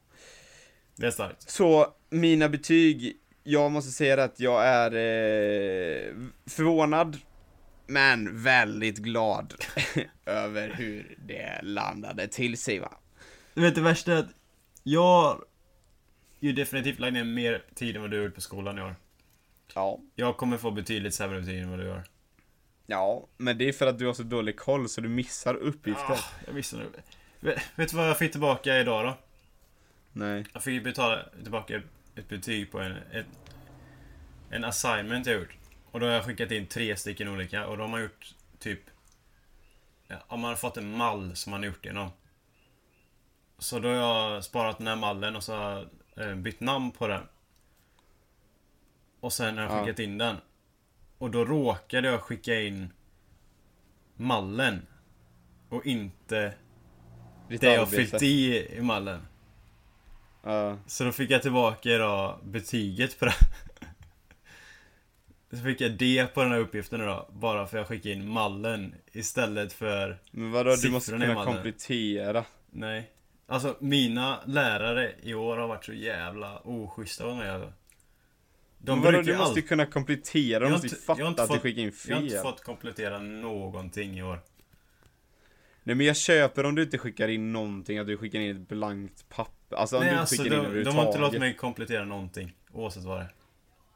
Det 0.97 1.07
är 1.07 1.11
starkt. 1.11 1.51
Så 1.51 1.95
mina 2.11 2.49
betyg, 2.49 3.17
jag 3.43 3.73
måste 3.73 3.91
säga 3.91 4.25
att 4.25 4.41
jag 4.41 4.67
är 4.67 4.91
eh, 4.91 6.15
förvånad, 6.47 7.19
men 7.87 8.43
väldigt 8.43 8.99
glad 8.99 9.55
över 10.27 10.69
hur 10.69 11.17
det 11.27 11.61
landade 11.63 12.29
till 12.29 12.59
sig 12.59 12.79
va. 12.79 12.93
Du 13.55 13.61
vet 13.63 13.75
det 13.75 13.81
värsta 13.81 14.13
är 14.13 14.17
att 14.17 14.35
jag 14.83 15.45
ju 16.41 16.53
definitivt 16.53 16.99
lagt 16.99 17.13
ner 17.13 17.25
mer 17.25 17.65
tid 17.75 17.97
än 17.97 18.03
vad 18.03 18.11
du 18.11 18.17
har 18.17 18.25
gjort 18.25 18.35
på 18.35 18.41
skolan 18.41 18.79
i 18.79 18.83
år. 18.83 18.97
Ja. 19.75 20.01
Jag 20.15 20.37
kommer 20.37 20.57
få 20.57 20.71
betydligt 20.71 21.15
sämre 21.15 21.41
betyg 21.41 21.59
än 21.59 21.71
vad 21.71 21.79
du 21.79 21.85
gör. 21.85 22.05
Ja, 22.87 23.29
men 23.37 23.59
det 23.59 23.69
är 23.69 23.73
för 23.73 23.87
att 23.87 23.99
du 23.99 24.07
har 24.07 24.15
så 24.15 24.23
dålig 24.23 24.57
koll 24.57 24.89
så 24.89 25.01
du 25.01 25.09
missar 25.09 25.55
uppgifter. 25.55 26.13
Ah, 26.13 26.25
jag 26.47 26.55
missar 26.55 26.79
nu. 26.79 26.85
Vet, 27.41 27.63
vet 27.77 27.91
du 27.91 27.97
vad 27.97 28.09
jag 28.09 28.19
fick 28.19 28.33
tillbaka 28.33 28.79
idag 28.79 29.05
då? 29.05 29.19
Nej. 30.13 30.45
Jag 30.53 30.63
fick 30.63 30.85
betala 30.85 31.23
tillbaka 31.43 31.83
ett 32.17 32.29
betyg 32.29 32.71
på 32.71 32.81
en, 32.81 32.97
ett, 33.13 33.27
en 34.51 34.65
assignment 34.65 35.27
jag 35.27 35.37
gjort. 35.41 35.57
Och 35.91 36.01
då 36.01 36.07
har 36.07 36.13
jag 36.13 36.25
skickat 36.25 36.51
in 36.51 36.67
tre 36.67 36.97
stycken 36.97 37.29
olika 37.29 37.67
och 37.67 37.77
då 37.77 37.83
har 37.83 37.89
man 37.89 38.03
gjort 38.03 38.35
typ... 38.59 38.81
Ja, 40.09 40.37
man 40.37 40.45
har 40.45 40.55
fått 40.57 40.77
en 40.77 40.97
mall 40.97 41.37
som 41.37 41.51
man 41.51 41.61
har 41.61 41.67
gjort 41.67 41.87
inom. 41.87 42.11
Så 43.59 43.79
då 43.79 43.89
har 43.89 43.95
jag 43.97 44.45
sparat 44.45 44.79
den 44.79 44.87
här 44.87 44.97
mallen 44.97 45.37
och 45.37 45.43
så 45.45 45.57
har 45.57 45.89
jag 46.17 46.29
eh, 46.31 46.35
bytt 46.35 46.61
namn 46.61 46.91
på 46.91 47.07
den. 47.09 47.23
Och 49.21 49.33
sen 49.33 49.57
har 49.59 49.65
jag 49.65 49.73
Ja. 49.73 49.85
skickat 49.85 49.99
in 49.99 50.19
den. 50.19 50.37
Och 51.19 51.31
då 51.31 51.45
råkade 51.45 52.09
jag 52.09 52.21
skicka 52.21 52.61
in 52.61 52.93
mallen. 54.17 54.87
Och 55.69 55.87
inte 55.87 56.55
Ditt 57.49 57.61
det 57.61 57.73
jag 57.75 57.83
arbete. 57.83 57.97
fyllt 57.97 58.23
i 58.23 58.67
i 58.77 58.81
mallen. 58.81 59.27
Så 60.87 61.05
då 61.05 61.13
fick 61.13 61.31
jag 61.31 61.43
tillbaka 61.43 61.99
då 61.99 62.41
betyget 62.45 63.19
på 63.19 63.25
det. 63.25 63.35
Så 65.51 65.57
fick 65.63 65.81
jag 65.81 65.93
D 65.93 66.27
på 66.35 66.43
den 66.43 66.53
här 66.53 66.59
uppgiften 66.59 67.01
då, 67.01 67.29
bara 67.33 67.67
för 67.67 67.77
att 67.77 67.81
jag 67.81 67.89
skickade 67.89 68.15
in 68.15 68.29
mallen 68.29 68.95
istället 69.13 69.73
för... 69.73 70.19
Men 70.31 70.51
vadå, 70.53 70.75
du 70.83 70.91
måste 70.91 71.11
kunna 71.13 71.45
komplettera. 71.45 72.45
Nej. 72.71 73.11
Alltså 73.47 73.77
mina 73.81 74.41
lärare 74.47 75.13
i 75.23 75.35
år 75.35 75.57
har 75.57 75.69
varit 75.69 75.85
så 75.85 75.93
jävla 75.93 76.59
oschyssta 76.59 77.27
med 77.27 77.37
mig 77.37 77.51
alltså. 77.51 77.73
De 78.79 78.93
Men 79.01 79.05
vadå, 79.05 79.23
du 79.23 79.37
måste 79.37 79.61
ju 79.61 79.67
kunna 79.67 79.87
komplettera, 79.87 80.53
Jag 80.53 80.63
de 80.63 80.71
måste 80.73 80.87
ju 80.87 80.95
fatta 80.95 81.27
att 81.29 81.37
du 81.37 81.47
fått- 81.47 81.63
skickar 81.63 81.83
in 81.83 81.93
Jag 82.09 82.17
har 82.17 82.23
inte 82.23 82.35
fel. 82.35 82.43
fått 82.43 82.63
komplettera 82.65 83.19
någonting 83.19 84.19
i 84.19 84.23
år. 84.23 84.41
Nej 85.83 85.97
men 85.97 86.07
jag 86.07 86.17
köper 86.17 86.65
om 86.67 86.75
du 86.75 86.83
inte 86.83 86.99
skickar 86.99 87.29
in 87.29 87.53
någonting, 87.53 87.99
att 87.99 88.07
du 88.07 88.17
skickar 88.17 88.41
in 88.41 88.57
ett 88.57 88.69
blankt 88.69 89.29
papper. 89.29 89.62
Alltså 89.75 89.99
Nej 90.01 90.15
alltså 90.15 90.43
de, 90.45 90.51
de 90.85 90.91
har 90.97 91.07
inte 91.07 91.19
låtit 91.19 91.41
mig 91.41 91.57
komplettera 91.57 92.05
någonting. 92.05 92.53
Oavsett 92.73 93.05
vad 93.05 93.19
det 93.19 93.23
är. 93.23 93.35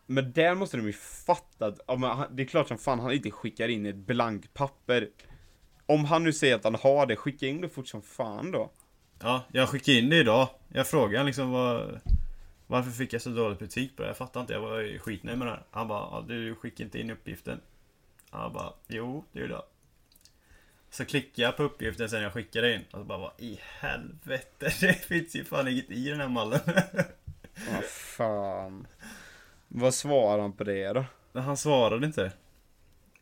Men 0.07 0.33
där 0.33 0.55
måste 0.55 0.77
de 0.77 0.87
ju 0.87 0.93
fatta 0.93 1.67
att, 1.67 1.81
ja, 1.87 1.97
men 1.97 2.11
han- 2.11 2.37
det 2.37 2.43
är 2.43 2.47
klart 2.47 2.69
som 2.69 2.79
fan 2.79 3.01
han 3.01 3.13
inte 3.13 3.31
skickar 3.31 3.69
in 3.69 3.87
ett 3.87 3.97
blankt 3.97 4.55
papper. 4.55 5.09
Om 5.87 6.05
han 6.05 6.25
nu 6.25 6.33
säger 6.33 6.55
att 6.57 6.65
han 6.65 6.75
har 6.75 7.07
det, 7.07 7.17
skicka 7.17 7.47
in 7.47 7.61
det 7.61 7.69
fort 7.69 7.89
som 7.89 8.03
fan 8.03 8.51
då. 8.51 8.71
Ja, 9.23 9.43
jag 9.53 9.69
skickade 9.69 9.99
in 9.99 10.11
det 10.11 10.17
idag. 10.17 10.49
Jag 10.69 10.87
frågade 10.87 11.25
liksom 11.25 11.51
vad... 11.51 12.01
Varför 12.67 12.91
fick 12.91 13.13
jag 13.13 13.23
så 13.23 13.31
dåligt 13.31 13.59
betyg 13.59 13.97
på 13.97 14.03
det? 14.03 14.09
Jag 14.09 14.17
fattar 14.17 14.41
inte, 14.41 14.53
jag 14.53 14.61
var 14.61 14.99
skitnöjd 14.99 15.39
med 15.39 15.47
det 15.47 15.51
här. 15.53 15.63
Han 15.71 15.89
bara, 15.89 16.21
du 16.23 16.55
skickade 16.55 16.83
inte 16.85 17.01
in 17.01 17.11
uppgiften. 17.11 17.61
Jag 18.33 18.53
bara, 18.53 18.73
jo, 18.89 19.25
det 19.33 19.41
gjorde 19.41 19.53
jag. 19.53 19.63
Så 20.91 21.05
klickade 21.05 21.43
jag 21.43 21.57
på 21.57 21.63
uppgiften 21.63 22.11
sen 22.11 22.23
jag 22.23 22.33
skickade 22.33 22.75
in. 22.75 22.85
Och 22.91 22.99
så 22.99 23.05
bara, 23.05 23.19
vad 23.19 23.33
i 23.39 23.59
helvete? 23.63 24.73
Det 24.81 24.93
finns 24.93 25.37
ju 25.37 25.45
fan 25.45 25.69
inget 25.69 25.91
i 25.91 26.09
den 26.09 26.21
här 26.21 26.29
mallen. 26.29 26.61
Vad 27.73 27.85
fan. 27.85 28.87
Vad 29.69 29.95
svarar 29.95 30.43
han 30.43 30.53
på 30.53 30.65
det 30.65 30.93
då? 30.93 31.05
Han 31.41 31.57
svarade 31.57 32.07
inte. 32.07 32.33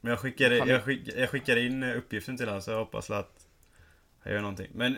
Men 0.01 0.11
jag 0.11 0.19
skickade, 0.19 0.59
Han- 0.59 0.69
jag, 0.69 0.85
skick, 0.85 1.09
jag 1.17 1.31
skickade 1.31 1.61
in 1.61 1.83
uppgiften 1.83 2.37
till 2.37 2.47
honom 2.47 2.62
så 2.62 2.71
jag 2.71 2.79
hoppas 2.79 3.11
att 3.11 3.47
han 4.21 4.33
gör 4.33 4.41
någonting. 4.41 4.71
Men... 4.75 4.93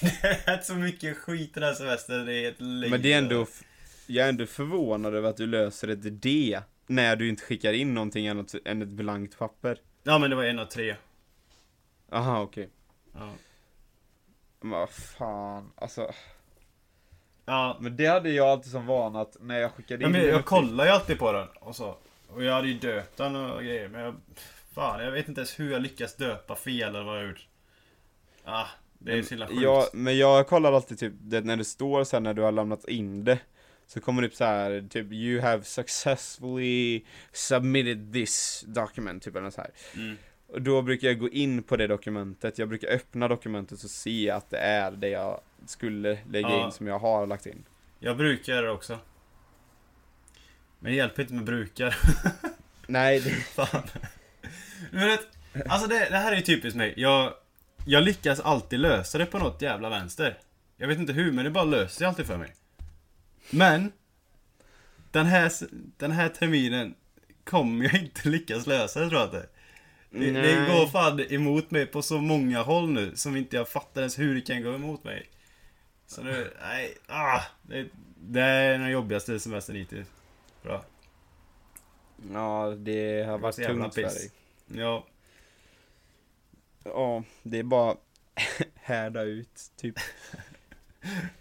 det 0.00 0.48
är 0.50 0.62
så 0.62 0.74
mycket 0.74 1.16
skit 1.16 1.54
den 1.54 1.62
här 1.62 1.74
semestern, 1.74 2.26
det 2.26 2.34
är 2.34 2.50
ett 2.50 2.60
löjligt. 2.60 2.90
Men 2.90 3.02
det 3.02 3.12
är 3.12 3.18
ändå, 3.18 3.46
jag 4.06 4.24
är 4.24 4.28
ändå 4.28 4.46
förvånad 4.46 5.14
över 5.14 5.30
att 5.30 5.36
du 5.36 5.46
löser 5.46 5.88
ett 5.88 6.22
D 6.22 6.60
när 6.86 7.16
du 7.16 7.28
inte 7.28 7.42
skickar 7.42 7.72
in 7.72 7.94
någonting 7.94 8.28
annat 8.28 8.54
än 8.64 8.82
ett 8.82 8.88
blankt 8.88 9.38
papper. 9.38 9.78
Ja 10.02 10.18
men 10.18 10.30
det 10.30 10.36
var 10.36 10.44
en 10.44 10.58
av 10.58 10.64
tre. 10.66 10.96
Aha, 12.12 12.40
okej. 12.42 12.68
Ja. 13.14 13.32
Men 14.60 14.70
vad 14.70 14.90
fan, 14.90 15.72
alltså. 15.76 16.12
Ja, 17.44 17.76
Men 17.80 17.96
det 17.96 18.06
hade 18.06 18.30
jag 18.30 18.48
alltid 18.48 18.72
som 18.72 18.86
vana 18.86 19.20
att 19.20 19.36
när 19.40 19.58
jag 19.58 19.72
skickade 19.72 20.02
Ja, 20.02 20.06
in 20.06 20.12
men 20.12 20.20
jag 20.20 20.30
uppgift- 20.34 20.44
kollar 20.48 20.84
ju 20.84 20.90
alltid 20.90 21.18
på 21.18 21.32
den 21.32 21.48
och 21.60 21.76
så. 21.76 21.96
Och 22.28 22.44
jag 22.44 22.52
hade 22.54 22.68
ju 22.68 22.74
döpt 22.78 23.16
den 23.16 23.36
och 23.36 23.62
grejer 23.62 23.88
men 23.88 24.00
jag... 24.00 24.14
Fan, 24.74 25.04
jag 25.04 25.10
vet 25.10 25.28
inte 25.28 25.40
ens 25.40 25.60
hur 25.60 25.72
jag 25.72 25.82
lyckas 25.82 26.16
döpa 26.16 26.54
fel 26.56 26.88
eller 26.88 27.02
vad 27.02 27.18
jag 27.18 27.28
gjort. 27.28 27.46
Ah, 28.44 28.66
det 28.98 29.12
är 29.18 29.22
så 29.22 29.30
himla 29.30 29.46
sjukt. 29.46 29.60
Ja, 29.62 29.86
men 29.92 30.18
jag 30.18 30.48
kollar 30.48 30.72
alltid 30.72 30.98
typ 30.98 31.12
det, 31.20 31.40
när 31.40 31.56
det 31.56 31.64
står 31.64 32.04
sen 32.04 32.22
när 32.22 32.34
du 32.34 32.42
har 32.42 32.52
lämnat 32.52 32.88
in 32.88 33.24
det 33.24 33.38
Så 33.92 34.00
kommer 34.00 34.22
det 34.22 34.28
upp 34.28 34.34
så 34.34 34.44
här 34.44 34.86
typ 34.90 35.12
You 35.12 35.40
have 35.40 35.64
successfully 35.64 37.02
submitted 37.32 38.12
this 38.12 38.64
document 38.66 39.22
typ 39.22 39.36
eller 39.36 39.50
så 39.50 39.60
här 39.60 39.70
Mm. 39.94 40.16
Och 40.46 40.62
då 40.62 40.82
brukar 40.82 41.08
jag 41.08 41.18
gå 41.18 41.28
in 41.28 41.62
på 41.62 41.76
det 41.76 41.86
dokumentet 41.86 42.58
Jag 42.58 42.68
brukar 42.68 42.88
öppna 42.88 43.28
dokumentet 43.28 43.84
och 43.84 43.90
se 43.90 44.30
att 44.30 44.50
det 44.50 44.58
är 44.58 44.90
det 44.90 45.08
jag 45.08 45.40
skulle 45.66 46.18
lägga 46.30 46.48
Ja. 46.48 46.66
in 46.66 46.72
som 46.72 46.86
jag 46.86 46.98
har 46.98 47.26
lagt 47.26 47.46
in 47.46 47.64
Jag 47.98 48.16
brukar 48.16 48.52
göra 48.52 48.66
det 48.66 48.72
också. 48.72 48.98
Men 50.78 50.92
det 50.92 50.96
hjälper 50.96 51.22
inte 51.22 51.34
med 51.34 51.44
brukar. 51.44 51.96
Nej, 52.86 53.20
det, 53.20 53.30
Fan. 53.30 53.82
Men 54.92 55.06
vet, 55.08 55.28
alltså 55.68 55.88
det, 55.88 55.98
det 56.10 56.16
här 56.16 56.32
är 56.32 56.36
ju 56.36 56.42
typiskt 56.42 56.76
mig. 56.76 56.94
Jag, 56.96 57.34
jag 57.86 58.02
lyckas 58.02 58.40
alltid 58.40 58.80
lösa 58.80 59.18
det 59.18 59.26
på 59.26 59.38
något 59.38 59.62
jävla 59.62 59.88
vänster. 59.90 60.38
Jag 60.76 60.88
vet 60.88 60.98
inte 60.98 61.12
hur, 61.12 61.32
men 61.32 61.44
det 61.44 61.50
bara 61.50 61.64
löser 61.64 61.96
sig 61.96 62.06
alltid 62.06 62.26
för 62.26 62.36
mig. 62.36 62.54
Men, 63.50 63.92
den 65.10 65.26
här, 65.26 65.52
den 65.96 66.10
här 66.10 66.28
terminen 66.28 66.94
kommer 67.44 67.84
jag 67.84 68.02
inte 68.02 68.28
lyckas 68.28 68.66
lösa 68.66 69.00
det 69.00 69.08
tror 69.08 69.20
jag 69.20 69.28
inte. 69.28 69.48
Det, 70.10 70.30
det 70.30 70.66
går 70.66 70.86
fan 70.86 71.20
emot 71.20 71.70
mig 71.70 71.86
på 71.86 72.02
så 72.02 72.20
många 72.20 72.62
håll 72.62 72.90
nu, 72.90 73.16
som 73.16 73.36
inte 73.36 73.56
jag 73.56 73.68
fattar 73.68 74.00
ens 74.00 74.18
hur 74.18 74.34
det 74.34 74.40
kan 74.40 74.62
gå 74.62 74.74
emot 74.74 75.04
mig. 75.04 75.30
Så 76.06 76.22
nu, 76.22 76.50
nej, 76.60 76.96
ah, 77.06 77.40
det, 77.62 77.86
det 78.20 78.40
är 78.40 78.78
den 78.78 78.90
jobbigaste 78.90 79.40
semestern 79.40 79.76
hittills. 79.76 80.08
Bra. 80.62 80.84
ja 82.32 82.74
det 82.78 83.22
har 83.22 83.32
var 83.32 83.38
varit 83.38 83.58
jävla 83.58 83.82
tungt 83.82 83.94
för 83.94 84.02
dig 84.02 84.30
Ja, 84.66 85.06
Ja, 86.84 87.22
det 87.42 87.58
är 87.58 87.62
bara 87.62 87.96
härda 88.74 89.22
ut 89.22 89.70
typ 89.76 89.94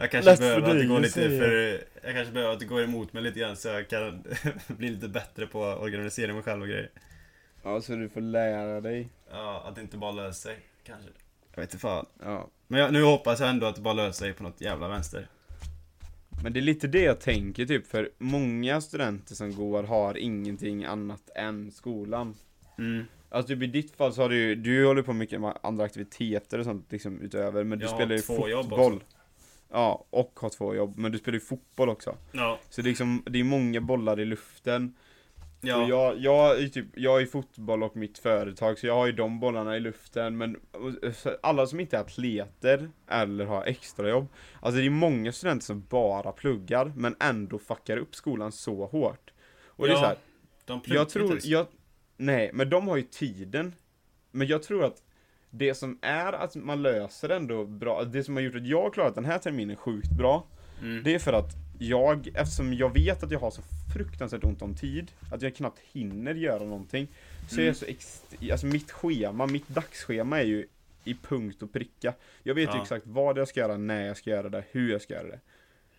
Jag 0.00 0.10
kanske 0.10 0.30
Lätt 0.30 0.40
behöver 0.40 0.70
att 0.70 0.78
det 0.78 0.84
går 0.86 1.00
lite 1.00 1.20
för... 1.38 1.80
Jag 2.02 2.14
kanske 2.14 2.32
behöver 2.32 2.52
att 2.52 2.60
det 2.60 2.66
går 2.66 2.82
emot 2.82 3.12
mig 3.12 3.22
lite 3.22 3.40
grann 3.40 3.56
så 3.56 3.68
jag 3.68 3.88
kan 3.88 4.24
bli 4.66 4.88
lite 4.90 5.08
bättre 5.08 5.46
på 5.46 5.64
att 5.64 5.78
organisera 5.78 6.32
mig 6.32 6.42
själv 6.42 6.62
och 6.62 6.68
grejer. 6.68 6.90
Ja, 7.62 7.80
så 7.80 7.92
du 7.94 8.08
får 8.08 8.20
lära 8.20 8.80
dig 8.80 9.08
Ja, 9.30 9.64
att 9.66 9.74
det 9.74 9.80
inte 9.80 9.96
bara 9.96 10.12
löser 10.12 10.48
sig, 10.50 10.58
kanske. 10.84 11.10
Jag 11.54 11.60
vet 11.62 11.72
inte 11.72 11.80
fan. 11.80 12.06
Ja 12.22 12.48
Men 12.66 12.80
jag, 12.80 12.92
nu 12.92 13.02
hoppas 13.02 13.40
jag 13.40 13.48
ändå 13.48 13.66
att 13.66 13.76
det 13.76 13.82
bara 13.82 13.94
löser 13.94 14.24
sig 14.24 14.32
på 14.32 14.42
något 14.42 14.60
jävla 14.60 14.88
vänster. 14.88 15.28
Men 16.42 16.52
det 16.52 16.60
är 16.60 16.62
lite 16.62 16.86
det 16.86 17.02
jag 17.02 17.20
tänker 17.20 17.66
typ, 17.66 17.86
för 17.86 18.10
många 18.18 18.80
studenter 18.80 19.34
som 19.34 19.54
går 19.54 19.82
har 19.82 20.18
ingenting 20.18 20.84
annat 20.84 21.30
än 21.34 21.70
skolan. 21.70 22.34
Mm. 22.78 23.04
Alltså 23.30 23.48
typ 23.48 23.62
i 23.62 23.66
ditt 23.66 23.96
fall 23.96 24.12
så 24.12 24.22
har 24.22 24.28
du 24.28 24.36
ju, 24.36 24.54
du 24.54 24.86
håller 24.86 25.02
på 25.02 25.12
mycket 25.12 25.40
med 25.40 25.58
andra 25.62 25.84
aktiviteter 25.84 26.58
och 26.58 26.64
sånt 26.64 26.92
liksom 26.92 27.20
utöver, 27.20 27.64
men 27.64 27.78
du 27.78 27.84
Jag 27.84 27.90
har 27.90 27.98
spelar 27.98 28.14
ju 28.16 28.20
två 28.22 28.48
jobb 28.48 28.68
fotboll. 28.68 28.94
också. 28.94 29.06
Ja, 29.70 30.06
och 30.10 30.38
har 30.40 30.50
två 30.50 30.74
jobb, 30.74 30.98
men 30.98 31.12
du 31.12 31.18
spelar 31.18 31.34
ju 31.34 31.40
fotboll 31.40 31.88
också. 31.88 32.16
Ja. 32.32 32.58
Så 32.70 32.82
det 32.82 32.86
är 32.86 32.90
liksom, 32.90 33.22
det 33.26 33.40
är 33.40 33.44
många 33.44 33.80
bollar 33.80 34.20
i 34.20 34.24
luften. 34.24 34.94
Ja. 35.60 35.82
Och 35.82 35.88
jag, 35.88 36.18
jag, 36.18 36.62
är 36.62 36.68
typ, 36.68 36.86
jag 36.94 37.22
är 37.22 37.26
fotboll 37.26 37.82
och 37.82 37.96
mitt 37.96 38.18
företag, 38.18 38.78
så 38.78 38.86
jag 38.86 38.94
har 38.94 39.06
ju 39.06 39.12
de 39.12 39.40
bollarna 39.40 39.76
i 39.76 39.80
luften, 39.80 40.36
men 40.36 40.56
alla 41.42 41.66
som 41.66 41.80
inte 41.80 41.96
är 41.96 42.00
atleter 42.00 42.90
eller 43.08 43.44
har 43.44 43.64
extrajobb, 43.64 44.28
alltså 44.60 44.80
det 44.80 44.86
är 44.86 44.90
många 44.90 45.32
studenter 45.32 45.64
som 45.64 45.84
bara 45.88 46.32
pluggar, 46.32 46.92
men 46.96 47.16
ändå 47.20 47.58
fuckar 47.58 47.96
upp 47.96 48.14
skolan 48.14 48.52
så 48.52 48.86
hårt. 48.86 49.30
Och 49.66 49.86
det 49.86 49.92
är 49.92 49.94
Ja, 49.94 50.00
så 50.00 50.06
här, 50.06 50.16
De 50.64 50.80
pluggar 50.80 51.00
jag 51.00 51.08
tror, 51.08 51.32
inte 51.32 51.48
jag, 51.48 51.66
nej, 52.16 52.50
men 52.54 52.70
de 52.70 52.88
har 52.88 52.96
ju 52.96 53.02
tiden. 53.02 53.74
Men 54.30 54.46
jag 54.46 54.62
tror 54.62 54.84
att 54.84 55.02
det 55.50 55.74
som 55.74 55.98
är 56.02 56.32
att 56.32 56.54
man 56.54 56.82
löser 56.82 57.28
ändå 57.28 57.64
bra, 57.64 58.04
det 58.04 58.24
som 58.24 58.36
har 58.36 58.42
gjort 58.42 58.54
att 58.54 58.66
jag 58.66 58.94
klarat 58.94 59.14
den 59.14 59.24
här 59.24 59.38
terminen 59.38 59.76
sjukt 59.76 60.10
bra, 60.10 60.44
Mm. 60.82 61.02
det 61.04 61.14
är 61.14 61.18
för 61.18 61.32
att 61.32 61.50
jag, 61.78 62.28
eftersom 62.34 62.74
jag 62.74 62.94
vet 62.94 63.22
att 63.22 63.30
jag 63.30 63.38
har 63.40 63.50
så 63.50 63.62
fruktansvärt 63.94 64.44
ont 64.44 64.62
om 64.62 64.74
tid, 64.74 65.10
att 65.32 65.42
jag 65.42 65.54
knappt 65.54 65.78
hinner 65.92 66.34
göra 66.34 66.64
någonting, 66.64 67.08
så 67.48 67.54
är 67.54 67.58
Mm. 67.58 67.66
jag 67.66 67.76
så 67.76 67.84
ext- 67.86 68.50
alltså 68.52 68.66
mitt 68.66 68.90
schema, 68.92 69.46
mitt 69.46 69.68
dagsschema 69.68 70.40
är 70.40 70.44
ju 70.44 70.66
i 71.04 71.14
punkt 71.14 71.62
och 71.62 71.72
pricka. 71.72 72.14
Jag 72.42 72.54
vet 72.54 72.68
ju 72.68 72.76
Ja. 72.76 72.82
exakt 72.82 73.06
vad 73.06 73.38
jag 73.38 73.48
ska 73.48 73.60
göra, 73.60 73.76
när 73.76 74.06
jag 74.06 74.16
ska 74.16 74.30
göra 74.30 74.48
det, 74.48 74.64
hur 74.70 74.92
jag 74.92 75.02
ska 75.02 75.14
göra 75.14 75.28
det. 75.28 75.40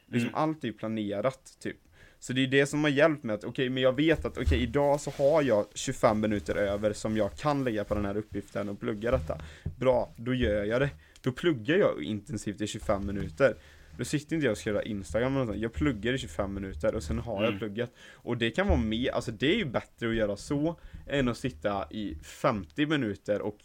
Liksom 0.06 0.28
Mm. 0.30 0.36
allt 0.36 0.64
är 0.64 0.68
ju 0.68 0.74
planerat, 0.74 1.58
typ. 1.60 1.78
Så 2.20 2.34
det 2.34 2.44
är 2.44 2.48
det 2.48 2.66
som 2.66 2.84
har 2.84 2.92
hjälpt 2.92 3.24
mig 3.24 3.36
att, 3.36 3.44
okej, 3.44 3.70
men 3.70 3.84
jag 3.84 3.96
vet 3.96 4.26
att, 4.26 4.38
okej, 4.38 4.62
idag 4.64 5.02
så 5.02 5.12
har 5.12 5.42
jag 5.42 5.66
25 5.76 6.20
minuter 6.20 6.56
över 6.56 6.94
som 6.94 7.18
jag 7.18 7.34
kan 7.36 7.64
lägga 7.64 7.84
på 7.84 7.96
den 7.96 8.06
här 8.06 8.18
uppgiften 8.18 8.70
och 8.70 8.80
plugga 8.80 9.12
detta. 9.12 9.42
Bra, 9.78 10.14
då 10.18 10.34
gör 10.34 10.64
jag 10.64 10.82
det. 10.82 10.90
Då 11.22 11.32
pluggar 11.32 11.76
jag 11.78 12.04
intensivt 12.04 12.62
i 12.62 12.68
25 12.68 13.06
minuter. 13.06 13.56
Då 13.98 14.06
sitter 14.06 14.36
inte 14.36 14.46
jag 14.46 14.52
och 14.52 14.68
göra 14.68 14.84
Instagram 14.84 15.32
eller 15.36 15.40
något 15.46 15.48
sånt. 15.54 15.62
Jag 15.62 15.74
pluggar 15.74 16.14
i 16.14 16.18
25 16.18 16.54
minuter 16.54 16.96
och 16.96 17.04
sen 17.04 17.20
har 17.20 17.36
jag 17.44 17.48
Mm. 17.48 17.60
pluggat. 17.60 17.92
Och 18.14 18.38
det 18.38 18.52
kan 18.52 18.68
vara 18.68 18.78
mer, 18.78 19.12
alltså 19.12 19.32
det 19.32 19.54
är 19.54 19.58
ju 19.58 19.66
bättre 19.66 20.10
att 20.10 20.16
göra 20.16 20.38
så 20.38 20.76
än 21.08 21.28
att 21.28 21.38
sitta 21.38 21.88
i 21.92 22.16
50 22.24 22.86
minuter 22.86 23.42
och 23.42 23.58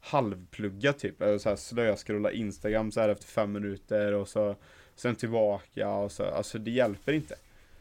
halvplugga 0.00 0.92
typ. 0.92 1.22
Eller 1.22 1.38
så 1.38 1.48
här 1.48 1.56
slöskrolla 1.56 2.32
Instagram 2.32 2.92
så 2.92 3.00
här 3.00 3.08
efter 3.08 3.26
5 3.26 3.52
minuter 3.52 4.12
och 4.12 4.28
så 4.28 4.56
sen 4.94 5.14
tillbaka 5.16 5.88
och 5.90 6.12
så. 6.12 6.24
Alltså 6.24 6.58
det 6.58 6.70
hjälper 6.70 7.12
inte. 7.12 7.34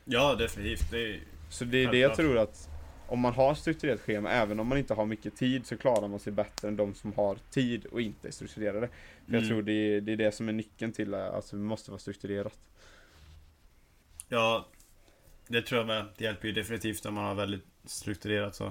Ja, 0.10 0.36
definitivt. 0.36 0.92
Det 0.92 1.00
är... 1.16 1.20
Så 1.50 1.66
det 1.66 1.84
är 1.84 1.92
det 1.92 1.98
jag 1.98 2.16
tror 2.16 2.38
att 2.38 2.70
om 3.08 3.20
man 3.20 3.34
har 3.34 3.56
strukturerat 3.56 4.02
schema, 4.02 4.30
även 4.32 4.60
om 4.60 4.68
man 4.68 4.78
inte 4.78 4.94
har 4.94 5.06
mycket 5.06 5.36
tid, 5.36 5.66
så 5.68 5.78
klarar 5.78 6.08
man 6.08 6.20
sig 6.20 6.34
bättre 6.34 6.68
än 6.68 6.76
de 6.78 6.94
som 6.94 7.14
har 7.14 7.38
tid 7.52 7.86
och 7.86 8.02
inte 8.02 8.28
är 8.28 8.32
strukturerade. 8.32 8.88
För 9.26 9.34
jag 9.34 9.36
Mm. 9.44 9.50
tror 9.50 9.62
det 9.62 9.72
är, 9.72 10.02
det 10.02 10.12
är 10.12 10.18
det 10.18 10.32
som 10.32 10.50
är 10.50 10.54
nyckeln 10.54 10.92
till 10.92 11.14
att 11.14 11.34
alltså, 11.34 11.56
det 11.56 11.62
måste 11.62 11.92
vara 11.92 12.00
strukturerat. 12.00 12.60
Ja, 14.30 14.68
det 15.48 15.62
tror 15.62 15.80
jag 15.80 15.88
med. 15.88 16.06
Det 16.18 16.24
hjälper 16.24 16.48
ju 16.48 16.54
definitivt 16.54 17.06
om 17.06 17.14
man 17.14 17.24
har 17.26 17.36
väldigt 17.36 17.66
strukturerat 17.86 18.56
så. 18.56 18.66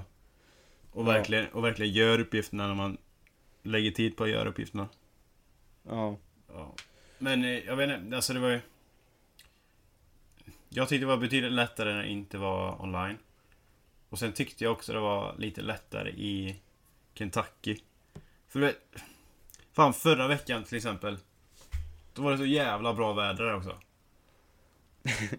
Och, 0.91 1.01
Ja. 1.01 1.05
verkligen, 1.05 1.47
och 1.47 1.63
verkligen 1.63 1.93
gör 1.93 2.19
uppgifterna 2.19 2.67
när 2.67 2.75
man 2.75 2.97
lägger 3.63 3.91
tid 3.91 4.17
på 4.17 4.23
att 4.23 4.29
göra 4.29 4.49
uppgifterna. 4.49 4.87
Ja. 5.87 6.17
Ja. 6.53 6.75
Men 7.17 7.43
eh, 7.43 7.49
jag 7.65 7.75
vet 7.75 7.99
inte, 7.99 8.15
alltså 8.15 8.33
det 8.33 8.39
var 8.39 8.49
ju... 8.49 8.59
Jag 10.77 10.89
tyckte 10.89 11.03
det 11.03 11.07
var 11.07 11.17
betydligt 11.17 11.51
lättare 11.51 11.93
när 11.93 12.01
det 12.03 12.09
inte 12.09 12.37
var 12.37 12.81
online. 12.81 13.17
Och 14.09 14.19
sen 14.19 14.33
tyckte 14.33 14.63
jag 14.63 14.73
också 14.73 14.93
det 14.93 14.99
var 14.99 15.35
lite 15.37 15.61
lättare 15.61 16.09
i 16.09 16.61
Kentucky. 17.13 17.77
För 18.47 18.59
du 18.59 18.65
vet... 18.65 18.77
Fan, 19.73 19.93
förra 19.93 20.27
veckan 20.27 20.63
till 20.63 20.77
exempel. 20.77 21.17
Då 22.13 22.21
var 22.21 22.31
det 22.31 22.37
så 22.37 22.45
jävla 22.45 22.93
bra 22.93 23.13
väder 23.13 23.43
där 23.43 23.55
också. 23.55 23.77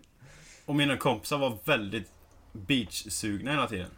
Och 0.67 0.77
mina 0.77 0.97
kompisar 0.97 1.39
var 1.39 1.59
väldigt 1.65 2.13
beach-sugna 2.53 3.51
hela 3.51 3.67
tiden. 3.67 3.91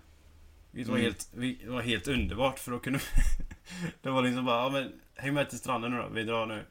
Det 0.70 0.84
var, 0.84 0.94
Mm. 0.94 1.02
helt, 1.04 1.30
det 1.34 1.68
var 1.70 1.82
helt 1.82 2.08
underbart 2.08 2.58
för 2.58 2.70
då 2.70 2.78
kunde 2.78 3.00
Det 4.02 4.10
var 4.10 4.22
liksom 4.22 4.44
bara, 4.44 4.62
ja 4.62 4.68
men 4.70 5.00
häng 5.14 5.34
med 5.34 5.50
till 5.50 5.58
stranden 5.58 5.90
nu 5.90 5.96
då, 5.96 6.08
vi 6.08 6.24
drar 6.24 6.46
nu. 6.46 6.64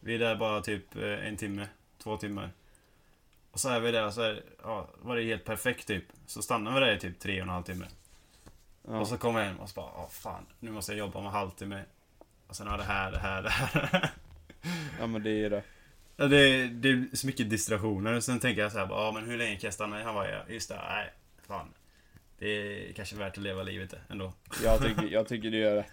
Vi 0.00 0.14
är 0.14 0.18
där 0.18 0.36
bara 0.36 0.60
typ 0.60 0.96
eh, 0.96 1.26
en 1.26 1.36
timme, 1.36 1.68
två 2.02 2.16
timmar. 2.16 2.50
Och 3.52 3.60
så 3.60 3.68
är 3.68 3.80
vi 3.80 3.92
där 3.92 4.06
och 4.06 4.14
så 4.14 4.22
är, 4.22 4.42
ja, 4.62 4.88
var 4.98 5.16
det 5.16 5.22
helt 5.22 5.44
perfekt 5.44 5.86
typ. 5.86 6.04
Så 6.26 6.42
stannar 6.42 6.74
vi 6.74 6.80
där 6.80 6.96
i 6.96 6.98
typ 7.00 7.18
tre 7.20 7.40
och 7.40 7.42
en 7.42 7.48
halv 7.48 7.62
timme. 7.62 7.86
ja. 8.88 9.00
Och 9.00 9.08
så 9.08 9.18
kommer 9.18 9.40
jag 9.40 9.46
hem 9.46 9.60
och 9.60 9.68
så 9.68 9.74
bara, 9.80 9.90
ja 9.94 10.08
fan, 10.12 10.46
nu 10.60 10.70
måste 10.70 10.92
jag 10.92 10.98
jobba 10.98 11.18
om 11.18 11.26
en 11.26 11.32
halvtimme. 11.32 11.84
Och 12.46 12.56
sen 12.56 12.66
har 12.66 12.78
det 12.78 12.84
här, 12.84 13.12
det 13.12 13.18
här, 13.18 13.42
det 13.42 13.50
här. 13.50 14.10
ja 14.98 15.06
men 15.06 15.22
det 15.22 15.30
är 15.30 15.50
det. 15.50 15.62
Ja, 16.16 16.26
det, 16.26 16.66
det 16.66 16.88
är 16.88 17.16
så 17.16 17.26
mycket 17.26 17.50
distraktioner. 17.50 18.20
Sen 18.20 18.40
tänker 18.40 18.62
jag 18.62 18.72
så 18.72 18.78
här, 18.78 18.86
ja 18.90 19.12
men 19.14 19.24
hur 19.26 19.38
länge 19.38 19.56
kan 19.56 19.66
jag 19.66 19.74
stanna 19.74 20.00
i 20.00 20.04
Hawaii? 20.04 20.34
Just 20.48 20.68
det, 20.68 20.76
nej, 20.88 21.12
fan. 21.46 21.68
Det 22.38 22.46
är 22.48 22.92
kanske 22.92 23.16
värt 23.16 23.32
att 23.38 23.42
leva 23.44 23.62
livet 23.62 23.94
ändå. 24.08 24.32
Jag 24.64 24.82
tycker, 24.82 25.02
jag 25.10 25.28
tycker 25.28 25.50
det 25.50 25.62
är 25.62 25.74
rätt. 25.74 25.86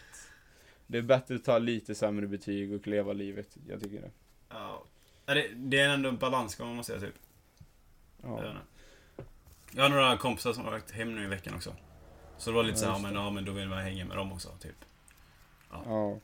Det 0.88 0.98
är 0.98 1.02
bättre 1.02 1.36
att 1.36 1.44
ta 1.44 1.58
lite 1.58 1.96
sämre 1.96 2.28
betyg 2.28 2.74
och 2.74 2.88
leva 2.88 3.14
livet. 3.14 3.58
Jag 3.68 3.82
tycker 3.82 4.02
det. 4.02 4.12
Ja. 4.50 4.84
Ja, 5.26 5.34
Det, 5.34 5.48
det 5.56 5.80
är 5.80 5.90
ändå 5.90 6.10
en 6.10 6.18
balansgång 6.18 6.76
måste 6.76 6.92
jag 6.94 7.02
säga 7.02 7.12
typ. 7.12 7.22
Ja. 8.24 8.44
Jag 9.72 9.84
har 9.84 9.90
några 9.90 10.18
kompisar 10.18 10.54
som 10.54 10.66
har 10.66 10.76
åkt 10.76 10.92
hem 10.92 11.16
nu 11.16 11.24
i 11.24 11.28
veckan 11.28 11.54
också. 11.56 11.76
Så 12.38 12.50
det 12.50 12.56
var 12.56 12.64
lite 12.64 12.76
Ja, 12.76 12.80
så 12.80 12.86
här, 12.86 12.92
ja 12.92 12.98
just 13.00 13.14
men, 13.14 13.24
ja 13.24 13.30
men 13.30 13.46
då 13.46 13.52
vill 13.52 13.68
man 13.68 13.80
hänga 13.80 14.06
med 14.06 14.18
dem 14.18 14.32
också, 14.32 14.50
typ. 14.62 14.76
Ja. 15.72 16.18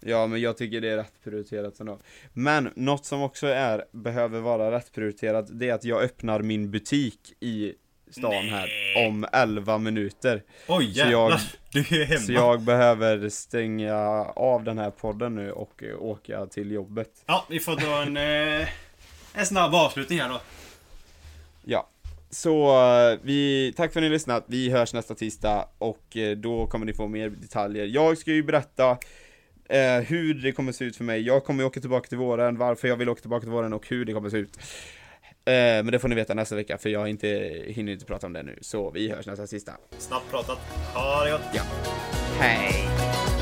Ja, 0.00 0.26
men 0.26 0.40
jag 0.40 0.56
tycker 0.56 0.80
det 0.80 0.88
är 0.88 0.96
rätt 0.96 1.12
prioriterat 1.24 1.80
ändå. 1.80 1.98
Men 2.32 2.72
något 2.76 3.04
som 3.04 3.22
också 3.22 3.46
är, 3.46 3.84
behöver 3.92 4.40
vara 4.40 4.70
rätt 4.70 4.92
prioriterat, 4.92 5.46
det 5.50 5.68
är 5.68 5.74
att 5.74 5.84
jag 5.84 6.02
öppnar 6.02 6.40
min 6.40 6.70
butik 6.70 7.32
i 7.40 7.72
stan 8.10 8.32
här 8.48 8.68
om 9.06 9.26
11 9.32 9.78
minuter. 9.78 10.42
Oj 10.68 10.94
Så 10.94 11.10
jag- 11.10 11.38
du 11.72 11.80
är 11.80 12.04
hemma. 12.04 12.20
Så 12.20 12.32
jag 12.32 12.60
behöver 12.60 13.28
stänga 13.28 13.96
av 14.24 14.64
den 14.64 14.78
här 14.78 14.90
podden 14.90 15.34
nu 15.34 15.52
och 15.52 15.82
åka 15.98 16.46
till 16.46 16.70
jobbet. 16.70 17.10
Ja, 17.26 17.46
vi 17.50 17.60
får 17.60 17.76
dra 17.76 18.02
en, 18.02 18.16
eh, 18.60 18.68
en 19.34 19.46
snabb 19.46 19.74
avslutning 19.74 20.20
här 20.20 20.28
då. 20.28 20.40
Ja. 22.28 22.34
Så 22.34 22.68
eh, 23.12 23.18
vi, 23.22 23.72
tack 23.76 23.92
för 23.92 24.00
att 24.00 24.02
ni 24.02 24.08
har 24.08 24.12
lyssnat, 24.12 24.44
vi 24.46 24.70
hörs 24.70 24.94
nästa 24.94 25.14
tisdag 25.14 25.68
och 25.78 26.16
eh, 26.16 26.36
då 26.36 26.66
kommer 26.66 26.86
ni 26.86 26.92
få 26.92 27.08
mer 27.08 27.30
detaljer. 27.30 27.86
Jag 27.86 28.18
ska 28.18 28.30
ju 28.30 28.42
berätta 28.42 28.90
eh, 29.68 29.98
hur 30.06 30.34
det 30.34 30.52
kommer 30.52 30.72
se 30.72 30.84
ut 30.84 30.96
för 30.96 31.04
mig. 31.04 31.22
Jag 31.22 31.44
kommer 31.44 31.64
åka 31.64 31.80
tillbaka 31.80 32.08
till 32.08 32.18
våren, 32.18 32.58
varför 32.58 32.88
jag 32.88 32.96
vill 32.96 33.08
åka 33.08 33.20
tillbaka 33.20 33.40
till 33.40 33.50
våren 33.50 33.72
och 33.72 33.88
hur 33.88 34.04
det 34.04 34.12
kommer 34.12 34.30
se 34.30 34.36
ut. 34.36 34.58
Eh, 35.48 35.52
men 35.52 35.86
det 35.86 35.98
får 35.98 36.08
ni 36.08 36.14
veta 36.14 36.34
nästa 36.34 36.56
vecka 36.56 36.78
för 36.78 36.88
jag 36.88 37.08
inte, 37.08 37.28
hinner 37.66 37.92
inte 37.92 38.04
prata 38.04 38.26
om 38.26 38.32
det 38.32 38.42
nu. 38.42 38.58
Så 38.60 38.90
vi 38.90 39.08
hörs 39.10 39.26
nästa 39.26 39.46
tisdag. 39.46 39.76
Snabbt 39.98 40.30
pratat. 40.30 40.58
Ha 40.94 41.24
det 41.24 41.30
gott. 41.30 41.40
Hej! 42.38 43.35